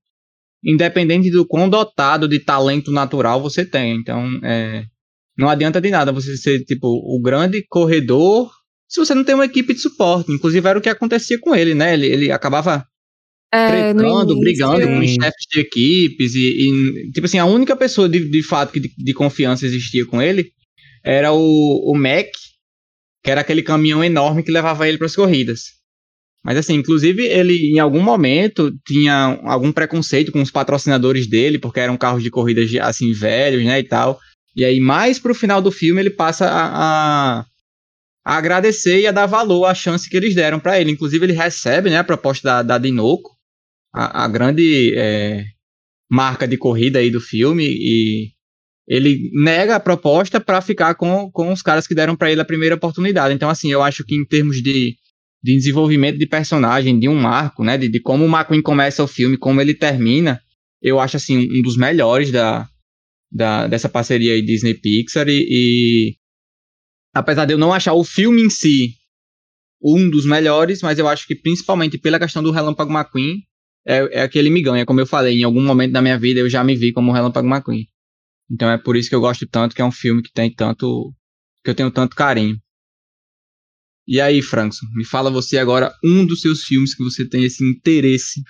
independente 0.64 1.32
do 1.32 1.48
quão 1.48 1.70
dotado 1.70 2.28
de 2.28 2.40
talento 2.40 2.92
natural 2.92 3.42
você 3.42 3.66
tem. 3.66 3.96
Então, 3.96 4.40
é, 4.44 4.86
não 5.38 5.50
adianta 5.50 5.82
de 5.82 5.90
nada 5.90 6.12
você 6.12 6.36
ser, 6.38 6.64
tipo, 6.66 6.88
o 6.88 7.20
grande 7.22 7.66
corredor 7.70 8.52
se 8.92 9.00
você 9.00 9.16
não 9.16 9.24
tem 9.24 9.34
uma 9.34 9.46
equipe 9.46 9.74
de 9.74 9.80
suporte. 9.80 10.34
Inclusive, 10.34 10.68
era 10.68 10.78
o 10.78 10.82
que 10.82 10.90
acontecia 10.90 11.40
com 11.40 11.56
ele, 11.56 11.74
né? 11.74 11.94
Ele, 11.94 12.08
ele 12.08 12.32
acabava 12.32 12.86
é, 13.54 13.94
tretando, 13.94 14.38
brigando 14.38 14.86
com 14.86 15.00
os 15.00 15.12
chefes 15.12 15.46
de 15.50 15.62
equipes. 15.62 16.36
E, 16.36 16.40
e, 16.40 17.12
tipo 17.14 17.26
assim, 17.26 17.38
a 17.38 17.46
única 17.46 17.74
pessoa 17.74 18.10
de, 18.10 18.30
de 18.30 18.44
fato 18.44 18.74
que 18.74 18.82
de, 18.82 18.92
de 18.98 19.14
confiança 19.14 19.66
existia 19.66 20.06
com 20.06 20.22
ele 20.22 20.52
era 21.06 21.32
o, 21.32 21.90
o 21.90 21.98
Mac, 21.98 22.28
que 23.24 23.32
era 23.32 23.40
aquele 23.40 23.64
caminhão 23.64 24.04
enorme 24.04 24.44
que 24.44 24.52
levava 24.52 24.86
ele 24.86 24.98
para 24.98 25.08
as 25.08 25.16
corridas. 25.16 25.62
Mas 26.44 26.58
assim, 26.58 26.74
inclusive 26.74 27.24
ele 27.26 27.72
em 27.74 27.80
algum 27.80 28.02
momento 28.02 28.74
tinha 28.86 29.40
algum 29.44 29.72
preconceito 29.72 30.34
com 30.34 30.42
os 30.42 30.52
patrocinadores 30.52 31.30
dele, 31.30 31.60
porque 31.60 31.80
eram 31.80 31.96
carros 31.96 32.24
de 32.24 32.30
corridas 32.30 32.70
assim 32.82 33.14
velhos, 33.14 33.64
né, 33.64 33.80
e 33.80 33.84
tal. 33.84 34.20
E 34.56 34.66
aí, 34.66 34.80
mais 34.80 35.18
pro 35.18 35.34
final 35.34 35.62
do 35.62 35.72
filme, 35.72 36.02
ele 36.02 36.10
passa 36.10 36.46
a, 36.48 37.40
a, 37.40 37.46
a 38.26 38.38
agradecer 38.38 39.02
e 39.02 39.08
a 39.08 39.12
dar 39.12 39.26
valor 39.26 39.66
à 39.66 39.74
chance 39.74 40.10
que 40.10 40.18
eles 40.18 40.36
deram 40.36 40.60
para 40.60 40.80
ele. 40.80 40.92
Inclusive, 40.92 41.26
ele 41.26 41.34
recebe 41.34 41.90
né, 41.90 41.98
a 41.98 42.04
proposta 42.04 42.48
da, 42.48 42.64
da 42.64 42.78
Dinoco, 42.78 43.32
a, 43.94 44.26
a 44.26 44.28
grande 44.28 44.94
é, 44.96 45.46
marca 46.10 46.48
de 46.48 46.58
corrida 46.58 47.00
aí 47.00 47.10
do 47.10 47.22
filme, 47.22 47.66
e 47.66 48.32
ele 48.88 49.30
nega 49.42 49.76
a 49.76 49.80
proposta 49.80 50.42
para 50.42 50.62
ficar 50.62 50.96
com, 50.96 51.32
com 51.32 51.52
os 51.52 51.62
caras 51.62 51.88
que 51.88 51.96
deram 51.96 52.16
para 52.16 52.30
ele 52.30 52.42
a 52.42 52.46
primeira 52.46 52.76
oportunidade. 52.76 53.34
Então, 53.34 53.50
assim, 53.50 53.72
eu 53.72 53.82
acho 53.82 54.04
que 54.04 54.16
em 54.16 54.26
termos 54.26 54.62
de, 54.62 54.96
de 55.42 55.56
desenvolvimento 55.56 56.18
de 56.18 56.28
personagem, 56.28 57.00
de 57.00 57.08
um 57.08 57.16
marco, 57.16 57.64
né, 57.64 57.78
de, 57.78 57.88
de 57.88 58.02
como 58.02 58.26
o 58.26 58.28
McQueen 58.30 58.62
começa 58.62 59.02
o 59.02 59.08
filme, 59.08 59.38
como 59.38 59.62
ele 59.62 59.74
termina, 59.74 60.42
eu 60.82 61.00
acho, 61.00 61.16
assim, 61.16 61.38
um 61.38 61.62
dos 61.62 61.78
melhores 61.78 62.32
da, 62.32 62.68
da, 63.32 63.68
dessa 63.68 63.88
parceria 63.88 64.34
aí 64.34 64.42
Disney 64.42 64.74
Pixar 64.74 65.28
e, 65.28 65.48
e, 65.50 66.16
apesar 67.14 67.46
de 67.46 67.54
eu 67.54 67.58
não 67.58 67.74
achar 67.74 67.94
o 67.94 68.04
filme 68.04 68.42
em 68.42 68.50
si 68.50 68.96
um 69.82 70.10
dos 70.10 70.26
melhores, 70.26 70.82
mas 70.82 71.00
eu 71.00 71.08
acho 71.08 71.26
que 71.26 71.36
principalmente 71.36 71.98
pela 71.98 72.20
questão 72.20 72.44
do 72.44 72.52
Relâmpago 72.52 72.92
McQueen 72.92 73.42
é, 73.86 74.24
é 74.24 74.28
que 74.28 74.38
ele 74.38 74.50
me 74.50 74.62
ganha, 74.62 74.86
como 74.86 75.00
eu 75.00 75.08
falei, 75.08 75.40
em 75.40 75.44
algum 75.44 75.64
momento 75.64 75.94
da 75.94 76.02
minha 76.02 76.20
vida 76.20 76.40
eu 76.40 76.50
já 76.50 76.64
me 76.64 76.76
vi 76.76 76.92
como 76.92 77.12
Relâmpago 77.12 77.48
McQueen. 77.48 77.88
Então 78.52 78.70
é 78.70 78.78
por 78.78 78.96
isso 78.96 79.10
que 79.10 79.16
eu 79.16 79.22
gosto 79.22 79.48
tanto, 79.48 79.74
que 79.74 79.82
é 79.82 79.86
um 79.86 79.92
filme 79.92 80.22
que 80.22 80.32
tem 80.32 80.54
tanto 80.54 81.14
que 81.64 81.70
eu 81.70 81.76
tenho 81.76 81.92
tanto 81.92 82.16
carinho. 82.16 82.58
E 84.08 84.20
aí, 84.20 84.42
Frankson, 84.42 84.86
me 84.94 85.06
fala 85.06 85.30
você 85.30 85.58
agora 85.58 85.94
um 86.04 86.26
dos 86.26 86.42
seus 86.42 86.64
filmes 86.64 86.94
que 86.94 87.04
você 87.04 87.28
tem 87.28 87.44
esse 87.44 87.64
interesse 87.64 88.42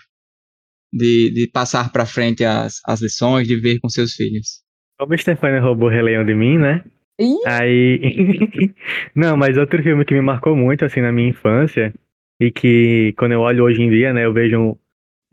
de, 0.92 1.30
de 1.32 1.48
passar 1.48 1.92
para 1.92 2.06
frente 2.06 2.44
as, 2.44 2.80
as 2.86 3.02
lições, 3.02 3.48
de 3.48 3.56
ver 3.58 3.80
com 3.80 3.90
seus 3.90 4.14
filhos. 4.14 4.61
Como 5.02 5.18
Stefania 5.18 5.60
roubou 5.60 5.88
o 5.90 5.92
Rei 5.92 6.04
Leão 6.04 6.24
de 6.24 6.36
mim, 6.36 6.60
né? 6.60 6.84
Ih? 7.20 7.40
Aí. 7.48 8.72
Não, 9.16 9.36
mas 9.36 9.58
outro 9.58 9.82
filme 9.82 10.06
que 10.06 10.14
me 10.14 10.22
marcou 10.22 10.56
muito, 10.56 10.86
assim, 10.86 11.02
na 11.02 11.12
minha 11.12 11.30
infância, 11.30 11.92
e 12.40 12.52
que 12.52 13.12
quando 13.18 13.32
eu 13.32 13.42
olho 13.42 13.64
hoje 13.64 13.82
em 13.82 13.90
dia, 13.90 14.14
né, 14.14 14.26
eu 14.26 14.32
vejo 14.32 14.60
um, 14.60 14.76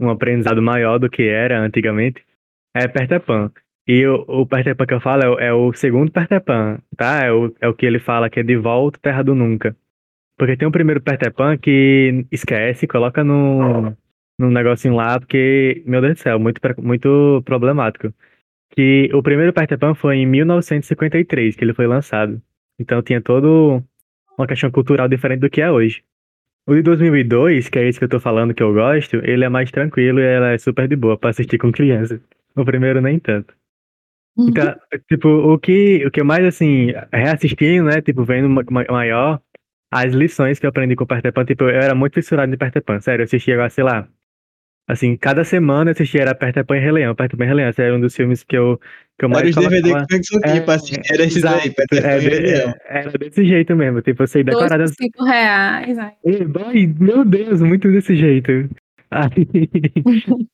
um 0.00 0.09
aprendizado 0.09 0.62
maior 0.62 0.98
do 0.98 1.11
que 1.11 1.22
era 1.24 1.61
antigamente, 1.61 2.24
é 2.74 2.88
Peter 2.88 3.20
Pan. 3.20 3.52
E 3.87 4.07
o, 4.07 4.24
o 4.26 4.46
Peter 4.46 4.74
Pan 4.74 4.87
que 4.87 4.94
eu 4.94 5.00
falo 5.02 5.22
é 5.22 5.28
o, 5.28 5.38
é 5.38 5.52
o 5.52 5.70
segundo 5.74 6.11
Peter 6.11 6.40
Pan, 6.40 6.78
tá? 6.96 7.26
É 7.26 7.31
o, 7.31 7.54
é 7.61 7.68
o 7.68 7.74
que 7.74 7.85
ele 7.85 7.98
fala 7.98 8.31
que 8.31 8.40
é 8.40 8.42
de 8.42 8.57
volta 8.57 8.98
Terra 9.02 9.22
do 9.22 9.35
Nunca. 9.35 9.76
Porque 10.38 10.57
tem 10.57 10.66
o 10.66 10.72
primeiro 10.72 11.02
Peter 11.02 11.31
Pan 11.31 11.59
que 11.59 12.24
esquece, 12.33 12.87
coloca 12.87 13.22
no, 13.22 13.94
no 14.40 14.50
negocinho 14.50 14.94
lá, 14.94 15.20
porque, 15.20 15.83
meu 15.85 16.00
Deus 16.00 16.14
do 16.14 16.20
céu, 16.20 16.38
muito, 16.38 16.59
muito 16.83 17.42
problemático 17.44 18.14
que 18.79 19.11
o 19.12 19.21
primeiro 19.21 19.53
Peter 19.53 19.77
Pan 19.77 19.93
foi 19.93 20.19
em 20.19 20.27
1953 20.27 21.57
que 21.57 21.64
ele 21.64 21.75
foi 21.75 21.88
lançado. 21.88 22.41
Então 22.79 23.03
tinha 23.03 23.21
todo 23.21 23.83
uma 24.38 24.47
questão 24.47 24.71
cultural 24.71 25.09
diferente 25.09 25.41
do 25.41 25.51
que 25.51 25.61
é 25.61 25.69
hoje. 25.69 26.05
O 26.64 26.77
de 26.77 26.83
2002, 26.83 27.69
que 27.69 27.77
é 27.77 27.88
esse 27.88 27.99
que 27.99 28.05
eu 28.05 28.09
tô 28.09 28.21
falando 28.21 28.55
que 28.55 28.62
eu 28.62 28.73
gosto, 28.73 29.17
ele 29.25 29.45
é 29.45 29.49
mais 29.49 29.73
tranquilo 29.73 30.21
e 30.21 30.23
ela 30.25 30.53
é 30.53 30.59
super 30.59 30.87
de 30.87 30.95
boa 30.95 31.19
pra 31.19 31.31
assistir 31.31 31.59
com 31.59 31.73
criança. 31.73 32.21
O 32.55 32.64
primeiro 32.64 33.01
nem 33.01 33.19
tanto. 33.19 33.53
Então, 34.38 34.77
tipo, 35.09 35.29
o 35.29 35.59
que, 35.59 36.07
o 36.07 36.11
que 36.12 36.21
eu 36.21 36.25
mais, 36.25 36.45
assim, 36.45 36.93
reassistindo, 37.12 37.87
né, 37.87 38.01
tipo, 38.01 38.23
vendo 38.23 38.49
ma- 38.49 38.62
ma- 38.71 38.85
maior, 38.88 39.41
as 39.91 40.14
lições 40.14 40.61
que 40.61 40.67
eu 40.67 40.71
aprendi 40.71 40.95
com 40.95 41.03
o 41.03 41.07
Peter 41.09 41.33
Pan, 41.33 41.45
tipo, 41.45 41.64
eu 41.64 41.71
era 41.71 41.97
muito 41.97 42.14
fissurado 42.14 42.55
em 42.55 42.57
Peter 42.57 42.81
Pan, 42.85 43.01
sério, 43.01 43.23
eu 43.23 43.25
assistia 43.25 43.55
agora, 43.55 43.71
sei 43.71 43.83
lá, 43.83 44.07
assim, 44.88 45.16
cada 45.16 45.44
semana 45.44 45.90
eu 45.90 45.92
assistia 45.92 46.22
era 46.22 46.35
Peter 46.35 46.64
Pan 46.64 46.79
e 46.79 46.81
Rei 46.81 46.90
Leão, 46.92 47.14
Peter 47.14 47.37
Pan 47.37 47.44
e 47.44 47.46
Rei 47.46 47.57
Leão, 47.57 47.68
esse 47.68 47.83
era 47.83 47.94
um 47.94 48.01
dos 48.01 48.16
filmes 48.16 48.42
que 48.42 48.57
eu, 48.57 48.81
que 49.18 49.24
eu 49.24 49.29
mais 49.29 49.42
Era 49.42 49.51
os 49.51 49.57
DVD 49.57 49.83
que 49.83 49.94
o 49.94 50.07
Frank 50.09 50.22
tinha 50.44 50.62
pra 50.62 50.74
assistir, 50.74 51.01
era 51.12 51.22
esses 51.24 51.44
aí, 51.44 51.70
Pan 51.70 51.85
é, 51.92 52.16
e 52.16 52.20
Rei 52.20 52.31
de- 52.40 52.46
Leão. 52.46 52.70
é, 52.88 52.98
era 53.01 53.11
desse 53.12 53.44
jeito 53.44 53.77
mesmo, 53.77 54.01
tipo, 54.03 54.22
eu 54.22 54.27
sei 54.27 54.42
Dois 54.42 54.57
decorar 54.59 54.79
por 54.79 54.88
cinco 54.88 55.24
reais. 55.24 55.98
ai. 55.98 56.12
Boy, 56.46 56.94
meu 56.98 57.24
Deus, 57.24 57.61
muito 57.61 57.90
desse 57.92 58.16
jeito. 58.16 58.51
Aí, 59.11 59.29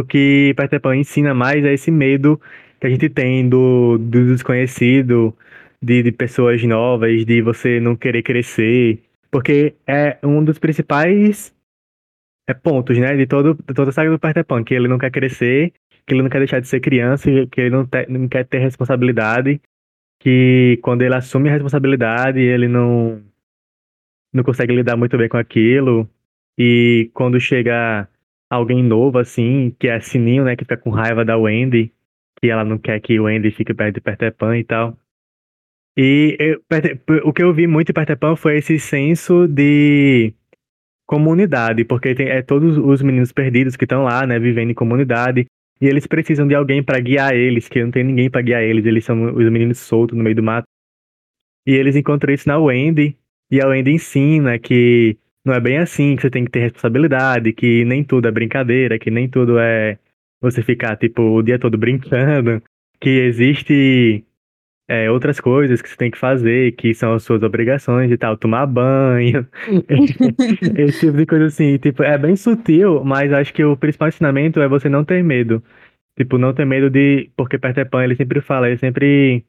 o 0.00 0.04
que 0.04 0.54
Peter 0.56 0.80
Pan 0.80 0.96
ensina 0.96 1.34
mais 1.34 1.64
é 1.64 1.72
esse 1.74 1.90
medo 1.90 2.40
que 2.80 2.86
a 2.86 2.90
gente 2.90 3.08
tem 3.08 3.48
do, 3.48 3.98
do 3.98 4.26
desconhecido, 4.26 5.34
de, 5.82 6.02
de 6.02 6.12
pessoas 6.12 6.62
novas, 6.62 7.24
de 7.24 7.42
você 7.42 7.80
não 7.80 7.96
querer 7.96 8.22
crescer. 8.22 9.00
Porque 9.30 9.74
é 9.86 10.16
um 10.22 10.42
dos 10.42 10.58
principais 10.58 11.52
é, 12.48 12.54
pontos, 12.54 12.98
né, 12.98 13.16
de, 13.16 13.26
todo, 13.26 13.54
de 13.54 13.74
toda 13.74 13.90
a 13.90 13.92
saga 13.92 14.10
do 14.10 14.18
Peter 14.18 14.44
Pan, 14.44 14.64
que 14.64 14.74
ele 14.74 14.88
não 14.88 14.98
quer 14.98 15.10
crescer, 15.10 15.72
que 16.06 16.14
ele 16.14 16.22
não 16.22 16.30
quer 16.30 16.38
deixar 16.38 16.60
de 16.60 16.68
ser 16.68 16.80
criança, 16.80 17.30
que 17.46 17.60
ele 17.60 17.70
não, 17.70 17.86
te- 17.86 18.06
não 18.08 18.28
quer 18.28 18.46
ter 18.46 18.58
responsabilidade, 18.58 19.60
que 20.20 20.78
quando 20.82 21.02
ele 21.02 21.14
assume 21.14 21.48
a 21.48 21.52
responsabilidade, 21.52 22.40
ele 22.40 22.68
não 22.68 23.22
não 24.32 24.44
consegue 24.44 24.74
lidar 24.74 24.96
muito 24.96 25.16
bem 25.16 25.28
com 25.28 25.36
aquilo. 25.36 26.08
E 26.58 27.10
quando 27.14 27.40
chega 27.40 28.08
alguém 28.50 28.82
novo, 28.82 29.18
assim, 29.18 29.74
que 29.78 29.88
é 29.88 30.00
Sininho, 30.00 30.44
né, 30.44 30.56
que 30.56 30.64
fica 30.64 30.76
com 30.76 30.90
raiva 30.90 31.24
da 31.24 31.36
Wendy, 31.38 31.92
que 32.40 32.48
ela 32.50 32.64
não 32.64 32.78
quer 32.78 33.00
que 33.00 33.18
o 33.18 33.24
Wendy 33.24 33.50
fique 33.50 33.74
perto 33.74 33.96
de 33.96 34.00
Peter 34.00 34.34
Pan 34.34 34.58
e 34.58 34.64
tal. 34.64 34.96
E 35.96 36.36
eu- 36.38 36.62
o 37.24 37.32
que 37.32 37.42
eu 37.42 37.52
vi 37.52 37.66
muito 37.66 37.90
em 37.90 37.94
Peter 37.94 38.16
Pan 38.16 38.36
foi 38.36 38.58
esse 38.58 38.78
senso 38.78 39.48
de 39.48 40.32
comunidade, 41.08 41.86
porque 41.86 42.14
tem 42.14 42.28
é, 42.28 42.42
todos 42.42 42.76
os 42.76 43.00
meninos 43.00 43.32
perdidos 43.32 43.76
que 43.76 43.86
estão 43.86 44.04
lá, 44.04 44.26
né, 44.26 44.38
vivendo 44.38 44.70
em 44.70 44.74
comunidade, 44.74 45.46
e 45.80 45.86
eles 45.86 46.06
precisam 46.06 46.46
de 46.46 46.54
alguém 46.54 46.82
para 46.82 47.00
guiar 47.00 47.34
eles, 47.34 47.66
que 47.66 47.82
não 47.82 47.90
tem 47.90 48.04
ninguém 48.04 48.28
para 48.28 48.42
guiar 48.42 48.62
eles, 48.62 48.84
eles 48.84 49.06
são 49.06 49.34
os 49.34 49.50
meninos 49.50 49.78
soltos 49.78 50.16
no 50.16 50.22
meio 50.22 50.36
do 50.36 50.42
mato. 50.42 50.66
E 51.66 51.72
eles 51.72 51.96
encontram 51.96 52.34
isso 52.34 52.46
na 52.46 52.58
Wendy, 52.58 53.16
e 53.50 53.58
a 53.58 53.66
Wendy 53.66 53.92
ensina 53.92 54.58
que 54.58 55.16
não 55.42 55.54
é 55.54 55.60
bem 55.60 55.78
assim, 55.78 56.14
que 56.14 56.20
você 56.20 56.30
tem 56.30 56.44
que 56.44 56.50
ter 56.50 56.60
responsabilidade, 56.60 57.54
que 57.54 57.86
nem 57.86 58.04
tudo 58.04 58.28
é 58.28 58.30
brincadeira, 58.30 58.98
que 58.98 59.10
nem 59.10 59.26
tudo 59.26 59.58
é 59.58 59.98
você 60.42 60.62
ficar, 60.62 60.94
tipo, 60.96 61.22
o 61.22 61.42
dia 61.42 61.58
todo 61.58 61.78
brincando, 61.78 62.62
que 63.00 63.08
existe 63.08 64.24
é, 64.88 65.10
outras 65.10 65.40
coisas 65.40 65.82
que 65.82 65.88
você 65.90 65.96
tem 65.96 66.10
que 66.10 66.18
fazer, 66.18 66.72
que 66.72 66.94
são 66.94 67.12
as 67.14 67.22
suas 67.22 67.42
obrigações 67.42 68.10
e 68.10 68.16
tal, 68.18 68.36
tomar 68.38 68.66
banho, 68.66 69.46
esse 70.78 71.00
tipo 71.06 71.16
de 71.18 71.26
coisa 71.26 71.46
assim. 71.46 71.78
Tipo, 71.78 72.02
é 72.02 72.18
bem 72.18 72.36
sutil, 72.36 73.04
mas 73.04 73.32
acho 73.32 73.52
que 73.54 73.64
o 73.64 73.76
principal 73.76 74.08
ensinamento 74.08 74.60
é 74.60 74.68
você 74.68 74.88
não 74.88 75.04
ter 75.04 75.22
medo. 75.22 75.62
Tipo, 76.18 76.38
não 76.38 76.54
ter 76.54 76.64
medo 76.66 76.90
de. 76.90 77.30
Porque 77.36 77.58
Peter 77.58 77.88
Pan, 77.88 78.04
ele 78.04 78.16
sempre 78.16 78.40
fala, 78.40 78.68
ele 78.68 78.78
sempre 78.78 79.44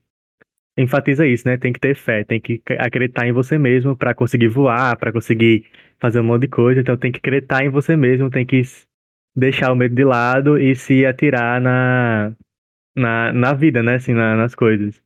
enfatiza 0.78 1.28
isso, 1.28 1.48
né? 1.48 1.58
Tem 1.58 1.74
que 1.74 1.80
ter 1.80 1.96
fé, 1.96 2.24
tem 2.24 2.40
que 2.40 2.62
acreditar 2.80 3.28
em 3.28 3.32
você 3.34 3.58
mesmo 3.58 3.96
pra 3.98 4.14
conseguir 4.14 4.48
voar, 4.48 4.98
pra 4.98 5.12
conseguir 5.12 5.66
fazer 6.00 6.20
um 6.22 6.24
monte 6.24 6.44
de 6.44 6.48
coisa. 6.50 6.80
Então 6.82 6.98
tem 6.98 7.12
que 7.12 7.20
acreditar 7.20 7.64
em 7.66 7.70
você 7.70 7.96
mesmo, 7.96 8.30
tem 8.30 8.46
que 8.46 8.62
deixar 9.36 9.72
o 9.72 9.76
medo 9.76 9.96
de 9.96 10.04
lado 10.04 10.58
e 10.58 10.76
se 10.76 11.06
atirar 11.06 11.60
na, 11.62 12.34
na, 12.98 13.34
na 13.34 13.54
vida, 13.54 13.84
né? 13.84 13.96
Assim, 13.96 14.14
na- 14.14 14.36
nas 14.38 14.56
coisas. 14.56 15.02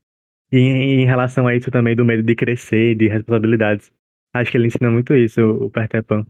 E 0.54 0.60
em, 0.60 1.06
relação 1.06 1.48
a 1.48 1.56
isso 1.56 1.72
também 1.72 1.96
do 1.96 2.06
medo 2.06 2.22
de 2.22 2.36
crescer, 2.36 2.96
de 2.96 3.08
responsabilidades. 3.08 3.92
Acho 4.32 4.52
que 4.52 4.58
ele 4.58 4.68
ensina 4.68 4.92
muito 4.92 5.16
isso, 5.16 5.42
o 5.42 5.66
o 5.66 5.72
Peter 5.72 6.04
Pan. 6.04 6.24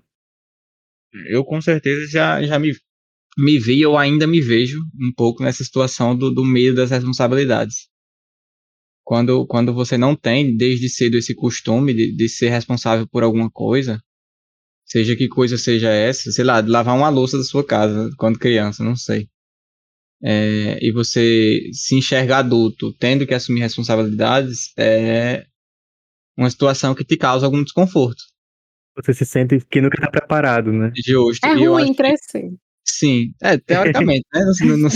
Eu 1.27 1.43
com 1.43 1.59
certeza 1.59 2.09
já, 2.09 2.41
já 2.41 2.57
me, 2.57 2.71
me 3.37 3.59
vi, 3.59 3.85
ou 3.85 3.97
ainda 3.97 4.25
me 4.25 4.39
vejo 4.39 4.79
um 4.97 5.11
pouco 5.13 5.43
nessa 5.43 5.61
situação 5.61 6.17
do, 6.17 6.33
do 6.33 6.45
medo 6.45 6.77
das 6.77 6.89
responsabilidades. 6.89 7.89
Quando, 9.03 9.45
quando 9.45 9.73
você 9.73 9.97
não 9.97 10.15
tem 10.15 10.55
desde 10.55 10.87
cedo 10.87 11.17
esse 11.17 11.35
costume 11.35 11.93
de, 11.93 12.15
de 12.15 12.29
ser 12.29 12.47
responsável 12.47 13.05
por 13.05 13.23
alguma 13.23 13.51
coisa, 13.51 14.01
seja 14.85 15.17
que 15.17 15.27
coisa 15.27 15.57
seja 15.57 15.89
essa, 15.89 16.31
sei 16.31 16.45
lá, 16.45 16.61
de 16.61 16.69
lavar 16.69 16.95
uma 16.95 17.09
louça 17.09 17.37
da 17.37 17.43
sua 17.43 17.65
casa 17.65 18.09
quando 18.17 18.39
criança, 18.39 18.85
não 18.85 18.95
sei. 18.95 19.27
É, 20.25 20.79
e 20.81 20.91
você 20.91 21.59
se 21.73 21.95
enxerga 21.95 22.37
adulto 22.37 22.93
tendo 22.93 23.27
que 23.27 23.33
assumir 23.33 23.59
responsabilidades 23.59 24.71
é 24.77 25.45
uma 26.37 26.49
situação 26.49 26.95
que 26.95 27.03
te 27.03 27.17
causa 27.17 27.45
algum 27.45 27.61
desconforto. 27.63 28.23
Você 28.95 29.13
se 29.13 29.25
sente 29.25 29.59
que 29.69 29.81
nunca 29.81 29.99
tá 29.99 30.09
preparado, 30.09 30.71
né? 30.71 30.91
Justo. 31.05 31.45
É 31.45 31.49
E 31.57 31.63
eu 31.63 31.75
acho 31.75 31.83
ruim 31.83 31.91
que- 31.91 31.97
crescer. 31.97 32.49
Sim, 32.85 33.33
é, 33.41 33.57
teoricamente, 33.57 34.23
né? 34.33 34.41
Não, 34.61 34.67
não- 34.67 34.77
não- 34.77 34.89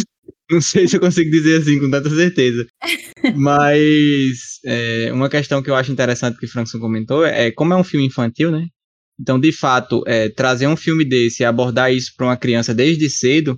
não 0.52 0.62
sei 0.62 0.88
se 0.88 0.96
eu 0.96 1.02
consigo 1.02 1.30
dizer 1.30 1.62
assim 1.62 1.80
com 1.80 1.90
tanta 1.90 2.10
certeza. 2.10 2.66
Mas 3.36 4.60
é, 4.66 5.12
uma 5.12 5.30
questão 5.30 5.62
que 5.62 5.70
eu 5.70 5.76
acho 5.76 5.92
interessante 5.92 6.38
que 6.38 6.46
o 6.46 6.50
Frankson 6.50 6.80
comentou 6.80 7.26
é 7.26 7.52
como 7.52 7.74
é 7.74 7.78
um 7.78 7.84
filme 7.84 8.06
infantil, 8.06 8.52
né? 8.52 8.68
Então, 9.20 9.40
de 9.40 9.52
fato, 9.52 10.04
é, 10.08 10.30
trazer 10.30 10.68
um 10.68 10.78
filme 10.78 11.04
desse 11.04 11.42
e 11.42 11.46
abordar 11.46 11.92
isso 11.92 12.13
para 12.16 12.28
uma 12.28 12.38
criança 12.38 12.74
desde 12.74 13.10
cedo, 13.10 13.58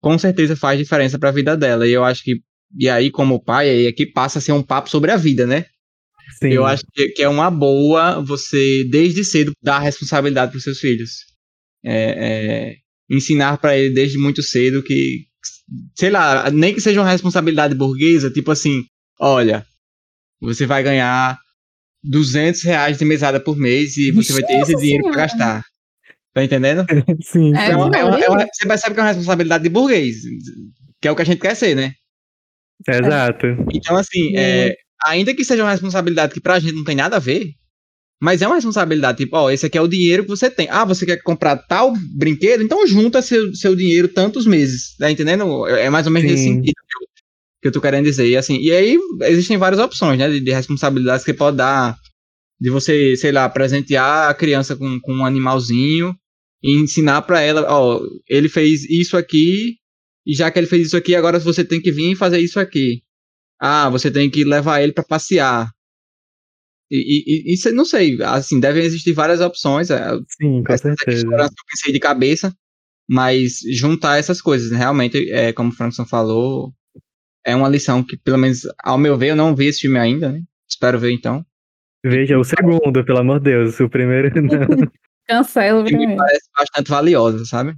com 0.00 0.18
certeza 0.18 0.56
faz 0.56 0.78
diferença 0.78 1.18
para 1.18 1.28
a 1.28 1.32
vida 1.32 1.56
dela. 1.56 1.86
E 1.86 1.92
eu 1.92 2.04
acho 2.04 2.22
que, 2.22 2.40
e 2.76 2.88
aí, 2.88 3.10
como 3.10 3.42
pai, 3.42 3.68
aí 3.68 3.86
aqui 3.86 4.06
passa 4.06 4.38
a 4.38 4.42
ser 4.42 4.52
um 4.52 4.62
papo 4.62 4.88
sobre 4.88 5.10
a 5.10 5.16
vida, 5.16 5.46
né? 5.46 5.66
Sim. 6.38 6.48
Eu 6.48 6.64
acho 6.64 6.84
que, 6.92 7.22
é 7.22 7.28
uma 7.28 7.50
boa 7.50 8.20
você, 8.22 8.84
desde 8.90 9.24
cedo, 9.24 9.52
dar 9.62 9.78
responsabilidade 9.80 10.52
para 10.52 10.58
os 10.58 10.64
seus 10.64 10.78
filhos. 10.78 11.10
É, 11.84 11.92
é, 11.92 12.76
ensinar 13.10 13.58
para 13.58 13.76
ele 13.76 13.92
desde 13.92 14.18
muito 14.18 14.42
cedo 14.42 14.82
que, 14.82 15.26
sei 15.98 16.10
lá, 16.10 16.50
nem 16.50 16.74
que 16.74 16.80
seja 16.80 17.00
uma 17.00 17.10
responsabilidade 17.10 17.74
burguesa, 17.74 18.30
tipo 18.30 18.50
assim, 18.50 18.84
olha, 19.18 19.66
você 20.40 20.66
vai 20.66 20.82
ganhar 20.82 21.38
200 22.02 22.62
reais 22.62 22.98
de 22.98 23.04
mesada 23.04 23.40
por 23.40 23.56
mês 23.56 23.96
e 23.96 24.12
você 24.12 24.32
vai 24.32 24.42
ter 24.42 24.60
esse 24.60 24.76
dinheiro 24.76 25.04
para 25.04 25.16
gastar. 25.16 25.64
Tá 26.32 26.44
entendendo? 26.44 26.84
Sim, 27.22 27.54
É, 27.56 27.70
É 27.70 27.76
uma- 27.76 27.86
é 27.86 27.88
uma- 27.88 27.96
é 27.98 28.04
uma- 28.04 28.36
horrível. 28.36 28.48
você 28.52 28.66
percebe 28.68 28.94
que 28.94 29.00
é 29.00 29.02
uma 29.02 29.08
responsabilidade 29.08 29.64
de 29.64 29.70
burguês, 29.70 30.16
que 31.00 31.08
é 31.08 31.10
o 31.10 31.16
que 31.16 31.22
a 31.22 31.24
gente 31.24 31.40
quer 31.40 31.54
ser, 31.56 31.74
né? 31.74 31.92
exato. 32.88 33.46
Então, 33.74 33.96
assim, 33.96 34.34
é, 34.36 34.74
ainda 35.04 35.34
que 35.34 35.44
seja 35.44 35.62
uma 35.62 35.70
responsabilidade 35.72 36.32
que 36.32 36.40
pra 36.40 36.58
gente 36.58 36.74
não 36.74 36.84
tem 36.84 36.96
nada 36.96 37.16
a 37.16 37.20
ver, 37.20 37.50
mas 38.22 38.40
é 38.42 38.46
uma 38.46 38.54
responsabilidade, 38.56 39.18
tipo, 39.18 39.36
ó, 39.36 39.50
esse 39.50 39.66
aqui 39.66 39.76
é 39.76 39.80
o 39.82 39.88
dinheiro 39.88 40.22
que 40.22 40.28
você 40.30 40.50
tem. 40.50 40.66
Ah, 40.70 40.84
você 40.84 41.04
quer 41.04 41.18
comprar 41.22 41.56
tal 41.56 41.92
brinquedo? 42.16 42.62
Então 42.62 42.86
junta 42.86 43.20
seu, 43.22 43.54
seu 43.54 43.74
dinheiro 43.76 44.08
tantos 44.08 44.46
meses, 44.46 44.96
tá 44.98 45.10
entendendo? 45.10 45.66
É 45.66 45.86
é 45.86 45.90
mais 45.90 46.06
ou 46.06 46.12
menos 46.12 46.30
nesse 46.30 46.44
Sim. 46.44 46.54
sentido 46.54 46.74
que 46.74 47.04
eu, 47.04 47.08
que 47.62 47.68
eu 47.68 47.72
tô 47.72 47.80
querendo 47.80 48.04
dizer. 48.04 48.26
E, 48.28 48.36
assim, 48.36 48.58
e 48.60 48.72
aí 48.72 48.98
existem 49.22 49.56
várias 49.58 49.80
opções, 49.80 50.18
né, 50.18 50.28
de, 50.30 50.40
de 50.40 50.52
responsabilidades 50.52 51.24
que 51.24 51.32
você 51.32 51.36
pode 51.36 51.56
dar, 51.58 51.96
de 52.60 52.70
você, 52.70 53.16
sei 53.16 53.32
lá, 53.32 53.48
presentear 53.48 54.28
a 54.28 54.34
criança 54.34 54.76
com, 54.76 55.00
com 55.00 55.14
um 55.14 55.24
animalzinho 55.24 56.14
e 56.62 56.78
ensinar 56.78 57.22
pra 57.22 57.40
ela, 57.40 57.66
ó, 57.68 58.00
ele 58.28 58.48
fez 58.48 58.84
isso 58.84 59.16
aqui, 59.16 59.76
e 60.26 60.34
já 60.34 60.50
que 60.50 60.58
ele 60.58 60.66
fez 60.66 60.88
isso 60.88 60.96
aqui, 60.96 61.14
agora 61.14 61.38
você 61.38 61.64
tem 61.64 61.80
que 61.80 61.90
vir 61.90 62.12
e 62.12 62.16
fazer 62.16 62.38
isso 62.38 62.60
aqui. 62.60 63.02
Ah, 63.58 63.88
você 63.88 64.10
tem 64.10 64.28
que 64.30 64.44
levar 64.44 64.82
ele 64.82 64.92
para 64.92 65.04
passear. 65.04 65.70
E, 66.90 67.52
e, 67.52 67.54
e 67.54 67.72
não 67.72 67.84
sei, 67.84 68.20
assim, 68.22 68.60
devem 68.60 68.84
existir 68.84 69.12
várias 69.12 69.40
opções. 69.40 69.90
é, 69.90 70.10
Sim, 70.40 70.62
com 70.62 70.76
certeza. 70.76 71.26
eu 71.26 71.48
pensei 71.70 71.92
de 71.92 72.00
cabeça, 72.00 72.54
mas 73.08 73.60
juntar 73.72 74.18
essas 74.18 74.42
coisas, 74.42 74.70
realmente, 74.70 75.30
é, 75.30 75.52
como 75.52 75.70
o 75.70 75.74
Frankson 75.74 76.04
falou, 76.04 76.74
é 77.44 77.54
uma 77.56 77.68
lição 77.68 78.02
que, 78.02 78.16
pelo 78.18 78.38
menos, 78.38 78.62
ao 78.82 78.98
meu 78.98 79.16
ver, 79.16 79.30
eu 79.30 79.36
não 79.36 79.54
vi 79.54 79.66
esse 79.66 79.80
filme 79.80 79.98
ainda, 79.98 80.32
né? 80.32 80.42
Espero 80.68 80.98
ver 80.98 81.12
então. 81.12 81.44
Veja 82.04 82.38
o 82.38 82.44
segundo, 82.44 83.04
pelo 83.04 83.18
amor 83.18 83.38
de 83.40 83.50
Deus. 83.50 83.78
O 83.80 83.88
primeiro 83.88 84.30
não. 84.40 84.90
Cancela 85.26 85.82
o 85.82 85.84
Que 85.84 85.96
me 85.96 86.16
parece 86.16 86.48
bastante 86.56 86.90
valiosa, 86.90 87.44
sabe? 87.44 87.76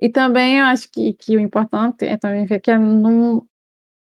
E 0.00 0.08
também 0.08 0.58
eu 0.58 0.66
acho 0.66 0.90
que, 0.90 1.14
que 1.14 1.36
o 1.36 1.40
importante 1.40 2.04
é 2.04 2.16
também 2.16 2.44
ver 2.44 2.60
que 2.60 2.70
é 2.70 2.78
não. 2.78 3.46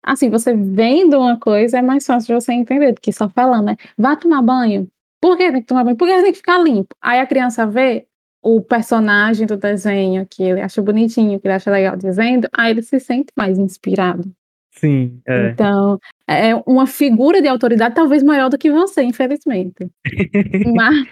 Assim, 0.02 0.30
você 0.30 0.54
vendo 0.54 1.18
uma 1.18 1.38
coisa 1.38 1.78
é 1.78 1.82
mais 1.82 2.06
fácil 2.06 2.28
de 2.34 2.44
você 2.44 2.52
entender 2.52 2.92
do 2.92 3.00
que 3.00 3.12
só 3.12 3.28
falando, 3.28 3.66
né? 3.66 3.76
Vá 3.96 4.16
tomar 4.16 4.42
banho. 4.42 4.88
Por 5.20 5.36
que 5.36 5.50
tem 5.50 5.60
que 5.60 5.66
tomar 5.66 5.84
banho? 5.84 5.96
Porque 5.96 6.22
tem 6.22 6.32
que 6.32 6.38
ficar 6.38 6.58
limpo. 6.58 6.94
Aí 7.00 7.20
a 7.20 7.26
criança 7.26 7.66
vê 7.66 8.06
o 8.42 8.62
personagem 8.62 9.46
do 9.46 9.56
desenho 9.56 10.26
que 10.26 10.42
ele 10.42 10.60
acha 10.60 10.80
bonitinho, 10.80 11.38
que 11.40 11.46
ele 11.46 11.54
acha 11.54 11.70
legal 11.70 11.96
dizendo, 11.96 12.48
aí 12.52 12.70
ele 12.70 12.82
se 12.82 12.98
sente 13.00 13.32
mais 13.36 13.58
inspirado. 13.58 14.32
Sim, 14.72 15.20
é. 15.26 15.50
Então, 15.50 15.98
é 16.28 16.54
uma 16.66 16.86
figura 16.86 17.40
de 17.40 17.48
autoridade 17.48 17.94
talvez 17.94 18.22
maior 18.22 18.48
do 18.50 18.58
que 18.58 18.70
você, 18.70 19.02
infelizmente. 19.02 19.88
Mas, 20.74 21.06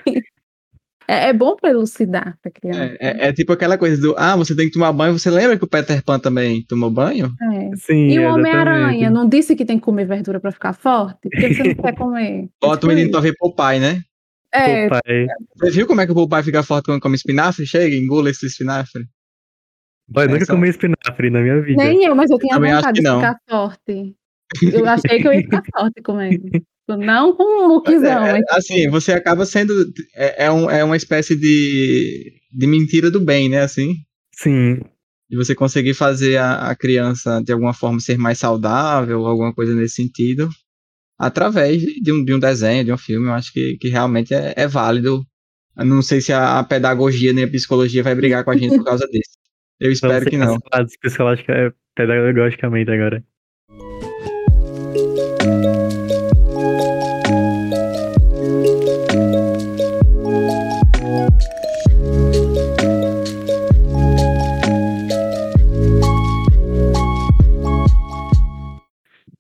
É, 1.09 1.29
é 1.29 1.33
bom 1.33 1.55
pra 1.55 1.71
elucidar 1.71 2.37
pra 2.43 2.51
criança. 2.51 2.97
É, 3.01 3.09
é- 3.27 3.29
é 3.29 3.33
tipo 3.33 3.53
aquela 3.53 3.79
coisa 3.79 4.01
do, 4.01 4.15
ah, 4.19 4.35
você 4.37 4.57
tem 4.57 4.67
que 4.67 4.73
tomar 4.73 4.93
banho. 4.93 5.17
Você 5.17 5.31
lembra 5.31 5.57
que 5.57 5.63
o 5.65 5.69
Peter 5.69 6.03
Pan 6.05 6.19
também 6.19 6.65
tomou 6.69 6.91
banho? 6.91 7.33
É. 7.53 7.77
Sim, 7.77 8.09
E 8.09 8.19
o. 8.19 8.35
Homem-Aranha 8.35 9.09
não 9.09 9.29
disse 9.29 9.55
que 9.55 9.65
tem 9.65 9.79
que 9.79 9.85
comer 9.85 10.05
verdura 10.05 10.41
pra 10.41 10.51
ficar 10.51 10.73
forte? 10.73 11.29
Porque 11.31 11.55
você 11.55 11.63
não 11.63 11.75
quer 11.77 11.95
comer. 11.95 12.49
Bota 12.61 12.87
o 12.87 12.89
menino 12.89 13.11
pra 13.13 13.21
ver 13.21 13.35
Popeye, 13.39 13.79
né? 13.79 14.03
É, 14.53 14.89
pai. 14.89 15.27
Você 15.59 15.71
viu 15.71 15.87
como 15.87 16.01
é 16.01 16.07
que 16.07 16.13
o 16.13 16.15
Popeye 16.15 16.43
fica 16.43 16.63
forte 16.65 16.87
quando 16.87 17.01
come 17.01 17.15
espinafre? 17.15 17.65
Chega, 17.67 17.95
engula 17.95 18.29
esse 18.31 18.47
espinafre. 18.47 19.05
Boy, 20.09 20.25
eu 20.25 20.31
nunca 20.31 20.47
comi 20.47 20.69
espinafre 20.69 21.31
na 21.31 21.41
minha 21.41 21.61
vida. 21.63 21.85
nem 21.85 22.05
eu, 22.05 22.15
mas 22.17 22.31
eu 22.31 22.39
tinha 22.39 22.55
acho 22.57 22.63
vontade 22.65 23.01
de 23.01 23.07
ficar 23.09 23.37
forte. 23.49 24.15
Eu 24.63 24.87
achei 24.87 25.21
que 25.21 25.27
eu 25.29 25.33
ia 25.33 25.43
ficar 25.43 25.63
forte 25.75 26.03
comendo. 26.03 26.43
Não 26.89 27.35
com 27.35 27.43
um 27.65 27.69
lookzão, 27.69 28.25
É, 28.27 28.33
mas 28.33 28.45
assim, 28.51 28.89
você 28.89 29.13
acaba 29.13 29.45
sendo. 29.45 29.73
É, 30.15 30.45
é, 30.47 30.53
um- 30.53 30.71
é 30.71 30.85
uma 30.85 30.97
espécie 30.97 31.35
de, 31.37 32.33
de 32.53 32.67
mentira 32.67 33.11
do 33.11 33.21
bem, 33.21 33.49
né? 33.49 33.63
Assim. 33.63 33.95
Sim. 34.35 34.81
De 35.29 35.37
você 35.37 35.55
conseguir 35.55 35.95
fazer 35.95 36.37
a, 36.37 36.71
a 36.71 36.77
criança 36.77 37.43
de 37.43 37.53
alguma 37.53 37.75
forma 37.75 37.99
ser 37.99 38.17
mais 38.17 38.39
saudável, 38.39 39.27
alguma 39.27 39.53
coisa 39.53 39.75
nesse 39.75 39.97
sentido, 39.97 40.49
através 41.19 41.83
de 41.83 42.13
um, 42.13 42.25
de 42.25 42.33
um 42.35 42.39
desenho, 42.39 42.85
de 42.85 42.93
um 42.93 42.99
filme. 42.99 43.27
Eu 43.27 43.33
acho 43.33 43.53
que, 43.53 43.77
que 43.81 43.89
realmente 43.89 44.33
é, 44.33 44.55
é 44.57 44.69
válido. 44.69 45.25
Eu 45.77 45.85
não 45.85 46.01
sei 46.03 46.21
se 46.21 46.33
a, 46.33 46.61
a 46.61 46.65
pedagogia 46.65 47.33
nem 47.33 47.45
a 47.45 47.49
psicologia 47.51 48.03
vai 48.05 48.15
brigar 48.15 48.45
com 48.45 48.51
a 48.53 48.57
gente 48.57 48.77
por 48.77 48.85
causa 48.85 49.07
disso. 49.11 49.31
Eu 49.81 49.91
espero 49.91 50.25
que 50.31 50.37
não. 50.39 50.59
psicológica, 51.03 51.53
é, 51.53 51.73
pedagogicamente 51.97 52.91
agora. 52.93 53.25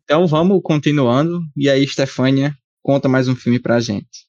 Então 0.08 0.24
vamos 0.24 0.60
continuando. 0.62 1.40
E 1.56 1.68
aí, 1.68 1.84
Stefânia, 1.84 2.56
conta 2.80 3.08
mais 3.08 3.26
um 3.26 3.34
filme 3.34 3.58
pra 3.58 3.80
gente. 3.80 4.24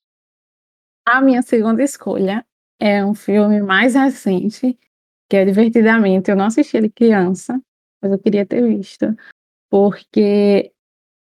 a 1.06 1.22
minha 1.22 1.44
segunda 1.44 1.84
escolha 1.84 2.44
é 2.82 3.06
um 3.06 3.14
filme 3.14 3.62
mais 3.62 3.94
recente, 3.94 4.76
que 5.30 5.38
é 5.38 5.46
Divertidamente. 5.46 6.32
Eu 6.32 6.36
não 6.36 6.46
assisti 6.46 6.78
ele 6.78 6.90
criança, 6.90 7.62
mas 8.02 8.12
eu 8.12 8.18
queria 8.18 8.44
ter 8.44 8.68
visto. 8.68 9.16
Porque 9.70 10.72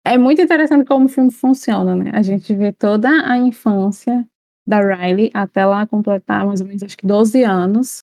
é 0.06 0.16
muito 0.16 0.40
interessante 0.40 0.86
como 0.86 1.04
o 1.04 1.08
filme 1.10 1.30
funciona, 1.30 1.94
né? 1.94 2.10
A 2.14 2.22
gente 2.22 2.54
vê 2.54 2.72
toda 2.72 3.10
a 3.10 3.36
infância 3.36 4.26
da 4.66 4.80
Riley 4.80 5.30
até 5.34 5.60
ela 5.60 5.86
completar 5.86 6.46
mais 6.46 6.62
ou 6.62 6.66
menos 6.66 6.82
acho 6.82 6.96
que 6.96 7.06
12 7.06 7.44
anos. 7.44 7.98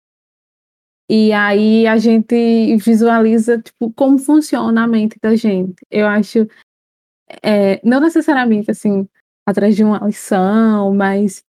E 1.09 1.31
aí 1.31 1.87
a 1.87 1.97
gente 1.97 2.75
visualiza 2.77 3.61
tipo, 3.61 3.91
como 3.93 4.17
funciona 4.17 4.83
a 4.83 4.87
mente 4.87 5.17
da 5.21 5.35
gente. 5.35 5.75
Eu 5.89 6.05
acho, 6.05 6.47
é, 7.41 7.79
não 7.83 8.01
necessariamente 8.01 8.69
assim, 8.71 9.07
atrás 9.45 9.75
de 9.75 9.83
uma 9.83 9.99
lição, 10.05 10.93
mas 10.93 11.43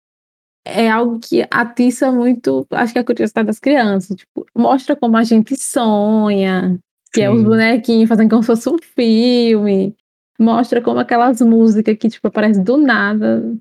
é 0.67 0.91
algo 0.91 1.19
que 1.21 1.47
atiça 1.51 2.11
muito, 2.13 2.67
acho 2.71 2.93
que 2.93 2.99
a 2.99 3.05
curiosidade 3.05 3.47
das 3.47 3.59
crianças. 3.59 4.17
Tipo, 4.17 4.45
mostra 4.55 4.95
como 4.95 5.17
a 5.17 5.25
gente 5.25 5.57
sonha, 5.57 6.79
que 7.13 7.23
é 7.23 7.31
os 7.31 7.39
Sim. 7.39 7.45
bonequinhos 7.45 8.09
fazendo 8.09 8.29
como 8.31 8.43
se 8.43 8.47
fosse 8.49 8.69
um 8.69 8.77
filme. 8.79 9.95
Mostra 10.39 10.83
como 10.83 10.99
aquelas 10.99 11.41
músicas 11.41 11.97
que, 11.97 12.11
tipo, 12.11 12.29
aparecem 12.29 12.63
do 12.63 12.77
nada. 12.77 13.57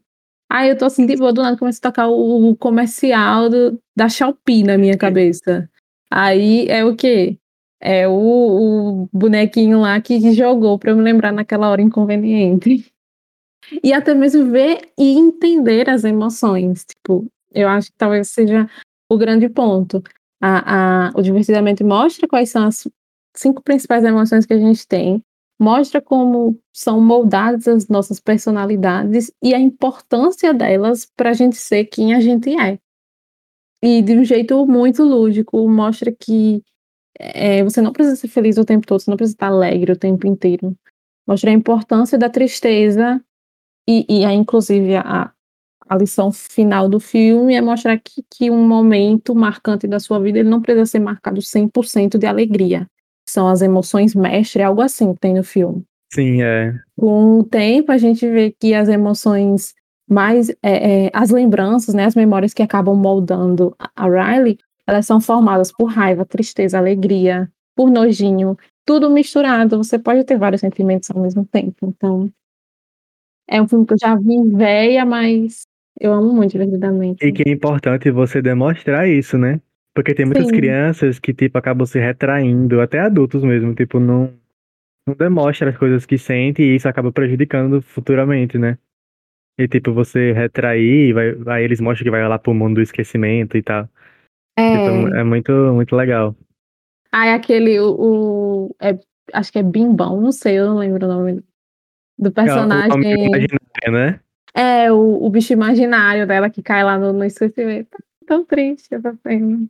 Aí 0.51 0.69
eu 0.69 0.77
tô 0.77 0.86
assim, 0.86 1.05
de 1.05 1.15
boa, 1.15 1.31
do 1.31 1.41
nada 1.41 1.58
começa 1.58 1.79
a 1.79 1.89
tocar 1.89 2.08
o, 2.08 2.49
o 2.49 2.55
comercial 2.55 3.49
do- 3.49 3.79
da 3.95 4.10
Shopee 4.10 4.63
na 4.63 4.77
minha 4.77 4.97
cabeça. 4.97 5.69
Aí 6.15 6.65
é 6.69 6.86
o 6.86 6.95
quê? 6.95 7.38
É 7.82 8.08
o, 8.08 8.13
o 8.13 9.10
bonequinho 9.12 9.82
lá 9.82 9.99
que 9.99 10.32
jogou 10.34 10.80
pra 10.80 10.91
eu 10.91 10.95
me 10.95 11.04
lembrar 11.04 11.34
naquela 11.34 11.69
hora 11.69 11.82
inconveniente. 11.82 12.89
E 13.84 13.91
até 13.91 14.13
mesmo 14.13 14.49
ver 14.49 14.89
e 14.97 15.17
entender 15.17 15.89
as 15.89 16.06
emoções. 16.06 16.86
Tipo, 16.86 17.28
eu 17.51 17.67
acho 17.67 17.91
que 17.91 17.97
talvez 17.97 18.30
seja 18.30 18.65
o 19.12 19.17
grande 19.17 19.49
ponto. 19.49 20.01
A, 20.41 21.08
a, 21.08 21.12
o 21.15 21.21
Divertidamente 21.21 21.84
mostra 21.84 22.30
quais 22.30 22.49
são 22.49 22.65
as 22.65 22.88
cinco 23.36 23.62
principais 23.62 24.06
emoções 24.06 24.45
que 24.45 24.54
a 24.54 24.58
gente 24.58 24.88
tem, 24.88 25.21
mostra 25.60 26.01
como 26.01 26.58
são 26.71 27.01
moldadas 27.01 27.67
as 27.67 27.89
nossas 27.89 28.21
personalidades 28.21 29.34
e 29.43 29.54
a 29.54 29.60
importância 29.60 30.54
delas 30.54 31.06
para 31.13 31.32
a 31.32 31.34
gente 31.34 31.58
ser 31.58 31.86
quem 31.86 32.13
a 32.13 32.21
gente 32.21 32.58
é. 32.58 32.80
E 33.86 34.02
de 34.02 34.17
um 34.17 34.24
jeito 34.24 34.65
muito 34.65 35.04
lúdico, 35.04 35.69
mostra 35.69 36.12
que 36.12 36.63
é, 37.19 37.63
você 37.63 37.84
não 37.84 37.93
precisa 37.93 38.15
ser 38.15 38.28
feliz 38.28 38.58
o 38.58 38.65
tempo 38.65 38.88
todo, 38.88 39.00
você 39.00 39.12
não 39.12 39.15
precisa 39.15 39.36
estar 39.36 39.48
alegre 39.48 39.91
o 39.91 39.95
tempo 39.95 40.26
inteiro. 40.26 40.76
Mostra 41.28 41.52
a 41.52 41.54
importância 41.54 42.17
da 42.17 42.28
tristeza 42.28 43.21
e, 43.88 44.04
e 44.10 44.26
a, 44.26 44.34
inclusive 44.34 44.95
a, 44.95 45.32
a 45.88 45.98
lição 45.98 46.32
final 46.32 46.89
do 46.89 47.00
filme 47.00 47.54
é 47.54 47.62
mostrar 47.62 48.00
que, 48.00 48.26
que 48.28 48.50
um 48.50 48.67
momento 48.67 49.36
marcante 49.36 49.88
da 49.88 50.00
sua 50.00 50.19
vida 50.19 50.39
ele 50.39 50.50
não 50.50 50.63
precisa 50.63 50.88
ser 50.88 51.00
marcado 51.00 51.39
100% 51.39 52.17
de 52.17 52.26
alegria. 52.26 52.88
São 53.30 53.48
as 53.48 53.62
emoções 53.62 54.15
mestre, 54.15 54.63
é 54.63 54.65
algo 54.65 54.82
assim 54.82 55.13
que 55.13 55.19
tem 55.19 55.36
no 55.36 55.43
filme. 55.43 55.84
Sim, 56.12 56.41
é. 56.41 56.74
Com 56.98 57.38
o 57.39 57.43
tempo, 57.43 57.91
a 57.91 58.00
gente 58.00 58.28
vê 58.28 58.52
que 58.52 58.74
as 58.74 58.89
emoções 58.89 59.76
mais. 60.07 60.49
é, 60.61 61.05
é, 61.05 61.11
as 61.13 61.29
lembranças, 61.29 61.93
né, 61.93 62.05
as 62.05 62.15
memórias 62.15 62.53
que 62.53 62.63
acabam 62.63 62.95
moldando 62.95 63.75
a 63.95 64.05
Riley, 64.07 64.57
elas 64.87 65.05
são 65.05 65.19
formadas 65.19 65.71
por 65.71 65.85
raiva, 65.85 66.25
tristeza, 66.25 66.77
alegria, 66.77 67.49
por 67.75 67.89
nojinho, 67.89 68.57
tudo 68.85 69.09
misturado. 69.09 69.77
Você 69.77 69.97
pode 69.97 70.23
ter 70.23 70.37
vários 70.37 70.61
sentimentos 70.61 71.09
ao 71.11 71.21
mesmo 71.21 71.45
tempo. 71.45 71.87
Então, 71.87 72.31
é 73.47 73.61
um 73.61 73.67
filme 73.67 73.85
que 73.85 73.93
eu 73.93 73.97
já 73.99 74.15
vi 74.15 74.41
véia, 74.49 75.05
mas 75.05 75.63
eu 75.99 76.13
amo 76.13 76.33
muito, 76.33 76.57
verdadeiramente. 76.57 77.25
E 77.25 77.31
que 77.31 77.47
é 77.47 77.51
importante 77.51 78.11
você 78.11 78.41
demonstrar 78.41 79.07
isso, 79.07 79.37
né? 79.37 79.61
Porque 79.93 80.13
tem 80.13 80.25
muitas 80.25 80.47
Sim. 80.47 80.51
crianças 80.53 81.19
que, 81.19 81.33
tipo, 81.33 81.57
acabam 81.57 81.85
se 81.85 81.99
retraindo, 81.99 82.81
até 82.81 82.99
adultos 82.99 83.43
mesmo, 83.43 83.73
tipo, 83.73 83.99
não, 83.99 84.33
não 85.07 85.15
demonstra 85.15 85.69
as 85.69 85.77
coisas 85.77 86.05
que 86.05 86.17
sente 86.17 86.61
e 86.61 86.75
isso 86.75 86.87
acaba 86.87 87.11
prejudicando 87.11 87.81
futuramente, 87.81 88.57
né? 88.57 88.77
E, 89.57 89.67
tipo, 89.67 89.93
você 89.93 90.33
retrair, 90.33 91.13
vai, 91.13 91.33
aí 91.47 91.63
eles 91.63 91.79
mostram 91.79 92.03
que 92.03 92.11
vai 92.11 92.27
lá 92.27 92.37
pro 92.37 92.53
mundo 92.53 92.75
do 92.75 92.81
esquecimento 92.81 93.55
e 93.55 93.63
tal. 93.63 93.87
Então, 94.57 95.07
É, 95.07 95.21
é 95.21 95.23
muito, 95.23 95.51
muito 95.73 95.95
legal. 95.95 96.35
aí 97.11 97.29
aquele, 97.31 97.79
o, 97.79 98.67
o- 98.67 98.75
é, 98.81 98.97
acho 99.33 99.51
que 99.51 99.59
é 99.59 99.63
Bimbão, 99.63 100.19
não 100.19 100.31
sei, 100.31 100.59
eu 100.59 100.65
não 100.67 100.77
lembro 100.77 101.05
o 101.05 101.09
nome 101.09 101.43
do 102.17 102.27
É 102.27 102.31
o 102.31 102.33
personagem. 102.33 103.01
imaginário, 103.03 103.91
né? 103.91 104.19
É, 104.53 104.91
o, 104.91 105.23
o 105.25 105.29
bicho 105.29 105.51
imaginário 105.53 106.25
dela 106.25 106.49
que 106.49 106.61
cai 106.63 106.83
lá 106.83 106.97
no, 106.97 107.11
no 107.13 107.23
esquecimento. 107.25 107.89
Tão 108.25 108.43
triste 108.45 108.93
essa 108.95 109.13
cena. 109.23 109.67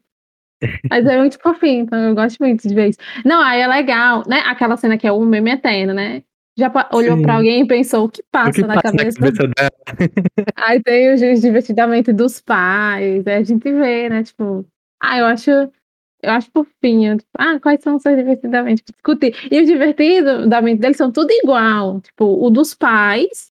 Mas 0.89 1.05
é 1.05 1.17
muito 1.17 1.39
fofinho, 1.41 1.83
então 1.83 1.99
eu 1.99 2.15
gosto 2.15 2.37
muito 2.39 2.67
de 2.67 2.73
ver 2.73 2.89
isso. 2.89 2.99
Não, 3.25 3.41
aí 3.41 3.61
é 3.61 3.67
legal, 3.67 4.23
né? 4.27 4.39
Aquela 4.45 4.77
cena 4.77 4.97
que 4.97 5.05
é 5.07 5.11
o 5.11 5.19
meme 5.25 5.51
eterno, 5.51 5.93
né? 5.93 6.23
Já 6.57 6.71
olhou 6.93 7.21
pra 7.21 7.35
alguém 7.35 7.63
e 7.63 7.67
pensou 7.67 8.05
o 8.05 8.09
que 8.09 8.21
O 8.21 8.25
passa, 8.31 8.51
que 8.53 8.61
na, 8.61 8.75
passa 8.75 8.91
na 8.93 8.97
cabeça. 8.99 9.19
cabeça 9.19 9.47
dela? 9.47 9.71
Aí 10.57 10.81
tem 10.81 11.13
os 11.13 11.41
divertidamente 11.41 12.13
dos 12.13 12.39
pais, 12.41 13.27
aí 13.27 13.35
a 13.35 13.43
gente 13.43 13.71
vê, 13.71 14.09
né? 14.09 14.23
Tipo, 14.23 14.65
ah, 15.01 15.19
eu 15.19 15.25
acho, 15.25 15.51
eu 15.51 16.31
acho 16.31 16.49
fofinho. 16.51 17.17
Tipo, 17.17 17.29
ah, 17.37 17.59
quais 17.59 17.81
são 17.83 17.95
os 17.97 18.01
seus 18.01 18.15
divertidamente? 18.17 18.83
Discutir. 18.85 19.35
E 19.51 19.61
os 19.61 19.67
divertidamente 19.67 20.79
deles 20.81 20.97
são 20.97 21.11
tudo 21.11 21.31
igual. 21.31 22.01
Tipo, 22.01 22.25
o 22.45 22.49
dos 22.49 22.73
pais, 22.73 23.51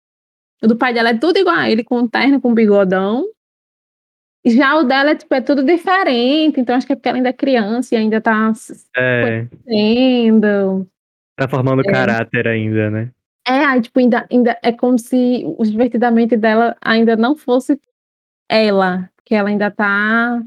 o 0.62 0.68
do 0.68 0.76
pai 0.76 0.94
dela 0.94 1.10
é 1.10 1.18
tudo 1.18 1.38
igual. 1.38 1.62
Ele 1.66 1.84
com 1.84 2.06
terno, 2.08 2.40
com 2.40 2.54
bigodão. 2.54 3.24
Já 4.46 4.76
o 4.76 4.84
dela 4.84 5.10
é, 5.10 5.14
tipo, 5.16 5.34
é 5.34 5.40
tudo 5.40 5.62
diferente. 5.64 6.60
Então 6.60 6.76
acho 6.76 6.86
que 6.86 6.92
é 6.92 6.96
porque 6.96 7.08
ela 7.08 7.18
ainda 7.18 7.30
é 7.30 7.32
criança 7.32 7.94
e 7.94 7.98
ainda 7.98 8.20
tá 8.20 8.52
É, 8.96 9.46
sendo. 9.68 10.86
Tá 11.38 11.48
formando 11.48 11.82
caráter 11.82 12.46
ainda, 12.46 12.90
né? 12.90 13.10
É, 13.46 13.64
aí, 13.64 13.80
tipo, 13.80 13.98
ainda, 13.98 14.26
ainda 14.30 14.58
é 14.62 14.72
como 14.72 14.98
se 14.98 15.42
o 15.44 15.64
divertidamente 15.64 16.36
dela 16.36 16.76
ainda 16.82 17.16
não 17.16 17.34
fosse 17.36 17.80
ela, 18.48 19.08
que 19.24 19.34
ela 19.34 19.48
ainda 19.48 19.70
tá 19.70 20.42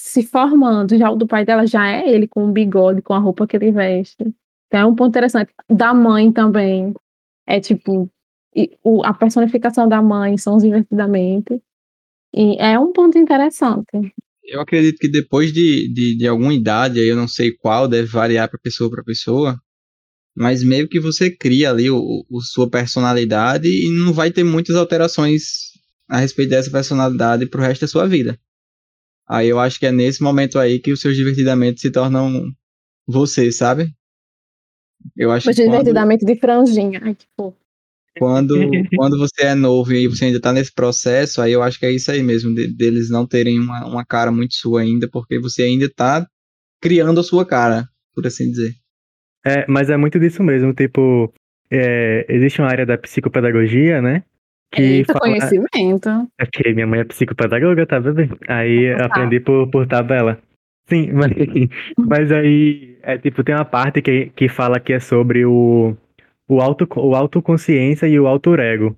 se 0.00 0.22
formando. 0.22 0.96
Já 0.96 1.10
o 1.10 1.16
do 1.16 1.26
pai 1.26 1.44
dela 1.44 1.66
já 1.66 1.86
é 1.90 2.08
ele 2.08 2.26
com 2.26 2.48
o 2.48 2.52
bigode, 2.52 3.02
com 3.02 3.12
a 3.12 3.18
roupa 3.18 3.46
que 3.46 3.56
ele 3.56 3.70
veste. 3.70 4.32
Então 4.66 4.80
é 4.80 4.86
um 4.86 4.94
ponto 4.94 5.10
interessante. 5.10 5.52
Da 5.68 5.92
mãe 5.92 6.32
também. 6.32 6.94
É 7.46 7.60
tipo, 7.60 8.08
e 8.54 8.78
o, 8.82 9.04
a 9.04 9.12
personificação 9.12 9.88
da 9.88 10.00
mãe 10.00 10.38
são 10.38 10.56
os 10.56 10.62
divertidamente. 10.62 11.60
E 12.34 12.56
é 12.58 12.78
um 12.78 12.92
ponto 12.92 13.18
interessante. 13.18 14.14
Eu 14.44 14.60
acredito 14.60 14.98
que 14.98 15.10
depois 15.10 15.52
de, 15.52 15.92
de, 15.92 16.16
de 16.16 16.26
alguma 16.26 16.54
idade, 16.54 17.00
aí 17.00 17.08
eu 17.08 17.16
não 17.16 17.28
sei 17.28 17.52
qual, 17.52 17.86
deve 17.86 18.08
variar 18.08 18.48
para 18.48 18.58
pessoa 18.58 18.90
para 18.90 19.04
pessoa, 19.04 19.60
mas 20.40 20.64
meio 20.64 20.88
que 20.88 20.98
você 20.98 21.30
cria 21.30 21.68
ali 21.68 21.90
o, 21.90 22.24
o 22.30 22.40
sua 22.40 22.66
personalidade 22.66 23.68
e 23.68 23.90
não 23.90 24.10
vai 24.10 24.30
ter 24.30 24.42
muitas 24.42 24.74
alterações 24.74 25.42
a 26.08 26.16
respeito 26.18 26.48
dessa 26.48 26.70
personalidade 26.70 27.44
pro 27.44 27.60
resto 27.60 27.82
da 27.82 27.88
sua 27.88 28.08
vida. 28.08 28.40
Aí 29.28 29.48
eu 29.48 29.60
acho 29.60 29.78
que 29.78 29.84
é 29.84 29.92
nesse 29.92 30.22
momento 30.22 30.58
aí 30.58 30.78
que 30.78 30.92
os 30.92 31.00
seus 31.02 31.14
divertidamente 31.14 31.82
se 31.82 31.90
tornam 31.92 32.50
você, 33.06 33.52
sabe? 33.52 33.92
Eu 35.14 35.30
acho 35.30 35.46
Mas 35.46 35.56
que 35.56 35.62
quando, 35.62 35.76
divertidamente 35.76 36.24
de 36.24 36.36
franjinha. 36.36 37.00
Ai, 37.04 37.14
que 37.14 37.26
fofo. 37.36 37.58
quando, 38.18 38.54
quando 38.96 39.18
você 39.18 39.42
é 39.42 39.54
novo 39.54 39.92
e 39.92 40.08
você 40.08 40.24
ainda 40.24 40.40
tá 40.40 40.54
nesse 40.54 40.72
processo, 40.72 41.42
aí 41.42 41.52
eu 41.52 41.62
acho 41.62 41.78
que 41.78 41.84
é 41.84 41.92
isso 41.92 42.10
aí 42.10 42.22
mesmo, 42.22 42.54
de- 42.54 42.68
deles 42.74 43.10
não 43.10 43.26
terem 43.26 43.60
uma, 43.60 43.84
uma 43.86 44.06
cara 44.06 44.32
muito 44.32 44.54
sua 44.54 44.80
ainda, 44.80 45.06
porque 45.06 45.38
você 45.38 45.64
ainda 45.64 45.86
tá 45.94 46.26
criando 46.80 47.20
a 47.20 47.22
sua 47.22 47.44
cara, 47.44 47.86
por 48.14 48.26
assim 48.26 48.50
dizer. 48.50 48.79
É, 49.44 49.64
mas 49.68 49.88
é 49.90 49.96
muito 49.96 50.18
disso 50.18 50.42
mesmo, 50.42 50.72
tipo, 50.74 51.32
é, 51.70 52.26
existe 52.28 52.60
uma 52.60 52.68
área 52.68 52.84
da 52.84 52.98
psicopedagogia, 52.98 54.02
né? 54.02 54.22
Que 54.72 54.82
Eita, 54.82 55.14
fala, 55.14 55.26
conhecimento. 55.26 56.08
É 56.38 56.46
que 56.46 56.72
minha 56.72 56.86
mãe 56.86 57.00
é 57.00 57.04
psicopedagoga, 57.04 57.86
tá, 57.86 57.98
bebê? 57.98 58.28
Aí 58.48 58.94
Tá. 58.96 59.06
aprendi 59.06 59.40
por, 59.40 59.68
por 59.68 59.86
tabela. 59.86 60.38
Sim, 60.86 61.10
mas, 61.14 61.32
mas 61.98 62.32
aí, 62.32 62.98
é 63.02 63.18
tipo, 63.18 63.42
tem 63.42 63.54
uma 63.54 63.64
parte 63.64 64.02
que, 64.02 64.26
que 64.36 64.48
fala 64.48 64.78
que 64.78 64.92
é 64.92 65.00
sobre 65.00 65.44
o, 65.44 65.96
o, 66.48 66.60
auto, 66.60 66.86
o 66.96 67.14
autoconsciência 67.16 68.06
e 68.06 68.18
o 68.20 68.26
auto-ego. 68.26 68.96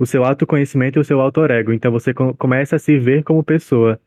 O 0.00 0.06
seu 0.06 0.24
autoconhecimento 0.24 0.98
e 0.98 1.00
o 1.00 1.04
seu 1.04 1.20
auto-ego. 1.20 1.72
Então 1.72 1.90
você 1.90 2.14
co- 2.14 2.34
começa 2.34 2.76
a 2.76 2.78
se 2.78 2.96
ver 2.98 3.24
como 3.24 3.42
pessoa. 3.42 3.98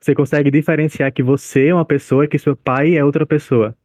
Você 0.00 0.12
consegue 0.14 0.50
diferenciar 0.50 1.12
que 1.12 1.22
você 1.22 1.68
é 1.68 1.74
uma 1.74 1.84
pessoa 1.84 2.24
e 2.24 2.28
que 2.28 2.38
seu 2.38 2.56
pai 2.56 2.96
é 2.96 3.04
outra 3.04 3.24
pessoa. 3.24 3.76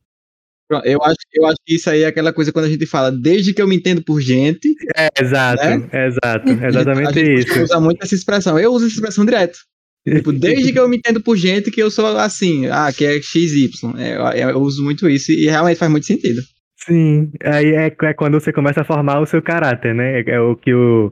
Eu 0.84 1.02
acho, 1.04 1.18
eu 1.34 1.46
acho 1.46 1.58
que 1.66 1.76
isso 1.76 1.90
aí 1.90 2.02
é 2.04 2.08
aquela 2.08 2.34
coisa 2.34 2.52
quando 2.52 2.66
a 2.66 2.70
gente 2.70 2.86
fala, 2.86 3.12
desde 3.12 3.54
que 3.54 3.62
eu 3.62 3.68
me 3.68 3.76
entendo 3.76 4.04
por 4.04 4.22
gente, 4.22 4.74
É, 4.96 5.10
exato, 5.22 5.64
exato, 5.64 6.50
a 6.50 6.68
exatamente 6.68 7.14
gente 7.20 7.40
isso. 7.48 7.64
usa 7.64 7.80
muito 7.80 8.04
essa 8.04 8.16
expressão. 8.16 8.60
Eu 8.60 8.72
uso 8.74 8.86
essa 8.86 8.96
expressão 8.96 9.26
direto. 9.26 9.58
Tipo, 10.08 10.32
desde 10.34 10.72
que 10.74 10.80
eu 10.80 10.88
me 10.90 10.98
entendo 10.98 11.22
por 11.22 11.38
gente 11.38 11.72
que 11.72 11.82
eu 11.82 11.90
sou 11.90 12.06
assim, 12.18 12.68
ah, 12.68 12.92
que 12.96 13.06
é 13.06 13.22
XY. 13.22 13.70
É, 13.98 14.44
eu, 14.44 14.50
eu 14.50 14.60
uso 14.60 14.84
muito 14.84 15.10
isso 15.10 15.32
e 15.32 15.46
realmente 15.46 15.78
faz 15.78 15.90
muito 15.92 16.06
sentido. 16.06 16.42
Sim, 16.78 17.32
aí 17.44 17.72
é, 17.74 17.88
é 17.88 18.14
quando 18.14 18.40
você 18.40 18.52
começa 18.52 18.82
a 18.82 18.86
formar 18.86 19.22
o 19.22 19.26
seu 19.26 19.42
caráter, 19.42 19.96
né? 19.96 20.20
É, 20.20 20.32
é 20.32 20.40
o 20.40 20.56
que 20.56 20.74
o. 20.74 21.12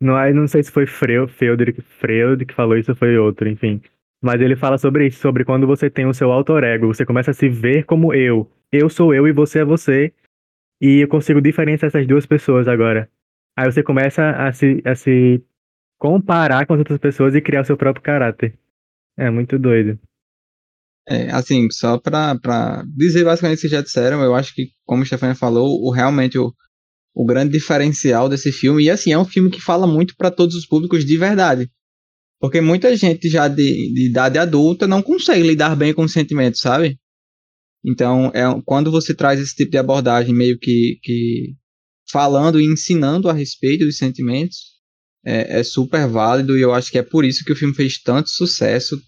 Não, 0.00 0.16
aí 0.16 0.34
não 0.34 0.48
sei 0.48 0.64
se 0.64 0.72
foi 0.72 0.84
Freu, 0.84 1.28
Freud, 1.28 1.62
Freud 2.00 2.44
que 2.44 2.54
falou 2.54 2.76
isso 2.76 2.90
ou 2.90 2.96
foi 2.96 3.16
outro, 3.16 3.48
enfim. 3.48 3.80
Mas 4.20 4.40
ele 4.40 4.56
fala 4.56 4.78
sobre 4.78 5.06
isso, 5.06 5.20
sobre 5.20 5.44
quando 5.44 5.66
você 5.66 5.88
tem 5.88 6.06
o 6.06 6.14
seu 6.14 6.30
alter 6.32 6.64
ego, 6.64 6.88
você 6.88 7.04
começa 7.04 7.30
a 7.30 7.34
se 7.34 7.48
ver 7.48 7.84
como 7.84 8.12
eu. 8.12 8.48
Eu 8.72 8.88
sou 8.88 9.14
eu 9.14 9.28
e 9.28 9.32
você 9.32 9.60
é 9.60 9.64
você. 9.64 10.12
E 10.80 11.04
eu 11.04 11.08
consigo 11.08 11.40
diferenciar 11.40 11.88
essas 11.88 12.06
duas 12.06 12.26
pessoas 12.26 12.66
agora. 12.66 13.08
Aí 13.56 13.70
você 13.70 13.82
começa 13.82 14.30
a 14.30 14.52
se, 14.52 14.82
a 14.84 14.94
se 14.94 15.44
comparar 15.98 16.66
com 16.66 16.72
as 16.72 16.78
outras 16.78 16.98
pessoas 16.98 17.34
e 17.34 17.40
criar 17.40 17.60
o 17.60 17.64
seu 17.64 17.76
próprio 17.76 18.02
caráter. 18.02 18.58
É 19.16 19.30
muito 19.30 19.58
doido. 19.58 19.98
É, 21.06 21.30
assim, 21.30 21.68
só 21.70 21.98
pra, 21.98 22.36
pra 22.38 22.84
dizer 22.96 23.24
basicamente 23.24 23.58
o 23.58 23.60
que 23.62 23.68
já 23.68 23.82
disseram, 23.82 24.22
eu 24.22 24.34
acho 24.34 24.54
que, 24.54 24.70
como 24.86 25.02
o 25.02 25.06
Stefania 25.06 25.34
falou, 25.34 25.82
o, 25.82 25.90
realmente 25.90 26.38
o, 26.38 26.52
o 27.14 27.26
grande 27.26 27.52
diferencial 27.52 28.28
desse 28.28 28.52
filme, 28.52 28.84
e 28.84 28.90
assim, 28.90 29.12
é 29.12 29.18
um 29.18 29.24
filme 29.24 29.50
que 29.50 29.60
fala 29.60 29.86
muito 29.86 30.16
pra 30.16 30.30
todos 30.30 30.54
os 30.54 30.66
públicos 30.66 31.04
de 31.04 31.18
verdade. 31.18 31.70
Porque 32.40 32.60
muita 32.60 32.96
gente 32.96 33.28
já 33.28 33.46
de, 33.46 33.92
de 33.92 34.08
idade 34.08 34.38
adulta 34.38 34.86
não 34.86 35.02
consegue 35.02 35.42
lidar 35.46 35.76
bem 35.76 35.92
com 35.92 36.02
os 36.02 36.12
sentimentos, 36.12 36.60
sabe? 36.60 36.98
Então, 37.84 38.30
é, 38.34 38.42
quando 38.64 38.90
você 38.90 39.14
traz 39.14 39.40
esse 39.40 39.54
tipo 39.54 39.70
de 39.70 39.78
abordagem 39.78 40.34
meio 40.34 40.58
que, 40.58 40.98
que 41.02 41.54
falando 42.10 42.60
e 42.60 42.64
ensinando 42.64 43.28
a 43.28 43.32
respeito 43.32 43.84
dos 43.84 43.96
sentimentos, 43.96 44.72
é, 45.24 45.60
é 45.60 45.62
super 45.64 46.06
válido 46.06 46.56
e 46.56 46.60
eu 46.60 46.72
acho 46.72 46.90
que 46.90 46.98
é 46.98 47.02
por 47.02 47.24
isso 47.24 47.44
que 47.44 47.52
o 47.52 47.56
filme 47.56 47.74
fez 47.74 48.00
tanto 48.00 48.30
sucesso. 48.30 49.00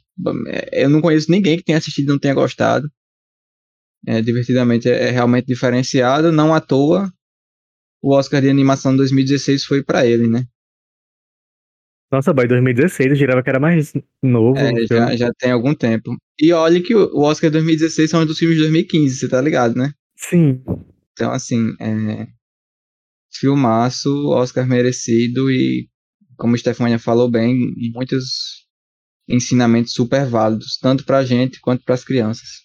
É, 0.49 0.85
Eu 0.85 0.89
não 0.91 1.01
conheço 1.01 1.31
ninguém 1.31 1.57
que 1.57 1.65
tenha 1.65 1.79
assistido 1.79 2.07
e 2.07 2.09
não 2.09 2.19
tenha 2.19 2.35
gostado. 2.35 2.91
É, 4.07 4.21
divertidamente 4.21 4.89
é, 4.89 5.09
é 5.09 5.11
realmente 5.11 5.47
diferenciado, 5.47 6.33
não 6.33 6.53
à 6.55 6.61
toa. 6.61 7.13
O 8.03 8.15
Oscar 8.15 8.43
de 8.43 8.51
animação 8.51 8.93
de 8.93 8.99
2016 8.99 9.65
foi 9.65 9.83
pra 9.83 10.05
ele, 10.05 10.29
né? 10.29 10.47
Nossa, 12.11 12.33
boy, 12.33 12.47
2016, 12.47 13.11
eu 13.11 13.17
girava 13.17 13.43
que 13.43 13.51
era 13.51 13.59
mais 13.59 13.93
novo. 14.23 14.59
É, 14.59 14.87
já, 14.87 15.17
já 15.17 15.31
tem 15.39 15.51
algum 15.51 15.75
tempo. 15.75 16.17
E 16.39 16.53
olha 16.53 16.81
que 16.83 16.95
o 16.95 17.21
Oscar 17.21 17.51
de 17.51 17.55
2016 17.55 18.11
são 18.11 18.25
dos 18.25 18.39
filmes 18.39 18.57
de 18.57 18.63
2015, 18.65 19.17
você 19.17 19.29
tá 19.29 19.41
ligado, 19.41 19.75
né? 19.75 19.93
Sim. 20.17 20.63
Então, 21.13 21.33
assim, 21.33 21.75
é... 21.81 22.29
filmaço, 23.33 24.29
Oscar 24.29 24.67
merecido 24.67 25.51
e, 25.51 25.89
como 26.37 26.55
a 26.55 26.59
Stefania 26.59 26.99
falou 26.99 27.31
bem, 27.31 27.57
muitos 27.93 28.65
ensinamentos 29.29 29.93
super 29.93 30.27
válidos, 30.27 30.79
tanto 30.79 31.05
pra 31.05 31.25
gente 31.25 31.61
quanto 31.61 31.85
pras 31.85 32.05
crianças. 32.05 32.63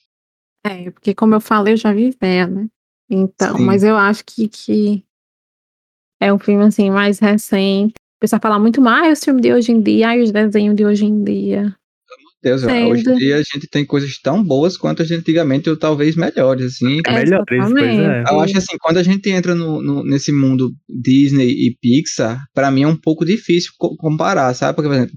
É, 0.66 0.92
porque 0.92 1.16
como 1.16 1.34
eu 1.34 1.42
falei, 1.42 1.74
eu 1.74 1.78
já 1.78 1.94
vi 1.94 2.16
véia, 2.20 2.48
né? 2.48 2.68
Então, 3.10 3.58
Sim. 3.58 3.66
mas 3.66 3.84
eu 3.84 3.96
acho 3.96 4.24
que, 4.26 4.48
que 4.48 5.04
é 6.20 6.32
um 6.34 6.38
filme 6.38 6.64
assim 6.64 6.92
mais 6.92 7.20
recente. 7.20 7.94
O 8.20 8.22
pessoal 8.22 8.42
fala 8.44 8.60
muito 8.60 8.82
mais 8.82 9.18
os 9.18 9.24
filmes 9.24 9.42
de 9.42 9.54
hoje 9.54 9.72
em 9.72 9.82
dia, 9.82 10.10
ai, 10.10 10.22
os 10.22 10.30
desenhos 10.30 10.76
de 10.76 10.84
hoje 10.86 11.06
em 11.06 11.24
dia. 11.24 11.74
Deus, 12.44 12.64
hoje 12.64 13.04
em 13.10 13.16
dia 13.18 13.36
a 13.38 13.44
gente 13.44 13.66
tem 13.70 13.86
coisas 13.86 14.18
tão 14.22 14.44
boas 14.44 14.76
quanto 14.76 15.02
as 15.02 15.08
de 15.08 15.14
antigamente, 15.16 15.70
ou 15.70 15.78
talvez 15.78 16.18
melhores, 16.18 16.66
assim. 16.74 17.00
É 17.08 17.14
melhores, 17.14 17.46
pois 17.48 18.00
é. 18.00 18.24
Eu 18.30 18.40
acho 18.42 18.52
que 18.54 18.58
assim, 18.60 18.78
quando 18.78 18.98
a 18.98 19.04
gente 19.04 19.30
entra 19.30 19.56
no, 19.56 19.82
no- 19.82 20.04
nesse 20.04 20.34
mundo 20.34 20.70
Disney 20.90 21.48
e 21.50 21.78
Pixar, 21.82 22.44
pra 22.54 22.70
mim 22.70 22.84
é 22.84 22.88
um 22.88 22.96
pouco 22.96 23.24
difícil 23.24 23.72
co- 23.78 23.96
comparar, 23.96 24.54
sabe? 24.54 24.76
Porque, 24.76 24.90
por 24.90 24.96
exemplo, 24.96 25.16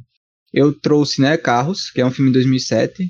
eu 0.53 0.73
trouxe, 0.73 1.21
né, 1.21 1.37
Carros, 1.37 1.91
que 1.91 2.01
é 2.01 2.07
um 2.07 2.11
filme 2.12 2.31
de 2.31 2.35
2007, 2.38 3.05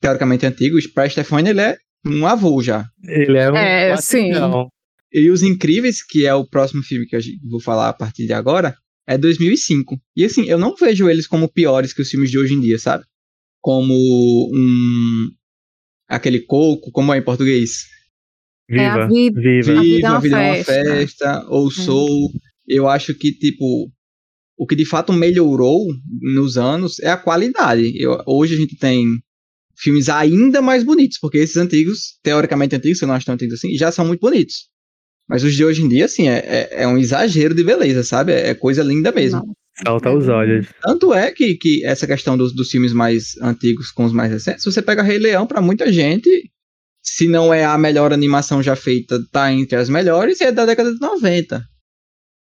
teoricamente 0.00 0.46
antigo, 0.46 0.76
pra 0.94 1.08
Stefania 1.08 1.50
ele 1.50 1.60
é 1.62 1.76
um 2.06 2.24
avô 2.28 2.62
já. 2.62 2.84
Ele 3.04 3.38
é 3.38 3.50
um. 3.50 3.56
É, 3.56 3.96
sim. 3.96 4.30
ancião. 4.30 4.68
E 5.12 5.30
Os 5.30 5.42
Incríveis, 5.42 6.02
que 6.02 6.26
é 6.26 6.34
o 6.34 6.46
próximo 6.46 6.82
filme 6.82 7.06
que 7.06 7.16
eu 7.16 7.20
vou 7.48 7.60
falar 7.60 7.88
a 7.88 7.92
partir 7.92 8.26
de 8.26 8.32
agora, 8.32 8.76
é 9.06 9.16
2005. 9.16 9.98
E 10.16 10.24
assim, 10.24 10.44
eu 10.44 10.58
não 10.58 10.74
vejo 10.76 11.08
eles 11.08 11.26
como 11.26 11.48
piores 11.50 11.92
que 11.92 12.02
os 12.02 12.10
filmes 12.10 12.30
de 12.30 12.38
hoje 12.38 12.54
em 12.54 12.60
dia, 12.60 12.78
sabe? 12.78 13.04
Como 13.60 13.94
um... 14.52 15.30
aquele 16.08 16.40
coco, 16.40 16.90
como 16.92 17.12
é 17.14 17.18
em 17.18 17.24
português? 17.24 17.84
É 18.70 18.86
a 18.86 19.06
Viva. 19.06 19.08
vida. 19.08 19.40
Viva. 19.40 19.72
A 19.78 19.82
vida 19.82 19.94
é 19.94 19.96
Viva, 19.96 20.08
uma 20.08 20.16
a 20.16 20.20
vida 20.20 20.36
é 20.42 20.46
uma 20.52 20.64
festa. 20.64 20.84
festa, 20.84 21.46
ou 21.48 21.70
Soul. 21.70 22.30
Eu 22.66 22.86
acho 22.86 23.14
que, 23.14 23.32
tipo, 23.32 23.90
o 24.58 24.66
que 24.66 24.76
de 24.76 24.84
fato 24.84 25.10
melhorou 25.12 25.86
nos 26.20 26.58
anos 26.58 26.98
é 27.00 27.08
a 27.08 27.16
qualidade. 27.16 27.92
Eu- 27.98 28.22
hoje 28.26 28.54
a 28.54 28.58
gente 28.58 28.76
tem 28.76 29.06
filmes 29.74 30.08
ainda 30.10 30.60
mais 30.60 30.82
bonitos, 30.84 31.18
porque 31.18 31.38
esses 31.38 31.56
antigos, 31.56 32.18
teoricamente 32.22 32.76
antigos, 32.76 32.98
se 32.98 33.04
eu 33.04 33.08
não 33.08 33.14
acho 33.14 33.24
tão 33.24 33.34
antigos 33.36 33.54
assim, 33.54 33.74
já 33.74 33.90
são 33.90 34.04
muito 34.06 34.20
bonitos. 34.20 34.68
Mas 35.28 35.44
os 35.44 35.54
de 35.54 35.64
hoje 35.64 35.82
em 35.82 35.88
dia, 35.88 36.06
assim, 36.06 36.28
é, 36.28 36.38
é, 36.38 36.82
é 36.82 36.88
um 36.88 36.96
exagero 36.96 37.54
de 37.54 37.62
beleza, 37.62 38.02
sabe? 38.02 38.32
É 38.32 38.54
coisa 38.54 38.82
linda 38.82 39.12
mesmo. 39.12 39.40
Não. 39.40 39.52
Salta 39.84 40.08
aos 40.08 40.26
olhos. 40.26 40.66
Tanto 40.82 41.14
é 41.14 41.30
que, 41.30 41.54
que 41.54 41.84
essa 41.84 42.06
questão 42.06 42.36
dos, 42.36 42.52
dos 42.52 42.70
filmes 42.70 42.92
mais 42.92 43.36
antigos 43.40 43.90
com 43.90 44.04
os 44.04 44.12
mais 44.12 44.30
recentes, 44.30 44.64
se 44.64 44.72
você 44.72 44.82
pega 44.82 45.02
Rei 45.02 45.18
Leão, 45.18 45.46
pra 45.46 45.60
muita 45.60 45.92
gente, 45.92 46.28
se 47.02 47.28
não 47.28 47.54
é 47.54 47.64
a 47.64 47.78
melhor 47.78 48.12
animação 48.12 48.62
já 48.62 48.74
feita, 48.74 49.22
tá 49.30 49.52
entre 49.52 49.76
as 49.76 49.88
melhores, 49.88 50.40
e 50.40 50.44
é 50.44 50.52
da 50.52 50.66
década 50.66 50.92
de 50.92 51.00
90. 51.00 51.64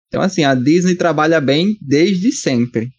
Então, 0.07 0.21
assim, 0.21 0.43
a 0.43 0.55
Disney 0.55 0.95
trabalha 0.95 1.41
bem 1.41 1.77
desde 1.81 2.31
sempre. 2.31 2.89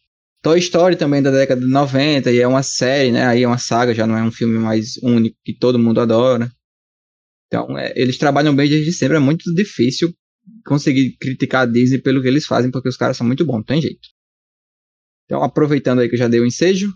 Toy 0.43 0.59
Story 0.59 0.97
também 0.97 1.21
é 1.21 1.23
da 1.23 1.31
década 1.31 1.61
de 1.61 1.67
90, 1.67 2.31
e 2.31 2.39
é 2.39 2.47
uma 2.47 2.63
série, 2.63 3.11
né? 3.11 3.27
Aí 3.27 3.43
é 3.43 3.49
uma 3.49 3.59
saga, 3.59 3.95
já 3.95 4.07
não 4.07 4.17
é 4.17 4.23
um 4.23 4.31
filme 4.31 4.59
mais 4.59 4.97
único 5.03 5.37
que 5.43 5.55
todo 5.55 5.79
mundo 5.79 6.01
adora. 6.01 6.51
Então, 7.47 7.79
é, 7.79 7.93
eles 7.97 8.19
trabalham 8.19 8.55
bem 8.55 8.69
desde 8.69 8.93
sempre. 8.93 9.17
É 9.17 9.21
muito 9.21 9.53
difícil 9.55 10.13
conseguir 10.65 11.17
criticar 11.19 11.63
a 11.63 11.67
Disney 11.67 11.99
pelo 11.99 12.23
que 12.23 12.29
eles 12.29 12.47
fazem, 12.47 12.71
porque 12.71 12.89
os 12.89 12.97
caras 12.97 13.17
são 13.17 13.27
muito 13.27 13.45
bons, 13.45 13.57
não 13.57 13.65
tem 13.65 13.83
jeito. 13.83 14.09
Então, 15.25 15.43
aproveitando 15.43 16.01
aí 16.01 16.09
que 16.09 16.15
eu 16.15 16.19
já 16.19 16.29
dei 16.29 16.41
o 16.41 16.47
ensejo, 16.47 16.89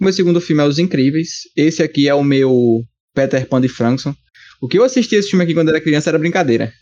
o 0.00 0.04
meu 0.04 0.12
segundo 0.12 0.40
filme 0.40 0.62
é 0.62 0.66
Os 0.66 0.78
Incríveis. 0.78 1.42
Esse 1.54 1.82
aqui 1.82 2.08
é 2.08 2.14
o 2.14 2.24
meu 2.24 2.82
Peter 3.14 3.46
Pan 3.46 3.60
de 3.60 3.68
Frankson. 3.68 4.14
O 4.60 4.68
que 4.68 4.78
eu 4.78 4.84
assisti 4.84 5.14
esse 5.14 5.30
filme 5.30 5.44
aqui 5.44 5.54
quando 5.54 5.68
era 5.68 5.80
criança 5.80 6.10
era 6.10 6.18
brincadeira. 6.18 6.72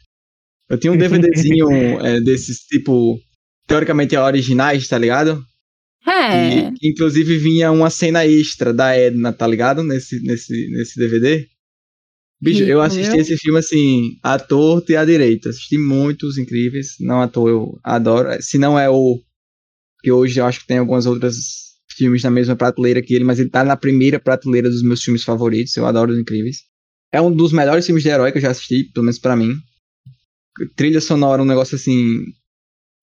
Eu 0.68 0.78
tinha 0.78 0.92
um 0.92 0.96
DVDzinho 0.96 1.68
é, 2.04 2.20
desses, 2.20 2.58
tipo, 2.60 3.18
teoricamente 3.66 4.16
originais, 4.16 4.86
tá 4.86 4.98
ligado? 4.98 5.44
É. 6.06 6.68
E, 6.80 6.90
inclusive 6.90 7.38
vinha 7.38 7.72
uma 7.72 7.90
cena 7.90 8.24
extra 8.26 8.72
da 8.72 8.96
Edna, 8.96 9.32
tá 9.32 9.46
ligado? 9.46 9.82
Nesse, 9.82 10.20
nesse, 10.22 10.68
nesse 10.70 10.98
DVD. 10.98 11.46
Bicho, 12.40 12.62
eu 12.62 12.80
assisti 12.80 13.10
viu? 13.12 13.20
esse 13.20 13.36
filme 13.36 13.58
assim, 13.58 14.18
à 14.22 14.38
torta 14.38 14.92
e 14.92 14.96
à 14.96 15.04
direita. 15.04 15.50
Assisti 15.50 15.76
muitos 15.78 16.38
incríveis. 16.38 16.96
Não 17.00 17.20
à 17.20 17.28
toa 17.28 17.50
eu 17.50 17.78
adoro. 17.82 18.30
Se 18.42 18.58
não 18.58 18.78
é 18.78 18.88
o. 18.88 19.20
Que 20.02 20.12
hoje 20.12 20.40
eu 20.40 20.46
acho 20.46 20.60
que 20.60 20.66
tem 20.66 20.78
algumas 20.78 21.06
outras 21.06 21.36
filmes 21.96 22.22
na 22.22 22.30
mesma 22.30 22.54
prateleira 22.56 23.02
que 23.02 23.14
ele, 23.14 23.24
mas 23.24 23.40
ele 23.40 23.50
tá 23.50 23.64
na 23.64 23.76
primeira 23.76 24.20
prateleira 24.20 24.70
dos 24.70 24.82
meus 24.82 25.02
filmes 25.02 25.24
favoritos. 25.24 25.76
Eu 25.76 25.86
adoro 25.86 26.12
os 26.12 26.18
incríveis. 26.18 26.58
É 27.12 27.20
um 27.20 27.32
dos 27.34 27.52
melhores 27.52 27.84
filmes 27.86 28.04
de 28.04 28.10
herói 28.10 28.30
que 28.32 28.38
eu 28.38 28.42
já 28.42 28.50
assisti, 28.50 28.84
pelo 28.92 29.04
menos 29.04 29.18
pra 29.18 29.34
mim. 29.36 29.54
Trilha 30.76 31.00
sonora, 31.00 31.42
um 31.42 31.46
negócio 31.46 31.76
assim. 31.76 32.24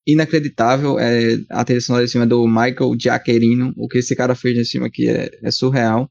inacreditável. 0.07 0.99
É, 0.99 1.39
a 1.49 1.63
trilha 1.65 1.81
sonora 1.81 2.03
desse 2.03 2.13
filme 2.13 2.25
é 2.25 2.29
do 2.29 2.47
Michael 2.47 2.95
Giaccherino. 2.99 3.73
O 3.77 3.87
que 3.87 3.99
esse 3.99 4.15
cara 4.15 4.35
fez 4.35 4.55
nesse 4.57 4.71
filme 4.73 4.87
aqui 4.87 5.07
é, 5.09 5.29
é 5.43 5.51
surreal. 5.51 6.09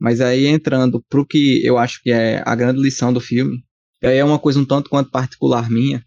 Mas 0.00 0.20
aí 0.20 0.46
entrando 0.46 1.02
pro 1.08 1.26
que 1.26 1.60
eu 1.64 1.78
acho 1.78 2.02
que 2.02 2.10
é 2.10 2.42
a 2.44 2.54
grande 2.54 2.80
lição 2.80 3.12
do 3.12 3.20
filme, 3.20 3.64
aí 4.02 4.16
é 4.16 4.24
uma 4.24 4.38
coisa 4.38 4.58
um 4.58 4.64
tanto 4.64 4.90
quanto 4.90 5.10
particular 5.10 5.70
minha, 5.70 6.04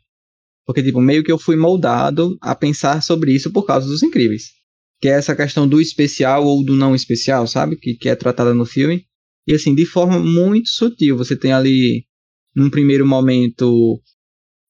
porque 0.67 0.83
tipo, 0.83 0.99
meio 0.99 1.23
que 1.23 1.31
eu 1.31 1.39
fui 1.39 1.55
moldado 1.55 2.37
a 2.41 2.53
pensar 2.53 3.01
sobre 3.01 3.33
isso 3.33 3.51
por 3.51 3.65
causa 3.65 3.87
dos 3.87 4.03
incríveis. 4.03 4.51
Que 4.99 5.07
é 5.07 5.11
essa 5.11 5.33
questão 5.33 5.65
do 5.67 5.79
especial 5.79 6.45
ou 6.45 6.63
do 6.63 6.75
não 6.75 6.93
especial, 6.93 7.47
sabe? 7.47 7.77
Que, 7.77 7.95
que 7.95 8.09
é 8.09 8.15
tratada 8.15 8.53
no 8.53 8.65
filme. 8.65 9.05
E 9.47 9.53
assim, 9.53 9.73
de 9.73 9.85
forma 9.85 10.19
muito 10.19 10.67
sutil. 10.69 11.15
Você 11.15 11.37
tem 11.37 11.53
ali, 11.53 12.03
num 12.53 12.69
primeiro 12.69 13.07
momento, 13.07 14.01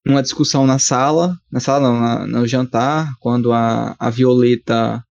uma 0.05 0.21
discussão 0.21 0.67
na 0.67 0.77
sala, 0.77 1.35
na 1.51 1.59
sala 1.59 1.91
não, 1.91 1.99
na, 1.99 2.27
no 2.27 2.47
jantar, 2.47 3.11
quando 3.19 3.51
a, 3.51 3.95
a 3.97 4.09
Violeta 4.11 5.03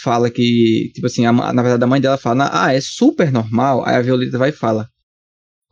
fala 0.00 0.30
que, 0.30 0.90
tipo 0.94 1.06
assim, 1.06 1.26
a, 1.26 1.32
na 1.32 1.62
verdade 1.62 1.84
a 1.84 1.86
mãe 1.86 2.00
dela 2.00 2.18
fala, 2.18 2.50
ah, 2.52 2.72
é 2.72 2.80
super 2.80 3.32
normal. 3.32 3.86
Aí 3.86 3.96
a 3.96 4.02
Violeta 4.02 4.38
vai 4.38 4.50
e 4.50 4.52
fala, 4.52 4.88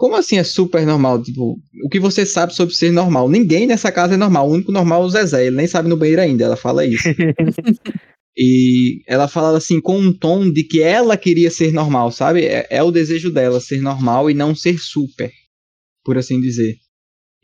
como 0.03 0.16
assim 0.16 0.37
é 0.37 0.43
super 0.43 0.85
normal? 0.85 1.23
Tipo, 1.23 1.61
o 1.85 1.89
que 1.89 2.01
você 2.01 2.27
sabe 2.27 2.53
sobre 2.53 2.75
ser 2.75 2.91
normal? 2.91 3.29
Ninguém 3.29 3.68
nessa 3.68 3.93
casa 3.93 4.14
é 4.14 4.16
normal. 4.16 4.49
O 4.49 4.53
único 4.53 4.73
normal 4.73 5.03
é 5.03 5.07
o 5.07 5.09
Zezé. 5.09 5.47
Ele 5.47 5.55
nem 5.55 5.66
sabe 5.68 5.89
no 5.89 5.97
banheiro 5.97 6.23
ainda. 6.23 6.45
Ela 6.45 6.57
fala 6.57 6.85
isso. 6.85 7.09
e 8.37 9.03
ela 9.07 9.29
fala 9.29 9.57
assim 9.57 9.81
com 9.81 9.97
um 9.99 10.12
tom 10.12 10.51
de 10.51 10.64
que 10.64 10.83
ela 10.83 11.16
queria 11.16 11.53
ser 11.53 11.73
normal, 11.73 12.11
sabe? 12.11 12.45
É, 12.45 12.66
é, 12.68 12.83
o 12.83 12.91
desejo 12.91 13.31
dela 13.31 13.61
ser 13.61 13.81
normal 13.81 14.29
e 14.29 14.35
não 14.35 14.57
ser 14.57 14.77
super, 14.77 15.31
por 16.05 16.18
assim 16.18 16.41
dizer. 16.41 16.75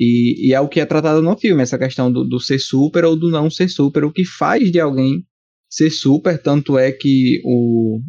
E, 0.01 0.49
e 0.49 0.53
é 0.53 0.61
o 0.61 0.69
que 0.69 0.81
é 0.81 0.85
tratado 0.85 1.23
no 1.23 1.39
filme, 1.39 1.63
essa 1.63 1.79
questão 1.79 2.11
do, 2.11 2.25
do 2.25 2.41
ser 2.41 2.59
super 2.59 3.05
ou 3.05 3.15
do 3.15 3.31
não 3.31 3.49
ser 3.49 3.69
super. 3.69 4.05
O 4.05 4.13
que 4.13 4.25
faz 4.25 4.73
de 4.73 4.81
alguém 4.81 5.25
ser 5.69 5.91
super, 5.91 6.41
tanto 6.41 6.79
é 6.79 6.91
que 6.93 7.41
o, 7.45 8.01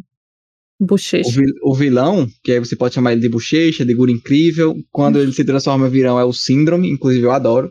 Bochecha. 0.80 1.28
O, 1.62 1.74
vilão, 1.74 2.26
que 2.42 2.52
aí 2.52 2.58
você 2.58 2.74
pode 2.74 2.94
chamar 2.94 3.12
ele 3.12 3.20
de 3.20 3.28
bochecha, 3.28 3.84
de 3.84 3.92
guru 3.94 4.10
incrível. 4.10 4.74
Quando 4.90 5.18
ele 5.18 5.30
se 5.30 5.44
transforma 5.44 5.86
em 5.86 5.90
vilão 5.90 6.18
é 6.18 6.24
o 6.24 6.32
síndrome, 6.32 6.90
inclusive 6.90 7.26
eu 7.26 7.32
adoro 7.32 7.70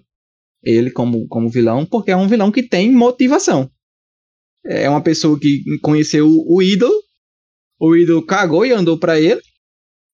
ele 0.63 0.91
como, 0.91 1.27
como 1.27 1.49
vilão, 1.49 1.85
porque 1.85 2.11
é 2.11 2.15
um 2.15 2.27
vilão 2.27 2.51
que 2.51 2.61
tem 2.61 2.91
motivação. 2.91 3.69
É 4.63 4.87
uma 4.89 5.01
pessoa 5.01 5.39
que 5.39 5.63
conheceu 5.81 6.27
o 6.27 6.61
ídolo, 6.61 6.93
o 7.79 7.95
ídolo 7.95 8.23
cagou 8.25 8.65
e 8.65 8.71
andou 8.71 8.99
para 8.99 9.19
ele, 9.19 9.41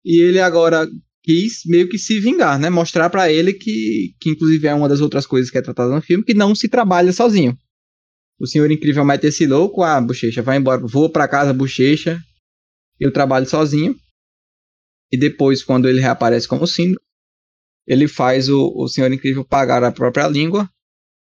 e 0.04 0.22
ele 0.22 0.40
agora 0.40 0.88
quis 1.22 1.62
meio 1.66 1.88
que 1.88 1.98
se 1.98 2.20
vingar, 2.20 2.58
né? 2.58 2.70
Mostrar 2.70 3.10
para 3.10 3.30
ele 3.30 3.52
que, 3.52 4.14
que 4.20 4.30
inclusive 4.30 4.68
é 4.68 4.74
uma 4.74 4.88
das 4.88 5.00
outras 5.00 5.26
coisas 5.26 5.50
que 5.50 5.58
é 5.58 5.62
tratada 5.62 5.94
no 5.94 6.00
filme, 6.00 6.24
que 6.24 6.32
não 6.32 6.54
se 6.54 6.68
trabalha 6.68 7.12
sozinho. 7.12 7.58
O 8.38 8.46
Senhor 8.46 8.70
Incrível 8.70 9.04
mete 9.04 9.26
esse 9.26 9.46
louco, 9.46 9.82
ah, 9.82 10.00
bochecha, 10.00 10.42
vai 10.42 10.58
embora, 10.58 10.80
vou 10.86 11.10
para 11.10 11.26
casa, 11.26 11.52
bochecha, 11.52 12.20
eu 13.00 13.12
trabalho 13.12 13.46
sozinho. 13.46 13.96
E 15.10 15.16
depois, 15.16 15.62
quando 15.62 15.88
ele 15.88 16.00
reaparece 16.00 16.48
como 16.48 16.66
síndrome, 16.66 17.00
ele 17.86 18.08
faz 18.08 18.48
o, 18.48 18.72
o 18.76 18.88
Senhor 18.88 19.12
Incrível 19.12 19.44
pagar 19.44 19.82
a 19.84 19.92
própria 19.92 20.26
língua 20.26 20.68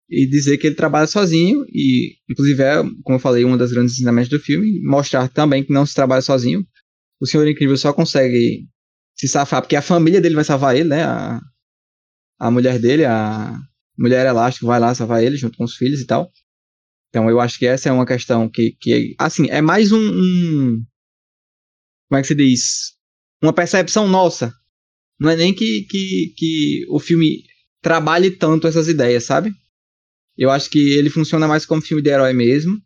e 0.09 0.27
dizer 0.27 0.59
que 0.59 0.67
ele 0.67 0.75
trabalha 0.75 1.07
sozinho. 1.07 1.65
E, 1.69 2.17
inclusive, 2.29 2.63
é, 2.63 2.83
como 3.05 3.17
eu 3.17 3.21
falei, 3.21 3.45
um 3.45 3.57
dos 3.57 3.73
grandes 3.73 3.95
ensinamentos 3.95 4.29
do 4.29 4.41
filme, 4.41 4.81
mostrar 4.83 5.29
também 5.29 5.65
que 5.65 5.73
não 5.73 5.87
se 5.87 5.95
trabalha 5.95 6.21
sozinho. 6.21 6.67
O 7.21 7.27
Senhor 7.27 7.47
Incrível 7.47 7.77
só 7.77 7.93
consegue 7.93 8.67
se 9.17 9.29
safar 9.29 9.63
porque 9.63 9.77
a 9.77 9.83
família 9.83 10.21
dele 10.21 10.35
vai 10.35 10.45
salvar 10.45 10.75
ele, 10.77 10.89
né? 10.89 11.05
A, 11.05 11.41
a 12.41 12.51
mulher 12.51 12.79
dele, 12.79 13.05
a 13.05 13.57
mulher 13.97 14.27
elástica, 14.27 14.67
vai 14.67 14.81
lá 14.81 14.95
salvar 14.95 15.23
ele 15.23 15.37
junto 15.37 15.57
com 15.57 15.65
os 15.65 15.77
filhos 15.77 16.01
e 16.01 16.07
tal. 16.07 16.31
Então 17.11 17.29
eu 17.29 17.41
acho 17.41 17.59
que 17.59 17.67
essa 17.67 17.89
é 17.89 17.93
uma 17.93 18.07
questão 18.07 18.49
que, 18.49 18.73
que 18.81 19.15
assim, 19.19 19.49
é 19.51 19.61
mais 19.61 19.93
um, 19.93 19.99
um 19.99 20.83
como 22.09 22.19
é 22.19 22.23
que 22.23 22.29
se 22.29 22.35
diz? 22.35 22.95
Uma 23.43 23.53
percepção 23.53 24.09
nossa. 24.09 24.53
Não 25.19 25.31
é 25.31 25.37
nem 25.37 25.55
que, 25.55 25.83
que, 25.83 26.35
que 26.37 26.87
o 26.89 26.99
filme 26.99 27.45
trabalhe 27.81 28.31
tanto 28.31 28.67
essas 28.67 28.89
ideias, 28.89 29.25
sabe? 29.25 29.53
Eu 30.37 30.51
acho 30.51 30.69
que 30.71 30.95
ele 30.95 31.09
funciona 31.09 31.47
mais 31.47 31.65
como 31.65 31.83
filme 31.83 32.03
de 32.03 32.11
herói 32.11 32.33
mesmo. 32.33 32.81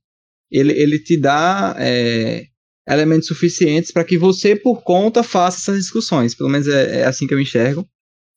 Ele, 0.51 0.73
ele 0.73 0.99
te 0.99 1.17
dá 1.17 1.75
é, 1.79 2.47
elementos 2.87 3.29
suficientes 3.29 3.91
para 3.91 4.05
que 4.05 4.19
você, 4.19 4.55
por 4.55 4.83
conta, 4.83 5.23
faça 5.23 5.59
essas 5.59 5.81
discussões. 5.81 6.35
Pelo 6.35 6.51
menos 6.51 6.69
é, 6.69 7.01
é 7.01 7.05
assim 7.05 7.27
que 7.27 7.33
eu 7.33 7.41
enxergo. 7.41 7.89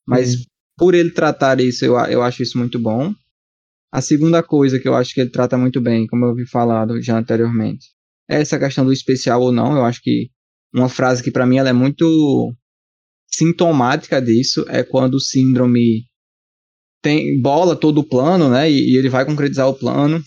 Mas 0.06 0.34
uhum. 0.34 0.42
por 0.76 0.94
ele 0.94 1.10
tratar 1.10 1.60
isso, 1.60 1.84
eu, 1.84 1.96
eu 2.06 2.22
acho 2.22 2.42
isso 2.42 2.56
muito 2.56 2.78
bom. 2.78 3.14
A 3.90 4.02
segunda 4.02 4.42
coisa 4.42 4.78
que 4.78 4.86
eu 4.86 4.94
acho 4.94 5.14
que 5.14 5.20
ele 5.20 5.30
trata 5.30 5.56
muito 5.56 5.80
bem, 5.80 6.06
como 6.06 6.26
eu 6.26 6.34
vi 6.34 6.46
falado 6.46 7.00
já 7.00 7.18
anteriormente, 7.18 7.86
é 8.28 8.40
essa 8.40 8.58
questão 8.58 8.84
do 8.84 8.92
especial 8.92 9.40
ou 9.40 9.50
não. 9.50 9.76
Eu 9.76 9.84
acho 9.84 10.02
que 10.02 10.30
uma 10.74 10.88
frase 10.88 11.22
que 11.22 11.30
para 11.30 11.46
mim 11.46 11.56
ela 11.56 11.70
é 11.70 11.72
muito 11.72 12.54
sintomática 13.30 14.20
disso 14.20 14.64
é 14.68 14.82
quando 14.82 15.14
o 15.14 15.20
síndrome 15.20 16.04
tem 17.02 17.40
bola 17.40 17.76
todo 17.76 17.98
o 17.98 18.08
plano, 18.08 18.50
né? 18.50 18.70
E, 18.70 18.92
e, 18.92 18.96
ele 18.96 19.08
vai 19.08 19.24
concretizar 19.24 19.68
o 19.68 19.74
plano. 19.74 20.22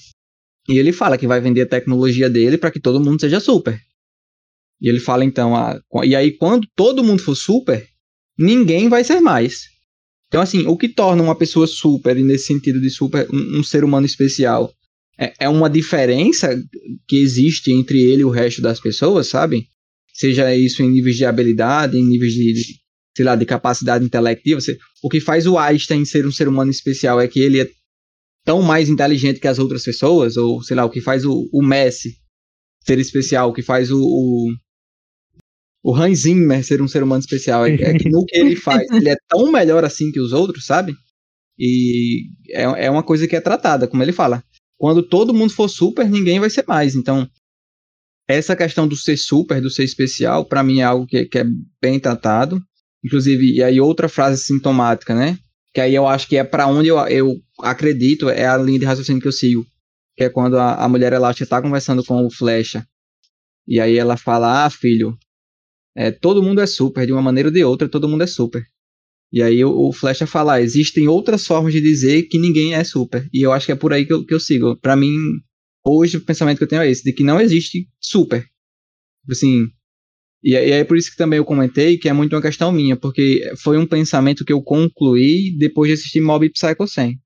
E 0.69 0.77
ele 0.77 0.91
fala 0.91 1.17
que 1.17 1.27
vai 1.27 1.41
vender 1.41 1.61
a 1.61 1.69
tecnologia 1.69 2.29
dele 2.29 2.57
para 2.57 2.71
que 2.71 2.79
todo 2.79 3.03
mundo 3.03 3.19
seja 3.19 3.39
super. 3.39 3.79
E 4.79 4.89
ele 4.89 4.99
fala 4.99 5.23
então, 5.23 5.55
a, 5.55 5.79
e 6.03 6.15
aí 6.15 6.31
quando 6.31 6.67
todo 6.75 7.03
mundo 7.03 7.21
for 7.21 7.35
super, 7.35 7.87
ninguém 8.37 8.89
vai 8.89 9.03
ser 9.03 9.19
mais. 9.19 9.65
Então 10.31 10.39
assim, 10.41 10.65
o 10.65 10.77
que 10.77 10.87
torna 10.87 11.21
uma 11.21 11.35
pessoa 11.35 11.67
super, 11.67 12.15
e 12.15 12.23
nesse 12.23 12.45
sentido 12.45 12.79
de 12.79 12.89
super, 12.89 13.27
um, 13.29 13.59
um 13.59 13.63
ser 13.63 13.83
humano 13.83 14.05
especial, 14.05 14.73
é, 15.19 15.33
é 15.41 15.49
uma 15.49 15.69
diferença 15.69 16.57
que 17.05 17.17
existe 17.17 17.69
entre 17.69 17.99
ele 18.01 18.21
e 18.21 18.25
o 18.25 18.29
resto 18.29 18.61
das 18.61 18.79
pessoas, 18.79 19.27
sabe? 19.27 19.67
seja 20.13 20.55
isso 20.55 20.83
em 20.83 20.89
níveis 20.89 21.15
de 21.17 21.25
habilidade, 21.25 21.97
em 21.97 22.05
níveis 22.05 22.33
de, 22.33 22.53
de 22.53 22.63
sei 23.15 23.25
lá, 23.25 23.35
de 23.35 23.45
capacidade 23.45 24.05
intelectiva. 24.05 24.59
O 25.03 25.09
que 25.09 25.19
faz 25.19 25.47
o 25.47 25.57
Einstein 25.57 26.05
ser 26.05 26.25
um 26.27 26.31
ser 26.31 26.47
humano 26.47 26.69
especial 26.69 27.19
é 27.19 27.27
que 27.27 27.39
ele 27.39 27.61
é 27.61 27.69
tão 28.45 28.61
mais 28.61 28.87
inteligente 28.87 29.39
que 29.39 29.47
as 29.47 29.59
outras 29.59 29.83
pessoas, 29.83 30.37
ou 30.37 30.61
sei 30.61 30.75
lá, 30.75 30.85
o 30.85 30.89
que 30.89 31.01
faz 31.01 31.25
o, 31.25 31.49
o 31.51 31.63
Messi 31.63 32.15
ser 32.85 32.99
especial, 32.99 33.49
o 33.49 33.53
que 33.53 33.61
faz 33.61 33.91
o, 33.91 33.99
o, 33.99 34.53
o 35.83 35.95
Hans 35.95 36.19
Zimmer 36.19 36.63
ser 36.63 36.81
um 36.81 36.87
ser 36.87 37.01
humano 37.01 37.21
especial, 37.21 37.65
é, 37.65 37.73
é 37.73 37.97
que 37.97 38.09
no 38.09 38.23
que 38.25 38.37
ele 38.37 38.55
faz, 38.55 38.89
ele 38.91 39.09
é 39.09 39.15
tão 39.27 39.51
melhor 39.51 39.83
assim 39.83 40.11
que 40.11 40.19
os 40.19 40.31
outros, 40.31 40.65
sabe? 40.65 40.95
E 41.57 42.27
é, 42.49 42.85
é 42.85 42.91
uma 42.91 43.03
coisa 43.03 43.27
que 43.27 43.35
é 43.35 43.41
tratada, 43.41 43.87
como 43.87 44.01
ele 44.03 44.11
fala. 44.11 44.43
Quando 44.77 45.03
todo 45.03 45.33
mundo 45.33 45.53
for 45.53 45.67
super, 45.67 46.09
ninguém 46.09 46.39
vai 46.39 46.49
ser 46.49 46.65
mais. 46.67 46.95
Então, 46.95 47.29
essa 48.27 48.55
questão 48.55 48.87
do 48.87 48.95
ser 48.95 49.17
super, 49.17 49.61
do 49.61 49.69
ser 49.69 49.83
especial, 49.83 50.45
para 50.45 50.63
mim 50.63 50.79
é 50.79 50.83
algo 50.83 51.05
que, 51.05 51.25
que, 51.25 51.39
é 51.39 51.45
bem 51.81 51.99
tratado. 51.99 52.61
Inclusive, 53.03 53.55
e 53.55 53.63
aí 53.63 53.79
outra 53.79 54.07
frase 54.07 54.43
sintomática, 54.43 55.15
né? 55.15 55.37
Que 55.73 55.81
aí 55.81 55.95
eu 55.95 56.07
acho 56.07 56.27
que 56.27 56.37
é 56.37 56.43
para 56.43 56.67
onde 56.67 56.89
eu, 56.89 56.97
eu 57.07 57.35
acredito, 57.59 58.29
é 58.29 58.45
a 58.45 58.57
linha 58.57 58.79
de 58.79 58.85
raciocínio 58.85 59.21
que 59.21 59.27
eu 59.27 59.31
sigo. 59.31 59.65
Que 60.15 60.25
é 60.25 60.29
quando 60.29 60.57
a, 60.57 60.75
a 60.75 60.89
mulher 60.89 61.13
elástica 61.13 61.43
está 61.43 61.61
conversando 61.61 62.03
com 62.03 62.25
o 62.25 62.31
Flecha. 62.31 62.85
E 63.67 63.79
aí 63.79 63.97
ela 63.97 64.17
fala: 64.17 64.65
Ah, 64.65 64.69
filho, 64.69 65.17
é, 65.95 66.11
todo 66.11 66.43
mundo 66.43 66.61
é 66.61 66.65
super, 66.65 67.05
de 67.05 67.11
uma 67.11 67.21
maneira 67.21 67.49
ou 67.49 67.53
de 67.53 67.63
outra, 67.63 67.89
todo 67.89 68.07
mundo 68.07 68.23
é 68.23 68.27
super. 68.27 68.63
E 69.31 69.41
aí 69.41 69.63
o, 69.63 69.87
o 69.87 69.93
Flecha 69.93 70.27
fala: 70.27 70.53
ah, 70.53 70.61
existem 70.61 71.07
outras 71.07 71.45
formas 71.45 71.73
de 71.73 71.81
dizer 71.81 72.23
que 72.23 72.37
ninguém 72.37 72.75
é 72.75 72.83
super. 72.83 73.27
E 73.33 73.41
eu 73.41 73.51
acho 73.53 73.65
que 73.65 73.71
é 73.71 73.75
por 73.75 73.93
aí 73.93 74.05
que 74.05 74.13
eu, 74.13 74.25
que 74.25 74.33
eu 74.33 74.39
sigo. 74.39 74.75
Para 74.77 74.95
mim, 74.95 75.15
hoje 75.85 76.17
o 76.17 76.25
pensamento 76.25 76.57
que 76.57 76.63
eu 76.63 76.67
tenho 76.67 76.81
é 76.81 76.89
esse, 76.89 77.03
de 77.03 77.13
que 77.13 77.23
não 77.23 77.39
existe 77.39 77.87
super. 77.99 78.45
Assim, 79.29 79.67
e, 80.43 80.51
e 80.51 80.71
é 80.71 80.83
por 80.83 80.97
isso 80.97 81.11
que 81.11 81.17
também 81.17 81.37
eu 81.37 81.45
comentei 81.45 81.97
que 81.97 82.09
é 82.09 82.13
muito 82.13 82.35
uma 82.35 82.41
questão 82.41 82.71
minha, 82.71 82.97
porque 82.97 83.41
foi 83.61 83.77
um 83.77 83.85
pensamento 83.85 84.43
que 84.43 84.53
eu 84.53 84.61
concluí 84.61 85.55
depois 85.57 85.87
de 85.87 85.93
assistir 85.93 86.21
Mob 86.21 86.49
Psycho 86.49 86.87
100. 86.87 87.19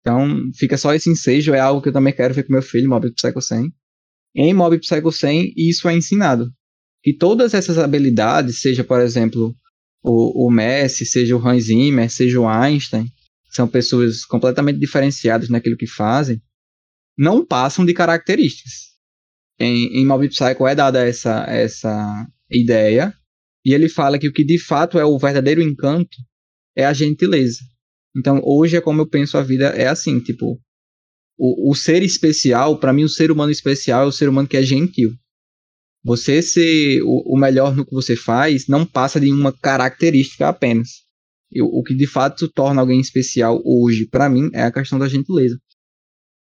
Então, 0.00 0.50
fica 0.56 0.76
só 0.76 0.92
esse 0.94 1.08
ensejo, 1.08 1.54
é 1.54 1.60
algo 1.60 1.80
que 1.80 1.88
eu 1.88 1.92
também 1.92 2.12
quero 2.12 2.34
ver 2.34 2.42
com 2.44 2.52
meu 2.52 2.62
filho, 2.62 2.88
Mob 2.88 3.10
Psycho 3.12 3.40
100. 3.40 3.72
Em 4.34 4.54
Mob 4.54 4.78
Psycho 4.78 5.12
100, 5.12 5.54
isso 5.56 5.88
é 5.88 5.96
ensinado. 5.96 6.52
Que 7.02 7.12
todas 7.12 7.54
essas 7.54 7.78
habilidades, 7.78 8.60
seja, 8.60 8.84
por 8.84 9.00
exemplo, 9.00 9.54
o, 10.02 10.46
o 10.46 10.50
Messi, 10.50 11.04
seja 11.04 11.36
o 11.36 11.46
Hans 11.46 11.64
Zimmer, 11.64 12.10
seja 12.10 12.40
o 12.40 12.48
Einstein, 12.48 13.06
são 13.50 13.68
pessoas 13.68 14.24
completamente 14.24 14.78
diferenciadas 14.78 15.48
naquilo 15.48 15.76
que 15.76 15.86
fazem, 15.86 16.40
não 17.16 17.44
passam 17.44 17.84
de 17.84 17.92
características. 17.92 18.92
Em, 19.58 20.00
em 20.00 20.06
Mob 20.06 20.26
Psycho 20.28 20.66
é 20.66 20.74
dada 20.74 21.06
essa, 21.06 21.44
essa 21.48 22.26
ideia, 22.50 23.14
e 23.64 23.74
ele 23.74 23.88
fala 23.88 24.18
que 24.18 24.28
o 24.28 24.32
que 24.32 24.44
de 24.44 24.58
fato 24.58 24.98
é 24.98 25.04
o 25.04 25.18
verdadeiro 25.18 25.62
encanto 25.62 26.16
é 26.74 26.84
a 26.84 26.92
gentileza. 26.92 27.60
Então, 28.16 28.40
hoje 28.44 28.76
é 28.76 28.80
como 28.80 29.02
eu 29.02 29.08
penso 29.08 29.38
a 29.38 29.42
vida, 29.42 29.68
é 29.68 29.86
assim, 29.86 30.20
tipo, 30.20 30.60
o, 31.38 31.70
o 31.70 31.74
ser 31.74 32.02
especial, 32.02 32.78
para 32.78 32.92
mim, 32.92 33.04
o 33.04 33.08
ser 33.08 33.30
humano 33.30 33.52
especial 33.52 34.04
é 34.04 34.06
o 34.06 34.12
ser 34.12 34.28
humano 34.28 34.48
que 34.48 34.56
é 34.56 34.62
gentil. 34.62 35.12
Você 36.04 36.42
ser 36.42 37.00
o, 37.04 37.36
melhor 37.38 37.76
no 37.76 37.86
que 37.86 37.94
você 37.94 38.16
faz 38.16 38.66
não 38.66 38.84
passa 38.84 39.20
de 39.20 39.32
uma 39.32 39.52
característica 39.52 40.48
apenas. 40.48 41.04
o 41.60 41.82
que 41.82 41.94
de 41.94 42.06
fato 42.06 42.48
torna 42.48 42.80
alguém 42.80 43.00
especial 43.00 43.62
hoje, 43.64 44.06
para 44.08 44.28
mim, 44.28 44.50
é 44.52 44.62
a 44.62 44.72
questão 44.72 44.98
da 44.98 45.08
gentileza 45.08 45.58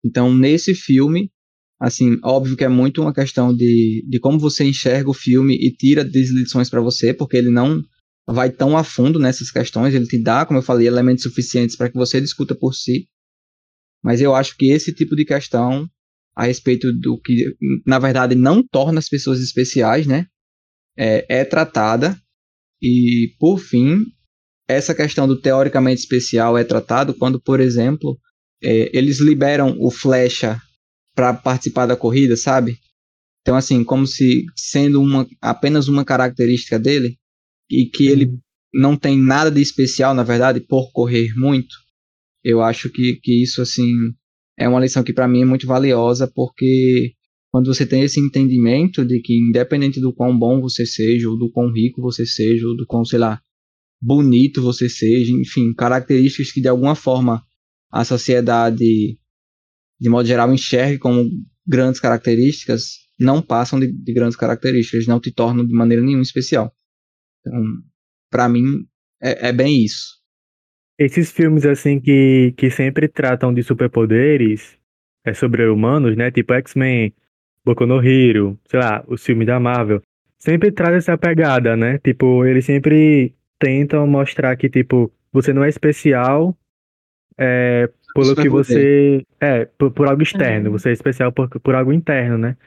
Então, 0.03 0.33
nesse 0.33 0.75
filme, 0.75 1.31
assim, 1.79 2.17
óbvio 2.23 2.57
que 2.57 2.63
é 2.63 2.67
muito 2.67 3.01
uma 3.01 3.13
questão 3.13 3.55
de, 3.55 4.05
de 4.09 4.19
como 4.19 4.37
você 4.37 4.65
enxerga 4.65 5.09
o 5.09 5.13
filme 5.13 5.55
e 5.55 5.71
tira 5.71 6.03
das 6.03 6.29
lições 6.29 6.69
para 6.69 6.81
você, 6.81 7.13
porque 7.13 7.37
ele 7.37 7.49
não 7.49 7.81
vai 8.27 8.51
tão 8.51 8.77
a 8.77 8.83
fundo 8.83 9.17
nessas 9.17 9.49
questões, 9.49 9.95
ele 9.95 10.07
te 10.07 10.21
dá, 10.21 10.45
como 10.45 10.59
eu 10.59 10.63
falei, 10.63 10.87
elementos 10.87 11.23
suficientes 11.23 11.77
para 11.77 11.89
que 11.89 11.95
você 11.95 12.19
discuta 12.19 12.53
por 12.53 12.73
si. 12.73 13.07
Mas 14.03 14.19
eu 14.19 14.35
acho 14.35 14.57
que 14.57 14.71
esse 14.71 14.93
tipo 14.93 15.15
de 15.15 15.23
questão 15.23 15.87
a 16.37 16.45
respeito 16.45 16.93
do 16.93 17.19
que, 17.19 17.57
na 17.83 17.97
verdade, 17.97 18.35
não 18.35 18.61
torna 18.61 18.99
as 18.99 19.09
pessoas 19.09 19.41
especiais, 19.41 20.05
né? 20.05 20.27
É, 20.95 21.39
é 21.39 21.43
tratada. 21.43 22.15
E, 22.79 23.33
por 23.39 23.57
fim, 23.57 24.05
essa 24.67 24.93
questão 24.93 25.27
do 25.27 25.41
teoricamente 25.41 25.99
especial 25.99 26.55
é 26.55 26.63
tratado 26.63 27.15
quando, 27.15 27.41
por 27.41 27.59
exemplo, 27.59 28.19
é, 28.61 28.95
eles 28.95 29.19
liberam 29.19 29.75
o 29.79 29.89
Flecha 29.89 30.61
para 31.15 31.33
participar 31.33 31.87
da 31.87 31.95
corrida, 31.95 32.37
sabe? 32.37 32.77
Então, 33.41 33.55
assim, 33.55 33.83
como 33.83 34.05
se 34.05 34.45
sendo 34.55 35.01
uma, 35.01 35.27
apenas 35.41 35.87
uma 35.87 36.05
característica 36.05 36.77
dele 36.77 37.17
e 37.67 37.85
que 37.85 38.05
ele 38.05 38.25
uhum. 38.25 38.39
não 38.75 38.95
tem 38.95 39.17
nada 39.17 39.49
de 39.49 39.59
especial, 39.59 40.13
na 40.13 40.21
verdade, 40.21 40.59
por 40.59 40.91
correr 40.91 41.33
muito. 41.35 41.75
Eu 42.43 42.61
acho 42.61 42.91
que, 42.91 43.19
que 43.23 43.41
isso, 43.41 43.59
assim, 43.59 43.89
é 44.57 44.67
uma 44.67 44.79
lição 44.79 45.03
que 45.03 45.13
para 45.13 45.27
mim 45.27 45.41
é 45.41 45.45
muito 45.45 45.67
valiosa, 45.67 46.27
porque 46.27 47.13
quando 47.51 47.73
você 47.73 47.85
tem 47.85 48.03
esse 48.03 48.19
entendimento 48.19 49.05
de 49.05 49.21
que 49.21 49.37
independente 49.37 50.01
do 50.01 50.13
quão 50.13 50.37
bom 50.37 50.59
você 50.59 50.85
seja, 50.85 51.29
ou 51.29 51.37
do 51.37 51.49
quão 51.51 51.71
rico 51.71 52.01
você 52.01 52.25
seja, 52.25 52.67
ou 52.67 52.75
do 52.75 52.85
quão, 52.85 53.05
sei 53.05 53.19
lá, 53.19 53.39
bonito 54.01 54.61
você 54.61 54.89
seja, 54.89 55.31
enfim, 55.31 55.73
características 55.73 56.51
que 56.51 56.61
de 56.61 56.67
alguma 56.67 56.95
forma 56.95 57.43
a 57.91 58.03
sociedade, 58.03 59.17
de 59.99 60.09
modo 60.09 60.27
geral, 60.27 60.53
enxergue 60.53 60.97
como 60.97 61.29
grandes 61.65 61.99
características, 61.99 63.07
não 63.19 63.41
passam 63.41 63.79
de, 63.79 63.91
de 63.91 64.13
grandes 64.13 64.37
características, 64.37 65.07
não 65.07 65.19
te 65.19 65.31
tornam 65.31 65.65
de 65.65 65.73
maneira 65.73 66.03
nenhuma 66.03 66.23
especial. 66.23 66.71
Então, 67.39 67.61
para 68.29 68.49
mim, 68.49 68.85
é, 69.21 69.49
é 69.49 69.53
bem 69.53 69.83
isso. 69.83 70.16
Esses 70.97 71.31
filmes, 71.31 71.65
assim, 71.65 71.99
que, 71.99 72.53
que 72.57 72.69
sempre 72.69 73.07
tratam 73.07 73.53
de 73.53 73.61
superpoderes, 73.61 74.77
é 75.23 75.33
sobre-humanos, 75.33 76.15
né? 76.15 76.31
Tipo 76.31 76.53
X-Men, 76.53 77.13
Boku 77.63 77.85
no 77.85 78.03
Hero, 78.03 78.57
sei 78.65 78.79
lá, 78.79 79.03
os 79.07 79.23
filmes 79.23 79.45
da 79.45 79.59
Marvel, 79.59 80.01
sempre 80.39 80.71
traz 80.71 80.95
essa 80.95 81.17
pegada, 81.17 81.75
né? 81.75 81.99
Tipo, 81.99 82.45
eles 82.45 82.65
sempre 82.65 83.35
tentam 83.59 84.07
mostrar 84.07 84.55
que, 84.55 84.69
tipo, 84.69 85.11
você 85.31 85.53
não 85.53 85.63
é 85.63 85.69
especial 85.69 86.57
é, 87.37 87.89
pelo 88.15 88.35
que 88.35 88.49
você... 88.49 89.23
É, 89.39 89.65
por, 89.65 89.91
por 89.91 90.07
algo 90.07 90.23
externo. 90.23 90.69
Uhum. 90.69 90.77
Você 90.77 90.89
é 90.89 90.93
especial 90.93 91.31
por, 91.31 91.49
por 91.49 91.75
algo 91.75 91.93
interno, 91.93 92.37
né? 92.37 92.57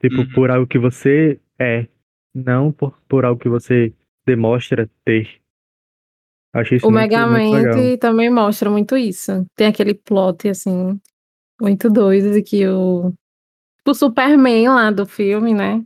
Tipo, 0.00 0.22
uhum. 0.22 0.32
por 0.32 0.50
algo 0.50 0.66
que 0.66 0.78
você 0.78 1.40
é, 1.58 1.86
não 2.34 2.70
por, 2.72 3.00
por 3.08 3.24
algo 3.24 3.40
que 3.40 3.48
você 3.48 3.92
demonstra 4.26 4.88
ter. 5.04 5.28
Achei 6.52 6.78
isso 6.78 6.86
o 6.86 6.90
Megamente 6.90 7.98
também 7.98 8.30
mostra 8.30 8.70
muito 8.70 8.96
isso. 8.96 9.46
Tem 9.54 9.66
aquele 9.66 9.94
plot, 9.94 10.48
assim, 10.48 10.98
muito 11.60 11.90
doido 11.90 12.32
de 12.32 12.42
que 12.42 12.66
o. 12.66 13.12
O 13.86 13.94
Superman 13.94 14.68
lá 14.68 14.90
do 14.90 15.06
filme, 15.06 15.54
né? 15.54 15.82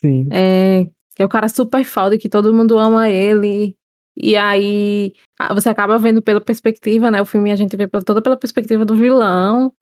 Sim. 0.00 0.28
É, 0.30 0.84
que 1.14 1.22
é 1.22 1.24
o 1.24 1.28
cara 1.28 1.48
super 1.48 1.84
foda, 1.84 2.16
que 2.16 2.28
todo 2.28 2.54
mundo 2.54 2.78
ama 2.78 3.08
ele. 3.08 3.76
E 4.16 4.36
aí 4.36 5.12
você 5.52 5.68
acaba 5.68 5.98
vendo 5.98 6.22
pela 6.22 6.40
perspectiva, 6.40 7.10
né? 7.10 7.20
O 7.20 7.26
filme 7.26 7.50
a 7.50 7.56
gente 7.56 7.76
vê 7.76 7.88
toda 7.88 8.22
pela 8.22 8.36
perspectiva 8.36 8.84
do 8.84 8.94
vilão. 8.94 9.72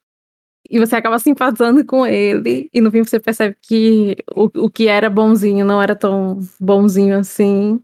E 0.69 0.79
você 0.79 0.97
acaba 0.97 1.19
simpatizando 1.19 1.85
com 1.85 2.07
ele. 2.07 2.71
E 2.73 2.81
no 2.81 2.91
fim 2.91 3.03
você 3.03 3.19
percebe 3.19 3.57
que 3.61 4.17
o, 4.35 4.45
o 4.67 4.71
que 4.71 4.87
era 4.87 5.11
bonzinho 5.11 5.65
não 5.65 5.83
era 5.83 5.97
tão 5.97 6.39
bonzinho 6.61 7.19
assim. 7.19 7.81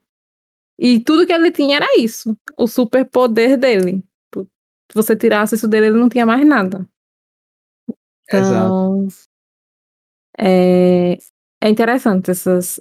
E 0.79 1.01
tudo 1.01 1.27
que 1.27 1.33
ele 1.33 1.51
tinha 1.51 1.77
era 1.77 1.99
isso, 1.99 2.37
o 2.57 2.67
superpoder 2.67 3.59
dele. 3.59 4.05
Se 4.35 4.95
você 4.95 5.17
tirasse 5.17 5.55
isso 5.55 5.67
dele, 5.67 5.87
ele 5.87 5.99
não 5.99 6.09
tinha 6.09 6.27
mais 6.27 6.47
nada. 6.47 6.87
Então, 8.29 9.07
Exato. 9.07 9.09
É, 10.39 11.17
é 11.63 11.69
interessante 11.69 12.31
essas 12.31 12.81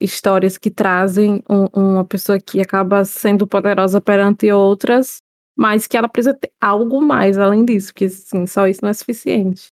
histórias 0.00 0.58
que 0.58 0.70
trazem 0.70 1.42
um, 1.48 1.66
uma 1.72 2.04
pessoa 2.04 2.40
que 2.40 2.60
acaba 2.60 3.04
sendo 3.04 3.46
poderosa 3.46 4.00
perante 4.00 4.50
outras, 4.50 5.18
mas 5.56 5.86
que 5.86 5.96
ela 5.96 6.08
precisa 6.08 6.34
ter 6.34 6.50
algo 6.60 7.00
mais 7.00 7.38
além 7.38 7.64
disso, 7.64 7.92
porque 7.92 8.06
assim, 8.06 8.46
só 8.46 8.66
isso 8.66 8.80
não 8.82 8.90
é 8.90 8.94
suficiente. 8.94 9.68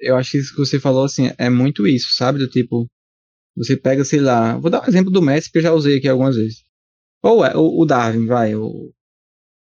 Eu 0.00 0.16
acho 0.16 0.32
que 0.32 0.38
isso 0.38 0.52
que 0.52 0.58
você 0.58 0.80
falou 0.80 1.04
assim 1.04 1.30
é 1.38 1.48
muito 1.48 1.86
isso, 1.86 2.12
sabe? 2.16 2.38
Do 2.38 2.48
tipo, 2.48 2.86
você 3.56 3.76
pega, 3.76 4.04
sei 4.04 4.20
lá, 4.20 4.56
vou 4.58 4.70
dar 4.70 4.82
um 4.82 4.88
exemplo 4.88 5.10
do 5.10 5.22
Messi 5.22 5.50
que 5.50 5.58
eu 5.58 5.62
já 5.62 5.72
usei 5.72 5.98
aqui 5.98 6.08
algumas 6.08 6.36
vezes. 6.36 6.64
Ou 7.22 7.44
é, 7.44 7.52
o, 7.54 7.84
Darwin, 7.84 8.26
vai. 8.26 8.52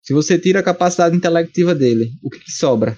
Se 0.02 0.14
você 0.14 0.38
tira 0.38 0.60
a 0.60 0.62
capacidade 0.62 1.16
intelectiva 1.16 1.74
dele, 1.74 2.12
o 2.22 2.30
que, 2.30 2.38
que 2.38 2.52
sobra? 2.52 2.96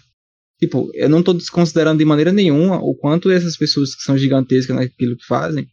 Tipo, 0.58 0.90
eu 0.94 1.08
não 1.08 1.18
estou 1.20 1.34
desconsiderando 1.34 1.98
de 1.98 2.04
maneira 2.04 2.32
nenhuma 2.32 2.78
o 2.78 2.94
quanto 2.94 3.30
essas 3.30 3.56
pessoas 3.56 3.96
que 3.96 4.02
são 4.02 4.16
gigantescas 4.16 4.76
naquilo 4.76 5.16
que 5.16 5.26
fazem 5.26 5.66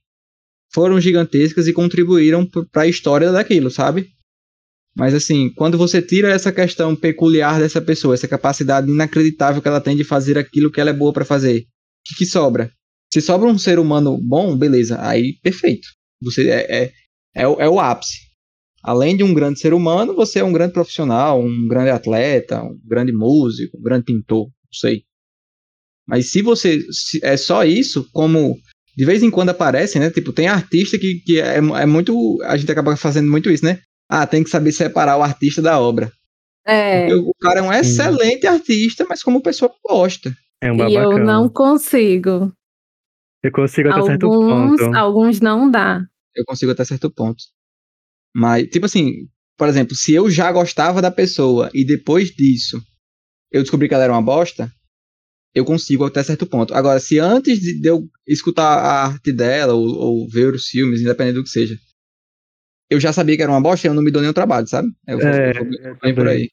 foram 0.71 0.99
gigantescas 0.99 1.67
e 1.67 1.73
contribuíram 1.73 2.45
para 2.71 2.83
a 2.83 2.87
história 2.87 3.31
daquilo, 3.31 3.69
sabe? 3.69 4.09
Mas 4.95 5.13
assim, 5.13 5.51
quando 5.53 5.77
você 5.77 6.01
tira 6.01 6.29
essa 6.29 6.51
questão 6.51 6.95
peculiar 6.95 7.59
dessa 7.59 7.81
pessoa, 7.81 8.13
essa 8.13 8.27
capacidade 8.27 8.89
inacreditável 8.89 9.61
que 9.61 9.67
ela 9.67 9.81
tem 9.81 9.95
de 9.95 10.03
fazer 10.03 10.37
aquilo 10.37 10.71
que 10.71 10.81
ela 10.81 10.89
é 10.89 10.93
boa 10.93 11.13
para 11.13 11.25
fazer, 11.25 11.61
o 11.61 11.65
que, 12.05 12.15
que 12.15 12.25
sobra? 12.25 12.71
Se 13.11 13.21
sobra 13.21 13.47
um 13.47 13.57
ser 13.57 13.79
humano 13.79 14.17
bom, 14.21 14.55
beleza, 14.55 14.99
aí 15.01 15.33
perfeito. 15.41 15.87
Você 16.21 16.49
é, 16.49 16.83
é, 16.83 16.91
é, 17.35 17.47
o, 17.47 17.59
é 17.59 17.69
o 17.69 17.79
ápice. 17.79 18.29
Além 18.83 19.17
de 19.17 19.23
um 19.23 19.33
grande 19.33 19.59
ser 19.59 19.73
humano, 19.73 20.13
você 20.13 20.39
é 20.39 20.43
um 20.43 20.53
grande 20.53 20.73
profissional, 20.73 21.41
um 21.41 21.67
grande 21.67 21.89
atleta, 21.89 22.63
um 22.63 22.79
grande 22.85 23.11
músico, 23.11 23.77
um 23.77 23.81
grande 23.81 24.05
pintor, 24.05 24.45
não 24.45 24.73
sei. 24.73 25.03
Mas 26.07 26.31
se 26.31 26.41
você 26.41 26.79
se 26.91 27.19
é 27.23 27.35
só 27.35 27.63
isso, 27.63 28.07
como 28.11 28.57
de 28.95 29.05
vez 29.05 29.21
em 29.23 29.29
quando 29.29 29.49
aparece, 29.49 29.99
né? 29.99 30.09
Tipo, 30.09 30.33
tem 30.33 30.47
artista 30.47 30.97
que, 30.97 31.21
que 31.25 31.39
é, 31.39 31.57
é 31.57 31.85
muito. 31.85 32.37
A 32.43 32.57
gente 32.57 32.71
acaba 32.71 32.95
fazendo 32.95 33.29
muito 33.29 33.49
isso, 33.49 33.63
né? 33.63 33.79
Ah, 34.09 34.25
tem 34.25 34.43
que 34.43 34.49
saber 34.49 34.71
separar 34.71 35.17
o 35.17 35.23
artista 35.23 35.61
da 35.61 35.79
obra. 35.79 36.11
É. 36.65 37.13
o 37.15 37.33
cara 37.39 37.59
é 37.59 37.63
um 37.63 37.73
excelente 37.73 38.45
artista, 38.45 39.05
mas 39.07 39.23
como 39.23 39.41
pessoa 39.41 39.71
gosta. 39.87 40.35
É 40.61 40.71
um 40.71 40.87
e 40.87 40.95
eu 40.95 41.17
não 41.17 41.47
consigo. 41.47 42.51
Eu 43.41 43.51
consigo 43.51 43.89
até 43.89 43.99
alguns, 43.99 44.09
certo 44.09 44.27
ponto. 44.29 44.95
Alguns 44.95 45.39
não 45.39 45.71
dá. 45.71 46.01
Eu 46.35 46.43
consigo 46.45 46.71
até 46.71 46.83
certo 46.83 47.09
ponto. 47.09 47.41
Mas, 48.35 48.67
tipo 48.67 48.85
assim, 48.85 49.27
por 49.57 49.67
exemplo, 49.67 49.95
se 49.95 50.13
eu 50.13 50.29
já 50.29 50.51
gostava 50.51 51.01
da 51.01 51.11
pessoa 51.11 51.69
e 51.73 51.85
depois 51.85 52.29
disso 52.29 52.81
eu 53.51 53.61
descobri 53.61 53.87
que 53.87 53.93
ela 53.93 54.03
era 54.03 54.13
uma 54.13 54.21
bosta, 54.21 54.71
eu 55.53 55.65
consigo 55.65 56.05
até 56.05 56.23
certo 56.23 56.45
ponto. 56.45 56.73
Agora, 56.73 56.99
se 56.99 57.19
antes 57.19 57.59
de 57.59 57.87
eu 57.87 58.07
escutar 58.27 58.77
a 58.77 59.05
arte 59.07 59.33
dela 59.33 59.73
ou, 59.73 59.87
ou 59.87 60.29
ver 60.29 60.53
os 60.53 60.67
filmes, 60.67 61.01
independente 61.01 61.35
do 61.35 61.43
que 61.43 61.49
seja, 61.49 61.77
eu 62.89 62.99
já 62.99 63.11
sabia 63.11 63.35
que 63.35 63.41
era 63.41 63.51
uma 63.51 63.61
bosta, 63.61 63.87
eu 63.87 63.93
não 63.93 64.03
me 64.03 64.11
dou 64.11 64.21
nenhum 64.21 64.33
trabalho, 64.33 64.67
sabe? 64.67 64.89
Eu 65.07 65.19
é, 65.19 65.53
vou, 65.53 65.65
eu 65.65 65.95
vou, 65.95 66.15
por 66.15 66.27
aí. 66.27 66.49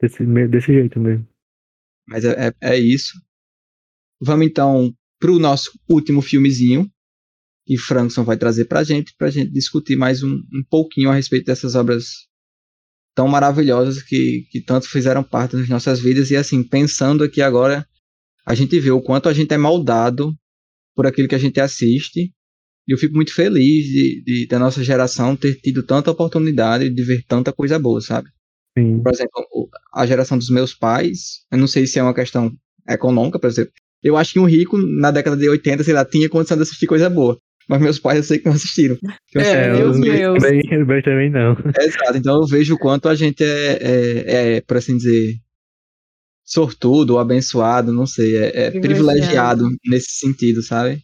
Desse, 0.00 0.24
desse 0.48 0.72
jeito 0.72 1.00
mesmo. 1.00 1.26
Mas 2.06 2.24
é, 2.24 2.48
é, 2.48 2.74
é 2.74 2.78
isso. 2.78 3.12
Vamos 4.20 4.46
então 4.46 4.94
pro 5.22 5.38
nosso 5.38 5.70
último 5.88 6.20
filmezinho, 6.20 6.90
que 7.64 7.78
Frankson 7.78 8.24
vai 8.24 8.36
trazer 8.36 8.64
para 8.64 8.80
a 8.80 8.84
gente, 8.84 9.14
para 9.16 9.28
a 9.28 9.30
gente 9.30 9.52
discutir 9.52 9.94
mais 9.94 10.20
um, 10.24 10.34
um 10.34 10.64
pouquinho 10.68 11.10
a 11.10 11.14
respeito 11.14 11.46
dessas 11.46 11.76
obras 11.76 12.26
tão 13.14 13.28
maravilhosas 13.28 14.02
que, 14.02 14.48
que 14.50 14.60
tanto 14.60 14.88
fizeram 14.88 15.22
parte 15.22 15.56
das 15.56 15.68
nossas 15.68 16.00
vidas. 16.00 16.32
E 16.32 16.36
assim, 16.36 16.64
pensando 16.64 17.22
aqui 17.22 17.40
agora, 17.40 17.86
a 18.44 18.52
gente 18.52 18.80
vê 18.80 18.90
o 18.90 19.00
quanto 19.00 19.28
a 19.28 19.32
gente 19.32 19.54
é 19.54 19.58
moldado 19.58 20.34
por 20.92 21.06
aquilo 21.06 21.28
que 21.28 21.36
a 21.36 21.38
gente 21.38 21.60
assiste. 21.60 22.32
E 22.88 22.92
eu 22.92 22.98
fico 22.98 23.14
muito 23.14 23.32
feliz 23.32 23.86
de, 23.86 24.24
de 24.24 24.46
da 24.48 24.58
nossa 24.58 24.82
geração 24.82 25.36
ter 25.36 25.54
tido 25.60 25.86
tanta 25.86 26.10
oportunidade 26.10 26.90
de 26.90 27.04
ver 27.04 27.22
tanta 27.28 27.52
coisa 27.52 27.78
boa, 27.78 28.00
sabe? 28.00 28.28
Sim. 28.76 29.00
Por 29.00 29.12
exemplo, 29.12 29.70
a 29.94 30.04
geração 30.04 30.36
dos 30.36 30.50
meus 30.50 30.74
pais, 30.74 31.44
eu 31.52 31.58
não 31.58 31.68
sei 31.68 31.86
se 31.86 32.00
é 32.00 32.02
uma 32.02 32.12
questão 32.12 32.52
econômica, 32.88 33.38
por 33.38 33.46
exemplo. 33.46 33.72
Eu 34.02 34.16
acho 34.16 34.32
que 34.32 34.38
um 34.38 34.46
rico, 34.46 34.76
na 34.76 35.10
década 35.10 35.36
de 35.36 35.48
80, 35.48 35.84
sei 35.84 35.94
lá, 35.94 36.04
tinha 36.04 36.28
condição 36.28 36.56
de 36.56 36.64
assistir 36.64 36.86
coisa 36.86 37.08
boa. 37.08 37.38
Mas 37.68 37.80
meus 37.80 37.98
pais 37.98 38.18
eu 38.18 38.24
sei 38.24 38.38
que 38.38 38.46
não 38.46 38.54
assistiram. 38.54 38.96
Então, 39.30 39.42
é, 39.42 39.70
assim, 39.70 39.82
os 39.84 39.98
meus. 39.98 40.42
Bem, 40.42 40.84
bem 40.84 41.02
também 41.02 41.30
não. 41.30 41.56
exato, 41.80 42.18
então 42.18 42.40
eu 42.40 42.46
vejo 42.46 42.74
o 42.74 42.78
quanto 42.78 43.08
a 43.08 43.14
gente 43.14 43.42
é, 43.42 43.78
é, 43.80 44.56
é 44.56 44.60
por 44.60 44.76
assim 44.76 44.96
dizer, 44.96 45.36
sortudo 46.44 47.18
abençoado, 47.18 47.92
não 47.92 48.06
sei, 48.06 48.36
é, 48.36 48.64
é 48.64 48.70
privilegiado 48.72 49.68
nesse 49.86 50.18
sentido, 50.18 50.62
sabe? 50.62 51.00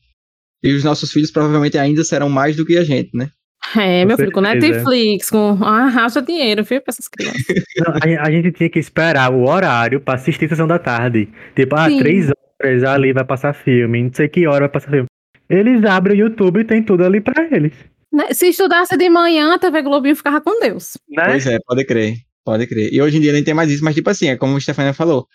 E 0.62 0.72
os 0.72 0.82
nossos 0.82 1.12
filhos 1.12 1.30
provavelmente 1.30 1.78
ainda 1.78 2.02
serão 2.02 2.28
mais 2.28 2.56
do 2.56 2.66
que 2.66 2.76
a 2.76 2.84
gente, 2.84 3.10
né? 3.14 3.30
É, 3.76 4.02
Com 4.02 4.08
meu 4.08 4.16
filho, 4.16 4.32
com. 4.32 4.40
Netflix, 4.40 5.30
com. 5.30 5.58
Ah, 5.62 5.88
racha 5.88 6.22
dinheiro, 6.22 6.64
viu, 6.64 6.80
pra 6.80 6.90
essas 6.90 7.06
crianças. 7.08 7.44
Não, 7.76 7.94
a, 7.94 8.26
a 8.26 8.30
gente 8.30 8.52
tinha 8.52 8.68
que 8.68 8.78
esperar 8.78 9.32
o 9.32 9.48
horário 9.48 10.00
pra 10.00 10.14
assistir 10.14 10.46
a 10.46 10.48
sessão 10.48 10.66
da 10.66 10.78
tarde. 10.78 11.28
Tipo, 11.54 11.76
ah, 11.76 11.88
Sim. 11.88 11.98
três 11.98 12.24
horas 12.24 12.47
ali 12.62 13.12
vai 13.12 13.24
passar 13.24 13.54
filme, 13.54 14.02
não 14.02 14.12
sei 14.12 14.28
que 14.28 14.46
hora 14.46 14.60
vai 14.60 14.68
passar 14.68 14.90
filme. 14.90 15.06
Eles 15.48 15.84
abrem 15.84 16.16
o 16.16 16.26
YouTube 16.26 16.60
e 16.60 16.64
tem 16.64 16.82
tudo 16.82 17.04
ali 17.04 17.20
pra 17.20 17.48
eles. 17.50 17.72
Né, 18.12 18.32
Se 18.32 18.48
estudasse 18.48 18.96
de 18.96 19.08
manhã, 19.08 19.54
a 19.54 19.58
TV 19.58 19.82
Globinho 19.82 20.16
ficava 20.16 20.40
com 20.40 20.60
Deus. 20.60 20.98
Né? 21.08 21.24
Pois 21.24 21.46
é, 21.46 21.58
pode 21.66 21.84
crer. 21.84 22.16
Pode 22.44 22.66
crer. 22.66 22.92
E 22.92 23.00
hoje 23.00 23.18
em 23.18 23.20
dia 23.20 23.32
nem 23.32 23.44
tem 23.44 23.54
mais 23.54 23.70
isso, 23.70 23.84
mas 23.84 23.94
tipo 23.94 24.08
assim, 24.08 24.28
é 24.28 24.36
como 24.36 24.54
o 24.54 24.60
Stefania 24.60 24.94
falou. 24.94 25.26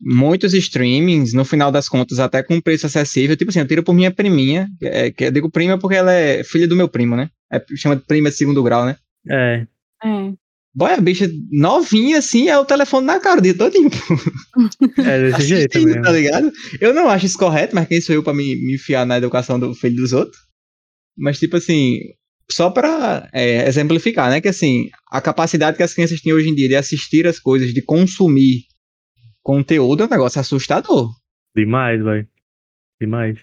Muitos 0.00 0.54
streamings, 0.54 1.34
no 1.34 1.44
final 1.44 1.70
das 1.70 1.88
contas, 1.88 2.18
até 2.18 2.42
com 2.42 2.60
preço 2.60 2.86
acessível, 2.86 3.36
tipo 3.36 3.50
assim, 3.50 3.60
eu 3.60 3.66
tiro 3.66 3.82
por 3.82 3.92
minha 3.92 4.10
priminha, 4.10 4.66
que 4.78 4.86
é, 4.86 5.10
que 5.10 5.24
eu 5.24 5.30
digo 5.30 5.50
prima 5.50 5.78
porque 5.78 5.96
ela 5.96 6.12
é 6.12 6.42
filha 6.42 6.66
do 6.66 6.76
meu 6.76 6.88
primo, 6.88 7.14
né? 7.16 7.28
É, 7.52 7.62
chama 7.76 7.96
de 7.96 8.06
prima 8.06 8.30
de 8.30 8.36
segundo 8.36 8.62
grau, 8.62 8.86
né? 8.86 8.96
É. 9.28 9.66
É. 10.02 10.32
Boy, 10.72 10.92
a 10.92 11.00
bicha 11.00 11.28
novinha 11.50 12.18
assim, 12.18 12.48
é 12.48 12.56
o 12.56 12.64
telefone 12.64 13.06
na 13.06 13.18
cara 13.18 13.40
o 13.40 13.42
dia 13.42 13.56
todinho. 13.56 13.90
É 14.98 15.30
desse 15.30 15.48
jeito 15.48 15.70
Assistindo, 15.70 15.86
mesmo. 15.86 16.02
tá 16.02 16.12
ligado? 16.12 16.52
Eu 16.80 16.94
não 16.94 17.08
acho 17.08 17.26
isso 17.26 17.38
correto, 17.38 17.74
mas 17.74 17.88
quem 17.88 18.00
sou 18.00 18.14
eu 18.14 18.22
pra 18.22 18.34
me, 18.34 18.54
me 18.56 18.74
enfiar 18.74 19.04
na 19.04 19.16
educação 19.16 19.58
do 19.58 19.74
filho 19.74 19.96
dos 19.96 20.12
outros? 20.12 20.36
Mas, 21.16 21.38
tipo 21.38 21.56
assim, 21.56 21.98
só 22.50 22.70
pra 22.70 23.28
é, 23.32 23.66
exemplificar, 23.68 24.30
né? 24.30 24.40
Que 24.40 24.48
assim, 24.48 24.90
a 25.10 25.20
capacidade 25.20 25.76
que 25.76 25.82
as 25.82 25.94
crianças 25.94 26.20
têm 26.20 26.32
hoje 26.32 26.48
em 26.48 26.54
dia 26.54 26.68
de 26.68 26.76
assistir 26.76 27.26
as 27.26 27.38
coisas, 27.38 27.72
de 27.72 27.82
consumir 27.82 28.64
conteúdo 29.42 30.02
é 30.02 30.06
um 30.06 30.10
negócio 30.10 30.40
assustador. 30.40 31.10
Demais, 31.56 32.02
vai. 32.02 32.26
Demais. 33.00 33.38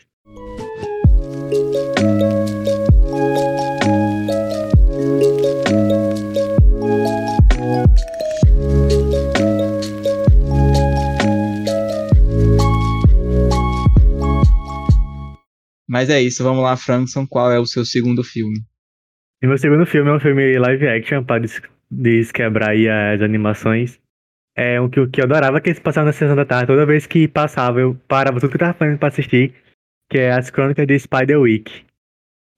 Mas 15.89 16.09
é 16.09 16.21
isso, 16.21 16.43
vamos 16.43 16.63
lá, 16.63 16.75
Frankson, 16.75 17.25
qual 17.25 17.51
é 17.51 17.59
o 17.59 17.65
seu 17.65 17.85
segundo 17.85 18.23
filme? 18.23 18.59
E 19.41 19.47
meu 19.47 19.57
segundo 19.57 19.85
filme 19.85 20.09
é 20.09 20.13
um 20.13 20.19
filme 20.19 20.57
live 20.57 20.87
action 20.87 21.23
pra 21.23 21.39
des 21.39 21.61
desquebrar 21.89 22.71
aí 22.71 22.89
as 22.89 23.21
animações. 23.21 23.99
É 24.55 24.81
um 24.81 24.89
que, 24.89 25.07
que 25.07 25.21
eu 25.21 25.25
adorava 25.25 25.61
que 25.61 25.69
eles 25.69 25.79
passavam 25.79 26.07
na 26.07 26.13
sessão 26.13 26.35
da 26.35 26.43
tarde. 26.43 26.67
Toda 26.67 26.85
vez 26.85 27.05
que 27.05 27.27
passava, 27.27 27.79
eu 27.79 27.95
parava 28.07 28.39
tudo 28.39 28.49
que 28.49 28.55
eu 28.55 28.59
tava 28.59 28.73
fazendo 28.73 28.97
pra 28.97 29.09
assistir. 29.09 29.53
Que 30.09 30.19
é 30.19 30.31
As 30.31 30.49
Crônicas 30.49 30.87
de 30.87 30.97
Spider-Week. 30.97 31.85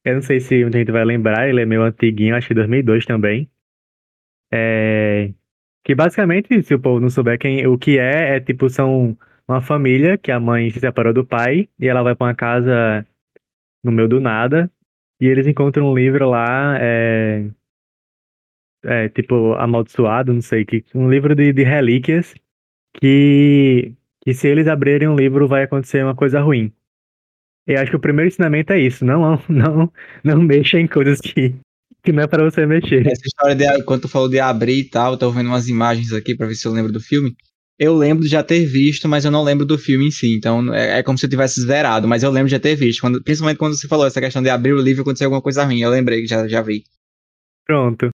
Eu 0.06 0.16
não 0.16 0.22
sei 0.22 0.40
se 0.40 0.62
muita 0.62 0.80
gente 0.80 0.92
vai 0.92 1.04
lembrar, 1.04 1.50
ele 1.50 1.62
é 1.62 1.66
meio 1.66 1.84
antiguinho, 1.84 2.36
acho 2.36 2.48
que 2.48 2.54
2002 2.54 3.06
também. 3.06 3.50
É... 4.52 5.32
Que 5.84 5.94
basicamente, 5.94 6.64
se 6.64 6.74
o 6.74 6.80
povo 6.80 7.00
não 7.00 7.10
souber 7.10 7.38
quem, 7.38 7.68
o 7.68 7.78
que 7.78 8.00
é, 8.00 8.38
é 8.38 8.40
tipo, 8.40 8.70
são 8.70 9.18
uma 9.48 9.62
família 9.62 10.18
que 10.18 10.32
a 10.32 10.40
mãe 10.40 10.70
se 10.70 10.80
separou 10.80 11.14
do 11.14 11.26
pai 11.26 11.68
e 11.78 11.88
ela 11.88 12.04
vai 12.04 12.16
pra 12.16 12.28
uma 12.28 12.36
casa 12.36 13.06
no 13.84 13.92
meio 13.92 14.08
do 14.08 14.20
nada 14.20 14.72
e 15.20 15.28
eles 15.28 15.46
encontram 15.48 15.92
um 15.92 15.96
livro 15.96 16.30
lá, 16.30 16.78
é, 16.80 17.50
é 18.84 19.10
tipo, 19.10 19.54
amaldiçoado, 19.54 20.34
não 20.34 20.42
sei, 20.42 20.64
que, 20.64 20.86
um 20.96 21.10
livro 21.10 21.36
de, 21.36 21.52
de 21.52 21.64
relíquias 21.64 22.34
que, 22.94 23.94
que 24.22 24.34
se 24.34 24.48
eles 24.48 24.68
abrirem 24.68 25.10
um 25.10 25.16
livro 25.16 25.48
vai 25.48 25.64
acontecer 25.64 26.04
uma 26.04 26.16
coisa 26.16 26.40
ruim. 26.40 26.72
Eu 27.68 27.80
acho 27.80 27.92
que 27.92 27.98
o 27.98 28.02
primeiro 28.02 28.30
ensinamento 28.30 28.72
é 28.72 28.80
isso, 28.80 29.04
não, 29.04 29.38
não, 29.50 29.92
não 30.24 30.42
mexa 30.42 30.80
em 30.80 30.88
coisas 30.88 31.20
que, 31.20 31.54
que 32.02 32.12
não 32.14 32.24
é 32.24 32.28
pra 32.28 32.44
você 32.44 32.66
mexer. 32.66 33.06
Essa 33.06 33.28
história 33.28 33.56
de 33.56 33.84
quando 33.84 34.04
tu 34.04 34.08
falou 34.08 34.30
de 34.30 34.40
abrir 34.40 34.80
e 34.80 34.90
tal, 34.90 35.14
eu 35.14 35.18
tô 35.18 35.30
vendo 35.32 35.48
umas 35.48 35.68
imagens 35.68 36.14
aqui 36.14 36.36
pra 36.36 36.48
ver 36.48 36.56
se 36.56 36.66
eu 36.66 36.72
lembro 36.72 36.94
do 36.94 37.02
filme. 37.02 37.36
Eu 37.80 37.96
lembro 37.96 38.24
de 38.24 38.30
já 38.30 38.44
ter 38.44 38.66
visto, 38.66 39.08
mas 39.08 39.24
eu 39.24 39.32
não 39.32 39.42
lembro 39.42 39.66
do 39.66 39.78
filme 39.78 40.08
em 40.08 40.12
si. 40.12 40.36
Então 40.36 40.74
é, 40.74 41.00
é 41.00 41.04
como 41.04 41.18
se 41.18 41.26
eu 41.26 41.30
tivesse 41.30 41.62
zerado, 41.62 42.08
mas 42.08 42.24
eu 42.24 42.30
lembro 42.30 42.48
de 42.50 42.56
já 42.56 42.60
ter 42.60 42.76
visto. 42.76 43.00
Quando- 43.00 43.24
principalmente 43.24 43.58
quando 43.58 43.76
você 43.78 43.88
falou 43.88 44.06
essa 44.06 44.20
questão 44.20 44.42
de 44.44 44.50
abrir 44.50 44.74
o 44.74 44.82
livro 44.82 45.02
e 45.02 45.04
acontecer 45.04 45.24
alguma 45.24 45.42
coisa 45.42 45.64
ruim. 45.64 45.80
Eu 45.80 45.90
lembrei 45.90 46.22
que 46.22 46.28
já, 46.28 46.46
já 46.48 46.62
vi. 46.62 46.84
Pronto. 47.66 48.10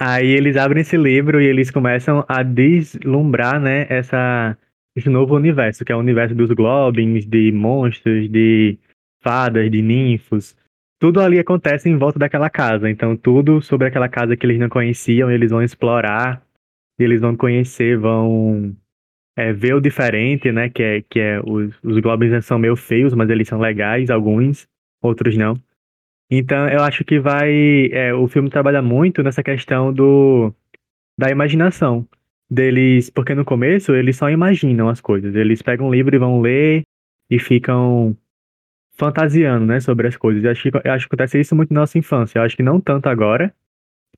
Aí 0.00 0.26
eles 0.26 0.56
abrem 0.56 0.82
esse 0.82 0.96
livro 0.96 1.40
e 1.40 1.46
eles 1.46 1.70
começam 1.70 2.24
a 2.26 2.42
deslumbrar, 2.42 3.60
né, 3.60 3.86
essa, 3.90 4.56
esse 4.96 5.10
novo 5.10 5.36
universo, 5.36 5.84
que 5.84 5.92
é 5.92 5.96
o 5.96 5.98
universo 5.98 6.34
dos 6.34 6.50
goblins, 6.50 7.26
de 7.26 7.52
monstros, 7.52 8.26
de 8.30 8.78
fadas, 9.22 9.70
de 9.70 9.82
ninfos. 9.82 10.56
Tudo 10.98 11.20
ali 11.20 11.38
acontece 11.38 11.88
em 11.88 11.98
volta 11.98 12.18
daquela 12.18 12.48
casa. 12.48 12.90
Então, 12.90 13.14
tudo 13.16 13.60
sobre 13.60 13.86
aquela 13.88 14.08
casa 14.08 14.36
que 14.36 14.44
eles 14.46 14.58
não 14.58 14.70
conheciam, 14.70 15.30
eles 15.30 15.50
vão 15.50 15.62
explorar, 15.62 16.42
eles 16.98 17.20
vão 17.20 17.36
conhecer, 17.36 17.98
vão 17.98 18.74
é, 19.36 19.52
ver 19.52 19.74
o 19.74 19.80
diferente, 19.80 20.50
né, 20.52 20.68
que 20.68 20.82
é, 20.82 21.02
que 21.08 21.18
é 21.20 21.40
os, 21.44 21.72
os 21.82 21.98
goblins 21.98 22.44
são 22.44 22.58
meio 22.58 22.76
feios, 22.76 23.14
mas 23.14 23.30
eles 23.30 23.48
são 23.48 23.58
legais, 23.60 24.10
alguns, 24.10 24.66
outros 25.02 25.36
não. 25.36 25.54
Então, 26.30 26.68
eu 26.68 26.82
acho 26.82 27.04
que 27.04 27.18
vai. 27.18 27.86
é, 27.92 28.14
o 28.14 28.28
filme 28.28 28.48
trabalha 28.50 28.80
muito 28.80 29.22
nessa 29.22 29.42
questão 29.42 29.92
do 29.92 30.52
da 31.18 31.30
imaginação 31.30 32.06
deles, 32.50 33.10
porque 33.10 33.34
no 33.34 33.44
começo 33.44 33.94
eles 33.94 34.16
só 34.16 34.30
imaginam 34.30 34.88
as 34.88 35.00
coisas. 35.00 35.34
Eles 35.34 35.60
pegam 35.62 35.88
um 35.88 35.92
livro 35.92 36.14
e 36.14 36.18
vão 36.18 36.40
ler 36.40 36.82
e 37.28 37.38
ficam 37.38 38.16
fantasiando, 38.96 39.66
né, 39.66 39.80
sobre 39.80 40.08
as 40.08 40.16
coisas. 40.16 40.44
Eu 40.44 40.50
acho 40.50 40.70
que, 40.70 40.76
eu 40.76 40.92
acho 40.92 41.08
que 41.08 41.14
acontece 41.14 41.40
isso 41.40 41.54
muito 41.56 41.72
na 41.72 41.80
nossa 41.80 41.98
infância. 41.98 42.38
Eu 42.38 42.42
acho 42.42 42.56
que 42.56 42.62
não 42.62 42.80
tanto 42.80 43.08
agora, 43.08 43.52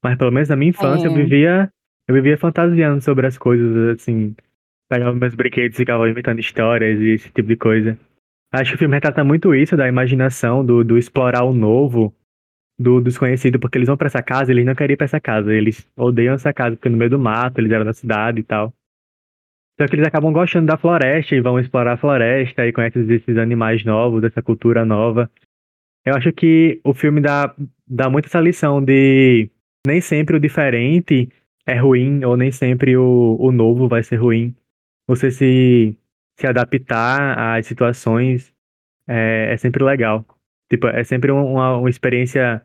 mas 0.02 0.16
pelo 0.18 0.30
menos 0.30 0.48
na 0.48 0.56
minha 0.56 0.70
infância 0.70 1.06
eu 1.06 1.12
É. 1.12 1.14
vivia 1.14 1.72
eu 2.08 2.14
vivia 2.16 2.36
fantasiando 2.36 3.00
sobre 3.00 3.26
as 3.26 3.38
coisas, 3.38 3.96
assim, 4.00 4.34
pegava 4.92 5.14
meus 5.14 5.34
brinquedos 5.34 5.74
e 5.76 5.78
ficava 5.78 6.06
inventando 6.06 6.38
histórias 6.38 7.00
e 7.00 7.14
esse 7.14 7.30
tipo 7.30 7.48
de 7.48 7.56
coisa. 7.56 7.98
Acho 8.52 8.72
que 8.72 8.74
o 8.74 8.78
filme 8.78 8.94
retrata 8.94 9.24
muito 9.24 9.54
isso, 9.54 9.74
da 9.74 9.88
imaginação, 9.88 10.62
do, 10.62 10.84
do 10.84 10.98
explorar 10.98 11.44
o 11.44 11.54
novo, 11.54 12.14
do 12.78 13.00
desconhecido, 13.00 13.58
porque 13.58 13.78
eles 13.78 13.86
vão 13.86 13.96
pra 13.96 14.08
essa 14.08 14.22
casa, 14.22 14.52
eles 14.52 14.66
não 14.66 14.74
querem 14.74 14.92
ir 14.92 14.96
pra 14.98 15.06
essa 15.06 15.18
casa, 15.18 15.54
eles 15.54 15.88
odeiam 15.96 16.34
essa 16.34 16.52
casa, 16.52 16.76
porque 16.76 16.90
no 16.90 16.98
meio 16.98 17.08
do 17.08 17.18
mato, 17.18 17.58
eles 17.58 17.72
eram 17.72 17.86
da 17.86 17.94
cidade 17.94 18.40
e 18.40 18.42
tal. 18.42 18.74
Só 19.80 19.88
que 19.88 19.94
eles 19.94 20.06
acabam 20.06 20.30
gostando 20.30 20.66
da 20.66 20.76
floresta 20.76 21.34
e 21.34 21.40
vão 21.40 21.58
explorar 21.58 21.94
a 21.94 21.96
floresta 21.96 22.66
e 22.66 22.72
conhecem 22.72 23.10
esses 23.10 23.38
animais 23.38 23.82
novos, 23.86 24.22
essa 24.22 24.42
cultura 24.42 24.84
nova. 24.84 25.30
Eu 26.04 26.14
acho 26.14 26.30
que 26.34 26.78
o 26.84 26.92
filme 26.92 27.22
dá, 27.22 27.54
dá 27.88 28.10
muito 28.10 28.26
essa 28.26 28.40
lição 28.40 28.84
de 28.84 29.48
nem 29.86 30.02
sempre 30.02 30.36
o 30.36 30.40
diferente 30.40 31.30
é 31.66 31.78
ruim, 31.78 32.24
ou 32.24 32.36
nem 32.36 32.50
sempre 32.52 32.94
o, 32.96 33.36
o 33.40 33.50
novo 33.50 33.88
vai 33.88 34.02
ser 34.02 34.16
ruim. 34.16 34.54
Você 35.06 35.30
se, 35.30 35.98
se 36.38 36.46
adaptar 36.46 37.56
às 37.58 37.66
situações 37.66 38.54
é, 39.08 39.52
é 39.54 39.56
sempre 39.58 39.84
legal. 39.84 40.26
Tipo, 40.70 40.88
é 40.88 41.04
sempre 41.04 41.32
um- 41.32 41.46
uma, 41.54 41.76
uma 41.78 41.90
experiência 41.90 42.64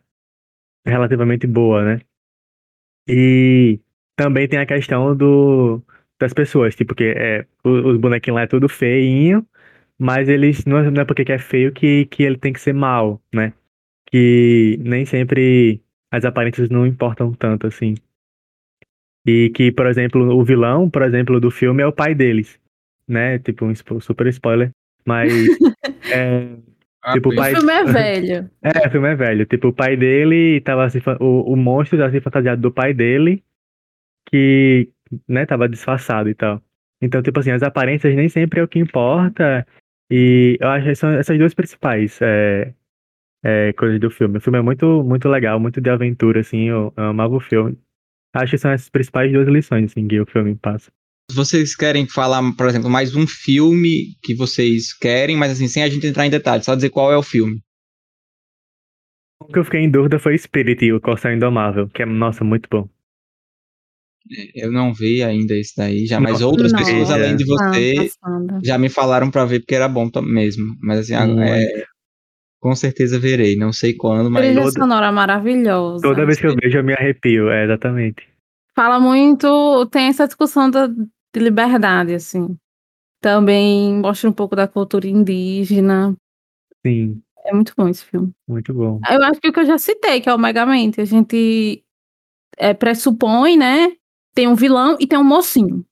relativamente 0.85 1.47
boa, 1.47 1.83
né? 1.85 2.01
E 3.07 3.79
também 4.15 4.47
tem 4.47 4.59
a 4.59 4.65
questão 4.65 5.15
do, 5.15 5.81
das 6.19 6.33
pessoas, 6.33 6.75
tipo, 6.75 6.93
que 6.95 7.05
é, 7.05 7.45
os 7.63 7.97
bonequinhos 7.97 8.35
lá 8.35 8.41
é 8.43 8.47
tudo 8.47 8.67
feinho, 8.69 9.45
mas 9.97 10.29
eles 10.29 10.65
não 10.65 10.77
é, 10.79 10.91
não 10.91 11.01
é 11.01 11.05
porque 11.05 11.25
que 11.25 11.31
é 11.31 11.39
feio 11.39 11.71
que, 11.73 12.05
que 12.07 12.23
ele 12.23 12.38
tem 12.38 12.53
que 12.53 12.59
ser 12.61 12.73
mal, 12.73 13.21
né? 13.33 13.53
Que 14.07 14.77
nem 14.81 15.05
sempre 15.05 15.81
as 16.11 16.25
aparências 16.25 16.69
não 16.69 16.88
importam 16.88 17.33
tanto 17.33 17.67
assim. 17.67 17.95
E 19.28 19.49
que, 19.49 19.71
por 19.71 19.86
exemplo, 19.88 20.23
o 20.34 20.43
vilão, 20.43 20.89
por 20.89 21.01
exemplo, 21.03 21.39
do 21.39 21.51
filme 21.51 21.84
é 21.84 21.86
o 21.88 21.91
pai 21.91 22.15
deles, 22.15 22.57
né? 23.07 23.38
Tipo, 23.39 23.65
um 23.65 23.75
super 23.99 24.25
spoiler, 24.28 24.69
mas 25.05 25.30
é, 26.11 26.47
Tipo, 27.13 27.30
o 27.30 27.34
O 27.34 27.36
pai- 27.36 27.55
filme 27.55 27.71
é 27.73 27.84
velho. 27.86 28.49
é, 28.61 28.88
o 28.88 28.91
filme 28.91 29.07
é 29.09 29.15
velho. 29.15 29.45
Tipo, 29.45 29.67
o 29.69 29.73
pai 29.73 29.95
dele 29.95 30.61
tava 30.61 30.89
se 30.89 30.99
o, 31.19 31.53
o 31.53 31.55
monstro 31.55 31.97
tava 31.97 32.11
se 32.11 32.19
fantasiado 32.21 32.61
do 32.61 32.71
pai 32.71 32.93
dele, 32.93 33.43
que, 34.30 34.89
né, 35.28 35.45
tava 35.45 35.69
disfarçado 35.69 36.30
e 36.30 36.36
tal. 36.36 36.61
Então, 37.01 37.21
tipo 37.21 37.39
assim, 37.39 37.51
as 37.51 37.63
aparências 37.63 38.15
nem 38.15 38.28
sempre 38.30 38.59
é 38.59 38.63
o 38.63 38.67
que 38.67 38.80
importa. 38.80 39.65
E 40.11 40.57
eu 40.59 40.67
acho 40.69 40.86
que 40.88 40.95
são 40.95 41.09
essas 41.11 41.38
duas 41.38 41.53
principais 41.53 42.19
é, 42.21 42.73
é, 43.43 43.73
coisas 43.73 43.99
do 43.99 44.09
filme. 44.09 44.38
O 44.38 44.41
filme 44.41 44.59
é 44.59 44.61
muito, 44.61 45.03
muito 45.03 45.30
legal, 45.30 45.59
muito 45.59 45.80
de 45.80 45.89
aventura, 45.89 46.39
assim. 46.41 46.69
Eu, 46.69 46.93
eu 46.97 47.03
amava 47.03 47.36
o 47.36 47.39
filme. 47.39 47.78
Acho 48.38 48.51
que 48.51 48.57
são 48.59 48.71
essas 48.71 48.88
principais 48.89 49.31
duas 49.31 49.47
lições, 49.47 49.91
assim, 49.91 50.07
que 50.07 50.19
o 50.19 50.25
filme 50.25 50.55
passa. 50.55 50.91
Vocês 51.31 51.75
querem 51.75 52.07
falar, 52.07 52.41
por 52.55 52.67
exemplo, 52.67 52.89
mais 52.89 53.15
um 53.15 53.25
filme 53.27 54.15
que 54.21 54.35
vocês 54.35 54.93
querem, 54.93 55.35
mas 55.35 55.51
assim, 55.53 55.67
sem 55.67 55.83
a 55.83 55.89
gente 55.89 56.05
entrar 56.05 56.25
em 56.25 56.29
detalhes, 56.29 56.65
só 56.65 56.75
dizer 56.75 56.89
qual 56.89 57.11
é 57.11 57.17
o 57.17 57.23
filme. 57.23 57.59
O 59.41 59.47
que 59.47 59.59
eu 59.59 59.65
fiquei 59.65 59.81
em 59.81 59.89
dúvida 59.89 60.19
foi 60.19 60.38
Spirit, 60.38 60.91
o 60.91 61.01
Corsair 61.01 61.35
Indomável, 61.35 61.89
que 61.89 62.03
é, 62.03 62.05
nossa, 62.05 62.43
muito 62.43 62.69
bom. 62.69 62.88
Eu 64.53 64.71
não 64.71 64.93
vi 64.93 65.23
ainda 65.23 65.55
esse 65.55 65.75
daí, 65.75 66.05
já, 66.05 66.19
mas 66.19 66.41
Não. 66.41 66.49
outras 66.49 66.71
Não. 66.71 66.79
pessoas 66.79 67.09
além 67.09 67.35
de 67.38 67.45
você 67.45 68.09
já 68.63 68.77
me 68.77 68.89
falaram 68.89 69.31
pra 69.31 69.45
ver 69.45 69.61
porque 69.61 69.75
era 69.75 69.88
bom 69.88 70.09
mesmo. 70.21 70.75
Mas 70.81 70.99
assim, 70.99 71.13
a- 71.13 71.25
Muito. 71.25 71.41
é, 71.41 71.85
Com 72.60 72.74
certeza 72.76 73.20
verei, 73.20 73.55
não 73.55 73.72
sei 73.72 73.93
quando, 73.95 74.32
mas. 74.32 74.43
Trilha 74.43 74.62
toda- 74.64 74.72
sonora 74.80 75.12
maravilhosa. 75.12 76.01
Toda 76.01 76.26
vez 76.26 76.39
que 76.39 76.47
eu 76.47 76.55
vejo, 76.55 76.78
eu 76.80 76.84
me 76.84 76.93
arrepio. 76.93 77.49
É, 77.49 77.66
exatamente. 77.66 78.28
Fala 78.76 78.99
muito, 78.99 79.86
tem 79.88 80.08
essa 80.08 80.26
discussão 80.28 80.70
da, 80.70 80.88
de 80.88 81.05
liberdade, 81.39 82.14
assim. 82.14 82.58
Também 83.22 83.95
mostra 83.95 84.30
um 84.30 84.34
pouco 84.34 84.55
da 84.55 84.68
cultura 84.68 85.08
indígena. 85.08 86.16
Sim, 86.86 87.22
É 87.45 87.53
muito 87.53 87.74
bom 87.76 87.88
esse 87.88 88.05
filme. 88.05 88.32
muito 88.47 88.74
bom. 88.74 88.99
Eu 89.10 89.24
acho 89.24 89.39
que 89.41 89.49
o 89.49 89.53
que 89.53 89.60
eu 89.60 89.66
já 89.66 89.78
citei, 89.78 90.22
que 90.22 90.30
é 90.30 90.34
o 90.34 90.38
Megamente, 90.38 91.01
a 91.01 91.05
gente 91.05 91.84
é, 92.58 92.74
pressupõe, 92.74 93.58
né? 93.58 93.91
Tem 94.36 94.47
um 94.47 94.55
vilão 94.55 94.95
e 94.99 95.08
tem 95.08 95.18
um 95.18 95.24
mocinho. 95.24 95.84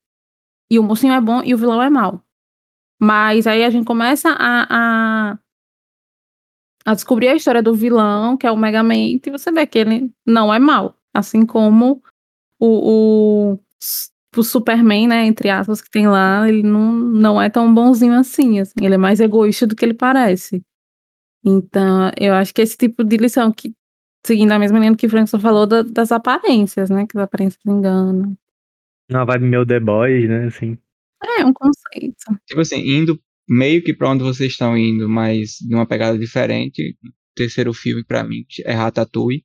E 0.70 0.78
o 0.78 0.82
mocinho 0.82 1.12
é 1.14 1.20
bom 1.20 1.42
e 1.44 1.52
o 1.54 1.58
vilão 1.58 1.82
é 1.82 1.90
mau. 1.90 2.22
Mas 3.00 3.46
aí 3.46 3.64
a 3.64 3.70
gente 3.70 3.84
começa 3.84 4.30
a, 4.30 4.66
a, 5.32 5.38
a 6.86 6.94
descobrir 6.94 7.28
a 7.28 7.34
história 7.34 7.62
do 7.62 7.74
vilão, 7.74 8.36
que 8.36 8.46
é 8.46 8.50
o 8.50 8.56
Megamente, 8.56 9.28
e 9.28 9.32
você 9.32 9.50
vê 9.50 9.66
que 9.66 9.78
ele 9.78 10.10
não 10.24 10.54
é 10.54 10.58
mau. 10.58 10.94
Assim 11.12 11.44
como 11.44 12.00
o, 12.60 13.52
o, 13.54 13.58
o 14.36 14.42
Superman, 14.44 15.08
né, 15.08 15.26
entre 15.26 15.50
aspas, 15.50 15.80
que 15.80 15.90
tem 15.90 16.06
lá, 16.06 16.48
ele 16.48 16.62
não, 16.62 16.92
não 16.92 17.42
é 17.42 17.50
tão 17.50 17.74
bonzinho 17.74 18.14
assim, 18.14 18.60
assim. 18.60 18.74
Ele 18.80 18.94
é 18.94 18.98
mais 18.98 19.18
egoísta 19.18 19.66
do 19.66 19.74
que 19.74 19.84
ele 19.84 19.94
parece. 19.94 20.62
Então, 21.44 22.10
eu 22.18 22.34
acho 22.34 22.54
que 22.54 22.62
esse 22.62 22.76
tipo 22.76 23.02
de 23.02 23.16
lição, 23.16 23.50
que, 23.52 23.72
seguindo 24.24 24.52
a 24.52 24.58
mesma 24.58 24.78
linha 24.78 24.96
que 24.96 25.06
o 25.06 25.10
Frankson 25.10 25.38
falou, 25.40 25.66
da- 25.66 25.82
das 25.82 26.12
aparências, 26.12 26.88
né? 26.90 27.06
Que 27.06 27.16
as 27.18 27.24
aparências 27.24 27.60
enganam. 27.66 28.36
Uma 29.10 29.24
vibe 29.24 29.44
meu 29.44 29.66
The 29.66 29.80
Boys, 29.80 30.28
né? 30.28 30.46
Assim. 30.46 30.78
É 31.38 31.44
um 31.44 31.52
conceito. 31.52 32.16
Tipo 32.46 32.60
assim, 32.60 32.78
indo 32.78 33.20
meio 33.48 33.82
que 33.82 33.94
pra 33.94 34.10
onde 34.10 34.22
vocês 34.24 34.52
estão 34.52 34.76
indo, 34.76 35.08
mas 35.08 35.56
numa 35.68 35.86
pegada 35.86 36.18
diferente. 36.18 36.96
O 37.04 37.10
terceiro 37.34 37.72
filme, 37.74 38.04
pra 38.04 38.24
mim, 38.24 38.44
é 38.64 38.72
Ratatouille. 38.72 39.44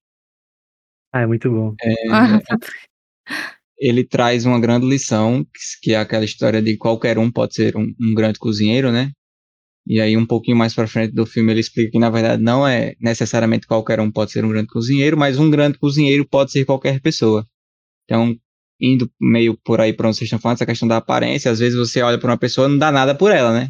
Ah, 1.13 1.21
é 1.21 1.27
muito 1.27 1.49
bom. 1.49 1.75
Ah, 2.11 2.41
Ele 3.77 4.03
traz 4.03 4.45
uma 4.45 4.59
grande 4.59 4.85
lição, 4.87 5.45
que- 5.81 5.93
é 5.93 5.97
aquela 5.97 6.23
história 6.25 6.61
de 6.61 6.77
qualquer 6.77 7.17
um 7.17 7.31
pode 7.31 7.55
ser 7.55 7.75
um, 7.75 7.91
um 7.99 8.13
grande 8.13 8.37
cozinheiro, 8.39 8.91
né? 8.91 9.11
E 9.87 9.99
aí, 9.99 10.15
um 10.15 10.25
pouquinho 10.25 10.55
mais 10.57 10.73
pra 10.75 10.87
frente 10.87 11.13
do 11.13 11.25
filme, 11.25 11.51
ele 11.51 11.59
explica 11.59 11.91
que, 11.91 11.99
na 11.99 12.09
verdade, 12.09 12.41
não 12.43 12.67
é 12.67 12.95
necessariamente 13.01 13.65
qualquer 13.67 13.99
um 13.99 14.11
pode 14.11 14.31
ser 14.31 14.45
um 14.45 14.49
grande 14.49 14.67
cozinheiro, 14.67 15.17
mas 15.17 15.39
um 15.39 15.49
grande 15.49 15.79
cozinheiro 15.79 16.27
pode 16.27 16.51
ser 16.51 16.65
qualquer 16.65 17.01
pessoa. 17.01 17.45
Então, 18.05 18.35
indo 18.79 19.11
meio 19.19 19.57
por 19.63 19.81
aí 19.81 19.93
pra 19.93 20.07
onde 20.07 20.17
vocês 20.17 20.27
estão 20.27 20.39
falando, 20.39 20.57
essa 20.57 20.65
questão 20.67 20.87
da 20.87 20.97
aparência, 20.97 21.51
às 21.51 21.59
vezes 21.59 21.77
você 21.77 22.01
olha 22.01 22.19
pra 22.19 22.31
uma 22.31 22.37
pessoa 22.37 22.67
e 22.67 22.71
não 22.71 22.77
dá 22.77 22.91
nada 22.91 23.15
por 23.15 23.31
ela, 23.31 23.53
né? 23.53 23.69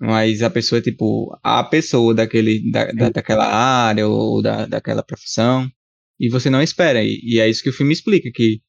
Mas 0.00 0.42
a 0.42 0.50
pessoa 0.50 0.80
tipo 0.82 1.38
a 1.42 1.62
pessoa 1.64 2.14
daquele, 2.14 2.70
da, 2.70 2.86
da- 2.92 3.10
daquela 3.10 3.46
área 3.46 4.06
ou 4.08 4.42
da, 4.42 4.66
daquela 4.66 5.02
profissão. 5.02 5.68
E 6.18 6.28
você 6.28 6.50
não 6.50 6.62
espera. 6.62 7.02
E, 7.04 7.20
e 7.22 7.40
é 7.40 7.48
isso 7.48 7.62
que 7.62 7.70
o 7.70 7.72
filme 7.72 7.92
explica, 7.92 8.30
que 8.32 8.60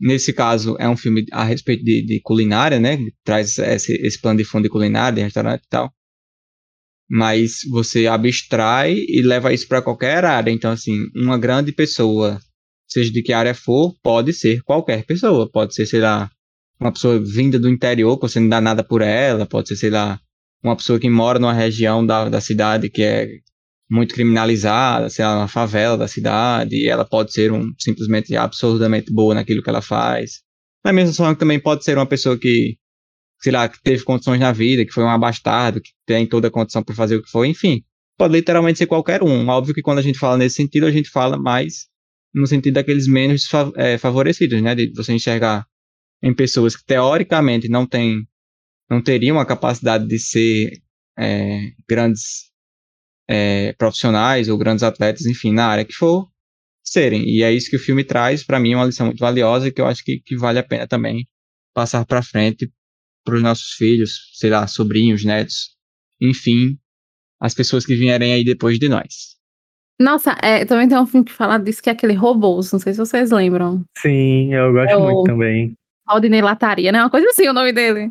nesse 0.00 0.32
caso 0.32 0.76
é 0.80 0.88
um 0.88 0.96
filme 0.96 1.24
a 1.32 1.44
respeito 1.44 1.84
de, 1.84 2.02
de 2.04 2.20
culinária, 2.22 2.80
né? 2.80 2.98
Traz 3.24 3.58
esse, 3.58 3.94
esse 3.94 4.20
plano 4.20 4.38
de 4.38 4.44
fundo 4.44 4.64
de 4.64 4.70
culinária, 4.70 5.16
de 5.16 5.22
restaurante 5.22 5.62
e 5.64 5.68
tal. 5.68 5.92
Mas 7.08 7.60
você 7.68 8.06
abstrai 8.06 8.94
e 8.94 9.20
leva 9.22 9.52
isso 9.52 9.66
para 9.66 9.82
qualquer 9.82 10.24
área. 10.24 10.50
Então, 10.50 10.70
assim, 10.70 10.96
uma 11.16 11.36
grande 11.36 11.72
pessoa, 11.72 12.38
seja 12.88 13.10
de 13.10 13.22
que 13.22 13.32
área 13.32 13.54
for, 13.54 13.94
pode 14.02 14.32
ser 14.32 14.62
qualquer 14.62 15.04
pessoa. 15.04 15.50
Pode 15.50 15.74
ser, 15.74 15.86
sei 15.86 16.00
lá, 16.00 16.30
uma 16.78 16.92
pessoa 16.92 17.18
vinda 17.20 17.58
do 17.58 17.68
interior, 17.68 18.16
que 18.16 18.28
você 18.28 18.38
não 18.38 18.48
dá 18.48 18.60
nada 18.60 18.84
por 18.84 19.02
ela. 19.02 19.44
Pode 19.44 19.68
ser, 19.68 19.76
sei 19.76 19.90
lá, 19.90 20.20
uma 20.62 20.76
pessoa 20.76 20.98
que 20.98 21.08
mora 21.08 21.38
numa 21.38 21.52
região 21.52 22.04
da, 22.04 22.28
da 22.28 22.40
cidade 22.40 22.90
que 22.90 23.02
é 23.02 23.28
muito 23.90 24.14
criminalizada, 24.14 25.08
sei 25.10 25.24
lá, 25.24 25.38
uma 25.38 25.48
favela 25.48 25.96
da 25.98 26.06
cidade, 26.06 26.76
e 26.76 26.88
ela 26.88 27.04
pode 27.04 27.32
ser 27.32 27.50
um, 27.52 27.72
simplesmente 27.78 28.36
absurdamente 28.36 29.12
boa 29.12 29.34
naquilo 29.34 29.62
que 29.62 29.68
ela 29.68 29.82
faz. 29.82 30.42
Da 30.84 30.92
mesma 30.92 31.12
forma 31.12 31.34
que 31.34 31.40
também 31.40 31.58
pode 31.58 31.84
ser 31.84 31.96
uma 31.98 32.06
pessoa 32.06 32.38
que, 32.38 32.76
sei 33.40 33.52
lá, 33.52 33.68
que 33.68 33.82
teve 33.82 34.04
condições 34.04 34.38
na 34.38 34.52
vida, 34.52 34.84
que 34.84 34.92
foi 34.92 35.02
um 35.02 35.08
abastado, 35.08 35.80
que 35.80 35.90
tem 36.06 36.26
toda 36.26 36.48
a 36.48 36.50
condição 36.50 36.82
para 36.82 36.94
fazer 36.94 37.16
o 37.16 37.22
que 37.22 37.30
for, 37.30 37.44
enfim. 37.44 37.82
Pode 38.16 38.34
literalmente 38.34 38.78
ser 38.78 38.86
qualquer 38.86 39.22
um. 39.22 39.48
Óbvio 39.48 39.74
que 39.74 39.82
quando 39.82 39.98
a 39.98 40.02
gente 40.02 40.18
fala 40.18 40.36
nesse 40.36 40.56
sentido, 40.56 40.86
a 40.86 40.90
gente 40.90 41.10
fala 41.10 41.36
mais 41.36 41.88
no 42.32 42.46
sentido 42.46 42.74
daqueles 42.74 43.08
menos 43.08 43.46
fa- 43.46 43.72
eh, 43.76 43.98
favorecidos, 43.98 44.62
né? 44.62 44.74
De 44.74 44.92
você 44.94 45.12
enxergar 45.12 45.66
em 46.22 46.32
pessoas 46.34 46.76
que 46.76 46.84
teoricamente 46.84 47.68
não 47.68 47.86
têm, 47.86 48.18
não 48.90 49.02
teriam 49.02 49.38
a 49.38 49.46
capacidade 49.46 50.06
de 50.06 50.18
ser 50.18 50.72
eh, 51.18 51.72
grandes 51.88 52.50
eh, 53.28 53.72
profissionais 53.78 54.48
ou 54.48 54.58
grandes 54.58 54.82
atletas, 54.82 55.26
enfim, 55.26 55.52
na 55.52 55.66
área 55.66 55.84
que 55.84 55.92
for, 55.94 56.28
serem. 56.82 57.22
E 57.28 57.42
é 57.42 57.52
isso 57.52 57.70
que 57.70 57.76
o 57.76 57.80
filme 57.80 58.02
traz, 58.04 58.42
para 58.44 58.58
mim, 58.58 58.72
é 58.72 58.76
uma 58.76 58.86
lição 58.86 59.06
muito 59.06 59.20
valiosa 59.20 59.68
e 59.68 59.72
que 59.72 59.80
eu 59.80 59.86
acho 59.86 60.02
que, 60.04 60.20
que 60.20 60.36
vale 60.36 60.58
a 60.58 60.62
pena 60.64 60.86
também 60.86 61.26
passar 61.74 62.04
para 62.04 62.22
frente 62.22 62.70
para 63.24 63.34
os 63.36 63.42
nossos 63.42 63.72
filhos, 63.74 64.30
sei 64.34 64.50
lá, 64.50 64.66
sobrinhos, 64.66 65.24
netos, 65.24 65.76
enfim, 66.20 66.76
as 67.40 67.54
pessoas 67.54 67.84
que 67.86 67.94
vierem 67.94 68.32
aí 68.32 68.44
depois 68.44 68.78
de 68.78 68.88
nós. 68.88 69.36
Nossa, 70.00 70.34
é, 70.42 70.64
também 70.64 70.88
tem 70.88 70.98
um 70.98 71.06
filme 71.06 71.26
que 71.26 71.32
fala 71.32 71.58
disso, 71.58 71.82
que 71.82 71.90
é 71.90 71.92
aquele 71.92 72.14
Robôs, 72.14 72.72
não 72.72 72.78
sei 72.80 72.94
se 72.94 72.98
vocês 72.98 73.30
lembram. 73.30 73.84
Sim, 73.98 74.52
eu 74.54 74.72
gosto 74.72 74.90
É 74.90 74.96
o- 74.96 75.00
muito 75.02 75.24
também. 75.24 75.74
Aldinei 76.06 76.40
Lataria, 76.40 76.90
né? 76.90 77.00
Uma 77.02 77.10
coisa 77.10 77.28
assim 77.28 77.46
o 77.46 77.52
nome 77.52 77.72
dele. 77.72 78.10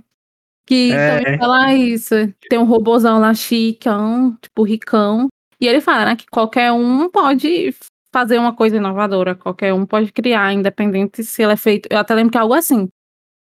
Que 0.70 0.92
É. 0.92 1.18
também 1.24 1.40
fala 1.40 1.74
isso. 1.74 2.14
Tem 2.48 2.60
um 2.60 2.64
robôzão 2.64 3.20
lá 3.20 3.34
chicão, 3.34 4.38
tipo 4.40 4.62
ricão. 4.62 5.28
E 5.60 5.68
ele 5.68 5.82
fala, 5.82 6.06
né, 6.06 6.16
que 6.16 6.28
qualquer 6.28 6.72
um 6.72 7.10
pode 7.10 7.74
fazer 8.14 8.38
uma 8.38 8.54
coisa 8.56 8.78
inovadora. 8.78 9.34
Qualquer 9.34 9.74
um 9.74 9.84
pode 9.84 10.12
criar, 10.14 10.54
independente 10.54 11.24
se 11.24 11.42
ele 11.42 11.54
é 11.54 11.58
feito. 11.58 11.90
Eu 11.92 11.98
até 11.98 12.14
lembro 12.14 12.32
que 12.32 12.38
é 12.38 12.42
algo 12.42 12.54
assim. 12.54 12.88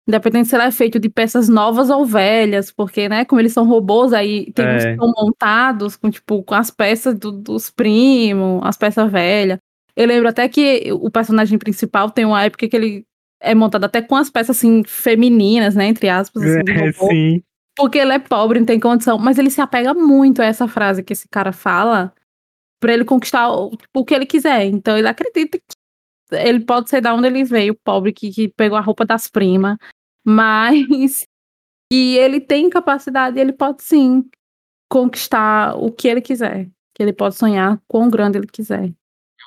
Independente 0.08 0.48
se 0.48 0.56
ele 0.56 0.64
é 0.64 0.70
feito 0.72 0.98
de 0.98 1.08
peças 1.08 1.48
novas 1.48 1.88
ou 1.88 2.04
velhas, 2.04 2.72
porque, 2.72 3.08
né, 3.08 3.24
como 3.24 3.40
eles 3.40 3.52
são 3.52 3.64
robôs, 3.64 4.12
aí 4.12 4.50
tem 4.52 4.66
uns 4.66 4.82
que 4.82 4.88
É. 4.90 4.96
são 4.96 5.12
montados 5.16 5.94
com, 5.96 6.10
tipo, 6.10 6.42
com 6.42 6.54
as 6.56 6.72
peças 6.72 7.16
do- 7.16 7.30
dos 7.30 7.70
primos, 7.70 8.60
as 8.64 8.76
peças 8.76 9.08
velhas. 9.12 9.58
Eu 9.96 10.08
lembro 10.08 10.28
até 10.28 10.48
que 10.48 10.90
o 10.92 11.08
personagem 11.08 11.56
principal 11.56 12.10
tem 12.10 12.24
uma 12.24 12.42
época 12.42 12.68
que 12.68 12.74
ele 12.76 13.04
é 13.42 13.54
montado 13.54 13.84
até 13.84 14.00
com 14.00 14.16
as 14.16 14.30
peças, 14.30 14.56
assim, 14.56 14.82
femininas, 14.84 15.74
né, 15.74 15.86
entre 15.86 16.08
aspas, 16.08 16.42
assim, 16.42 16.62
de 16.62 16.72
É, 16.72 16.78
robô. 16.90 17.10
sim. 17.10 17.42
Porque 17.76 17.98
ele 17.98 18.12
é 18.12 18.18
pobre, 18.18 18.58
não 18.58 18.66
tem 18.66 18.78
condição. 18.78 19.18
Mas 19.18 19.38
ele 19.38 19.50
se 19.50 19.60
apega 19.60 19.92
muito 19.94 20.40
a 20.40 20.44
essa 20.44 20.68
frase 20.68 21.02
que 21.02 21.12
esse 21.12 21.26
cara 21.28 21.52
fala 21.52 22.12
pra 22.80 22.92
ele 22.92 23.04
conquistar 23.04 23.50
o, 23.50 23.70
tipo, 23.70 24.00
o 24.00 24.04
que 24.04 24.14
ele 24.14 24.26
quiser. 24.26 24.66
Então 24.66 24.96
ele 24.96 25.08
acredita 25.08 25.58
que 25.58 25.64
ele 26.36 26.60
pode 26.60 26.90
ser 26.90 27.00
da 27.00 27.14
onde 27.14 27.26
ele 27.26 27.44
veio, 27.44 27.74
pobre, 27.82 28.12
que, 28.12 28.30
que 28.30 28.48
pegou 28.48 28.76
a 28.76 28.80
roupa 28.82 29.04
das 29.06 29.26
primas. 29.28 29.76
Mas 30.24 31.26
que 31.90 32.16
ele 32.16 32.40
tem 32.40 32.68
capacidade, 32.68 33.40
ele 33.40 33.52
pode 33.52 33.82
sim 33.82 34.22
conquistar 34.90 35.74
o 35.76 35.90
que 35.90 36.08
ele 36.08 36.20
quiser. 36.20 36.68
Que 36.94 37.02
ele 37.02 37.12
pode 37.12 37.36
sonhar 37.36 37.80
quão 37.88 38.10
grande 38.10 38.36
ele 38.36 38.46
quiser. 38.46 38.92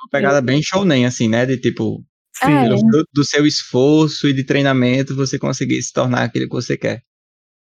Uma 0.02 0.10
pegada 0.12 0.42
bem 0.42 0.62
shounen, 0.64 1.06
assim, 1.06 1.30
né? 1.30 1.46
De 1.46 1.60
tipo, 1.60 2.04
Sim, 2.38 2.52
É. 2.52 2.64
pelo 2.64 2.80
fruto 2.80 3.10
do 3.14 3.24
seu 3.26 3.46
esforço 3.46 4.28
e 4.28 4.34
de 4.34 4.44
treinamento, 4.44 5.16
você 5.16 5.40
conseguir 5.40 5.82
se 5.82 5.94
tornar 5.94 6.24
aquilo 6.24 6.48
que 6.48 6.54
você 6.56 6.78
quer. 6.78 7.02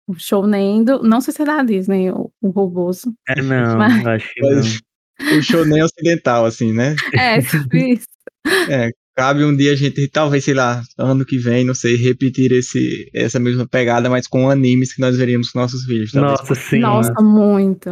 O 0.08 0.14
show 0.18 0.46
nem 0.46 0.84
do. 0.84 1.02
Não 1.04 1.20
sei 1.20 1.34
se 1.34 1.42
é 1.42 1.46
da 1.46 1.64
Disney, 1.64 2.12
o, 2.12 2.32
o 2.42 2.50
roboso. 2.50 3.14
É, 3.28 3.42
não, 3.42 3.78
Mas- 3.78 4.06
acho 4.06 4.34
que 4.34 4.42
não. 4.42 4.62
O 5.38 5.42
shounen 5.42 5.82
ocidental, 5.82 6.46
assim, 6.46 6.74
né? 6.74 6.94
É, 7.14 7.42
sobre 7.42 7.94
isso. 7.94 8.06
Cabe 9.18 9.46
um 9.46 9.56
dia 9.56 9.72
a 9.72 9.76
gente, 9.76 10.10
talvez, 10.10 10.44
sei 10.44 10.54
lá, 10.54 10.84
ano 10.98 11.26
que 11.26 11.38
vem, 11.38 11.64
não 11.64 11.74
sei, 11.74 11.96
repetir 11.96 12.52
esse, 12.52 13.10
essa 13.16 13.40
mesma 13.40 13.66
pegada, 13.66 14.10
mas 14.10 14.28
com 14.28 14.50
animes 14.50 14.94
que 14.94 15.00
nós 15.00 15.16
veríamos 15.18 15.52
com 15.52 15.60
nossos 15.60 15.86
filhos. 15.86 16.12
Talvez 16.12 16.40
Nossa, 16.40 16.54
sim. 16.56 16.80
Nossa, 16.80 17.14
muito. 17.22 17.90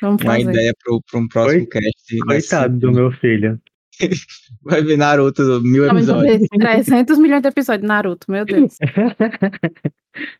Vamos 0.00 0.22
uma 0.22 0.32
fazer. 0.32 0.40
ideia 0.50 0.72
para 0.82 1.18
um 1.20 1.28
próximo 1.28 1.68
Coi- 1.68 1.82
cast. 1.82 2.18
Coitado 2.26 2.78
do 2.78 2.90
meu 2.92 3.12
filho. 3.12 3.60
Vai 4.62 4.82
ver 4.82 4.96
Naruto 4.96 5.60
mil 5.62 5.86
Vamos 5.86 6.08
episódios. 6.08 6.40
ver 6.50 6.58
300 6.58 7.18
milhões 7.18 7.42
de 7.42 7.48
episódios 7.48 7.82
de 7.82 7.88
Naruto, 7.88 8.30
meu 8.30 8.44
Deus. 8.44 8.76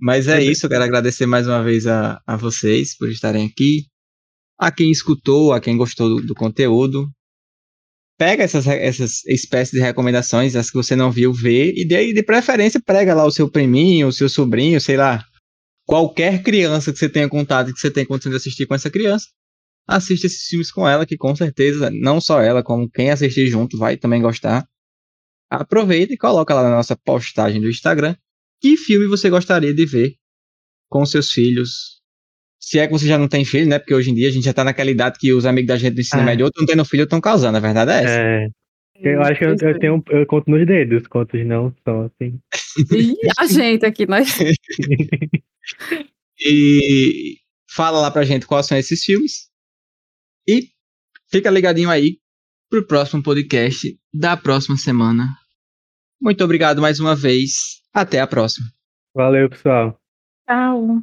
Mas 0.00 0.26
é 0.26 0.42
isso, 0.42 0.68
quero 0.68 0.82
agradecer 0.82 1.26
mais 1.26 1.46
uma 1.46 1.62
vez 1.62 1.86
a, 1.86 2.20
a 2.26 2.36
vocês 2.36 2.96
por 2.96 3.08
estarem 3.08 3.46
aqui. 3.46 3.86
A 4.58 4.72
quem 4.72 4.90
escutou, 4.90 5.52
a 5.52 5.60
quem 5.60 5.76
gostou 5.76 6.08
do, 6.08 6.26
do 6.26 6.34
conteúdo. 6.34 7.08
Pega 8.18 8.42
essas, 8.42 8.66
essas 8.66 9.24
espécies 9.26 9.72
de 9.72 9.80
recomendações, 9.80 10.54
as 10.54 10.70
que 10.70 10.76
você 10.76 10.94
não 10.94 11.10
viu, 11.10 11.32
vê, 11.32 11.72
e 11.72 11.84
de, 11.84 12.12
de 12.12 12.22
preferência 12.22 12.80
prega 12.84 13.14
lá 13.14 13.24
o 13.24 13.30
seu 13.30 13.48
priminho, 13.50 14.08
o 14.08 14.12
seu 14.12 14.28
sobrinho, 14.28 14.80
sei 14.80 14.96
lá. 14.96 15.24
Qualquer 15.86 16.42
criança 16.42 16.92
que 16.92 16.98
você 16.98 17.08
tenha 17.08 17.28
contato 17.28 17.70
e 17.70 17.72
que 17.72 17.80
você 17.80 17.90
tenha 17.90 18.06
condição 18.06 18.30
de 18.30 18.36
assistir 18.36 18.66
com 18.66 18.74
essa 18.74 18.90
criança, 18.90 19.26
assista 19.86 20.26
esses 20.26 20.46
filmes 20.46 20.70
com 20.70 20.86
ela, 20.88 21.04
que 21.06 21.16
com 21.16 21.34
certeza, 21.34 21.90
não 21.90 22.20
só 22.20 22.40
ela, 22.40 22.62
como 22.62 22.88
quem 22.90 23.10
assistir 23.10 23.46
junto 23.48 23.76
vai 23.78 23.96
também 23.96 24.22
gostar. 24.22 24.66
Aproveita 25.50 26.12
e 26.14 26.16
coloca 26.16 26.54
lá 26.54 26.62
na 26.62 26.70
nossa 26.70 26.96
postagem 26.96 27.60
do 27.60 27.68
Instagram 27.68 28.14
que 28.60 28.76
filme 28.76 29.06
você 29.08 29.28
gostaria 29.28 29.74
de 29.74 29.84
ver 29.84 30.14
com 30.88 31.04
seus 31.04 31.30
filhos, 31.32 32.00
Se 32.60 32.78
é 32.78 32.86
que 32.86 32.92
você 32.92 33.06
já 33.08 33.18
não 33.18 33.26
tem 33.26 33.44
filho, 33.44 33.66
né? 33.68 33.78
Porque 33.78 33.92
hoje 33.92 34.10
em 34.10 34.14
dia 34.14 34.28
a 34.28 34.30
gente 34.30 34.44
já 34.44 34.52
tá 34.52 34.62
naquela 34.62 34.88
idade 34.90 35.18
que 35.18 35.32
os 35.32 35.44
amigos 35.44 35.66
da 35.66 35.76
gente 35.76 35.94
do 35.94 36.00
ensino 36.00 36.22
Ah. 36.22 36.24
médio, 36.24 36.44
outro 36.44 36.60
não 36.60 36.66
tendo 36.66 36.84
filho, 36.84 37.02
estão 37.02 37.20
causando, 37.20 37.56
a 37.56 37.60
verdade 37.60 37.90
é 37.90 38.04
essa. 38.04 38.20
É, 38.20 38.48
eu 39.14 39.20
acho 39.20 39.38
que 39.40 39.44
eu, 39.44 39.56
eu 39.68 39.78
tenho. 39.80 40.02
Eu 40.10 40.26
conto 40.26 40.48
nos 40.48 40.64
dedos, 40.64 41.06
quantos 41.08 41.44
não 41.44 41.74
são 41.84 42.02
assim. 42.02 42.38
E 42.96 43.16
a 43.36 43.46
gente 43.46 43.84
aqui, 43.84 44.06
nós. 44.06 44.38
E 46.44 47.36
fala 47.70 48.00
lá 48.00 48.10
pra 48.10 48.24
gente 48.24 48.46
quais 48.46 48.66
são 48.66 48.76
esses 48.78 49.02
filmes. 49.04 49.48
Fica 51.32 51.50
ligadinho 51.50 51.88
aí 51.88 52.18
pro 52.68 52.86
próximo 52.86 53.22
podcast 53.22 53.98
da 54.12 54.36
próxima 54.36 54.76
semana. 54.76 55.28
Muito 56.20 56.44
obrigado 56.44 56.82
mais 56.82 57.00
uma 57.00 57.16
vez. 57.16 57.80
Até 57.92 58.20
a 58.20 58.26
próxima. 58.26 58.66
Valeu, 59.14 59.48
pessoal. 59.48 59.98
Tchau. 60.46 61.02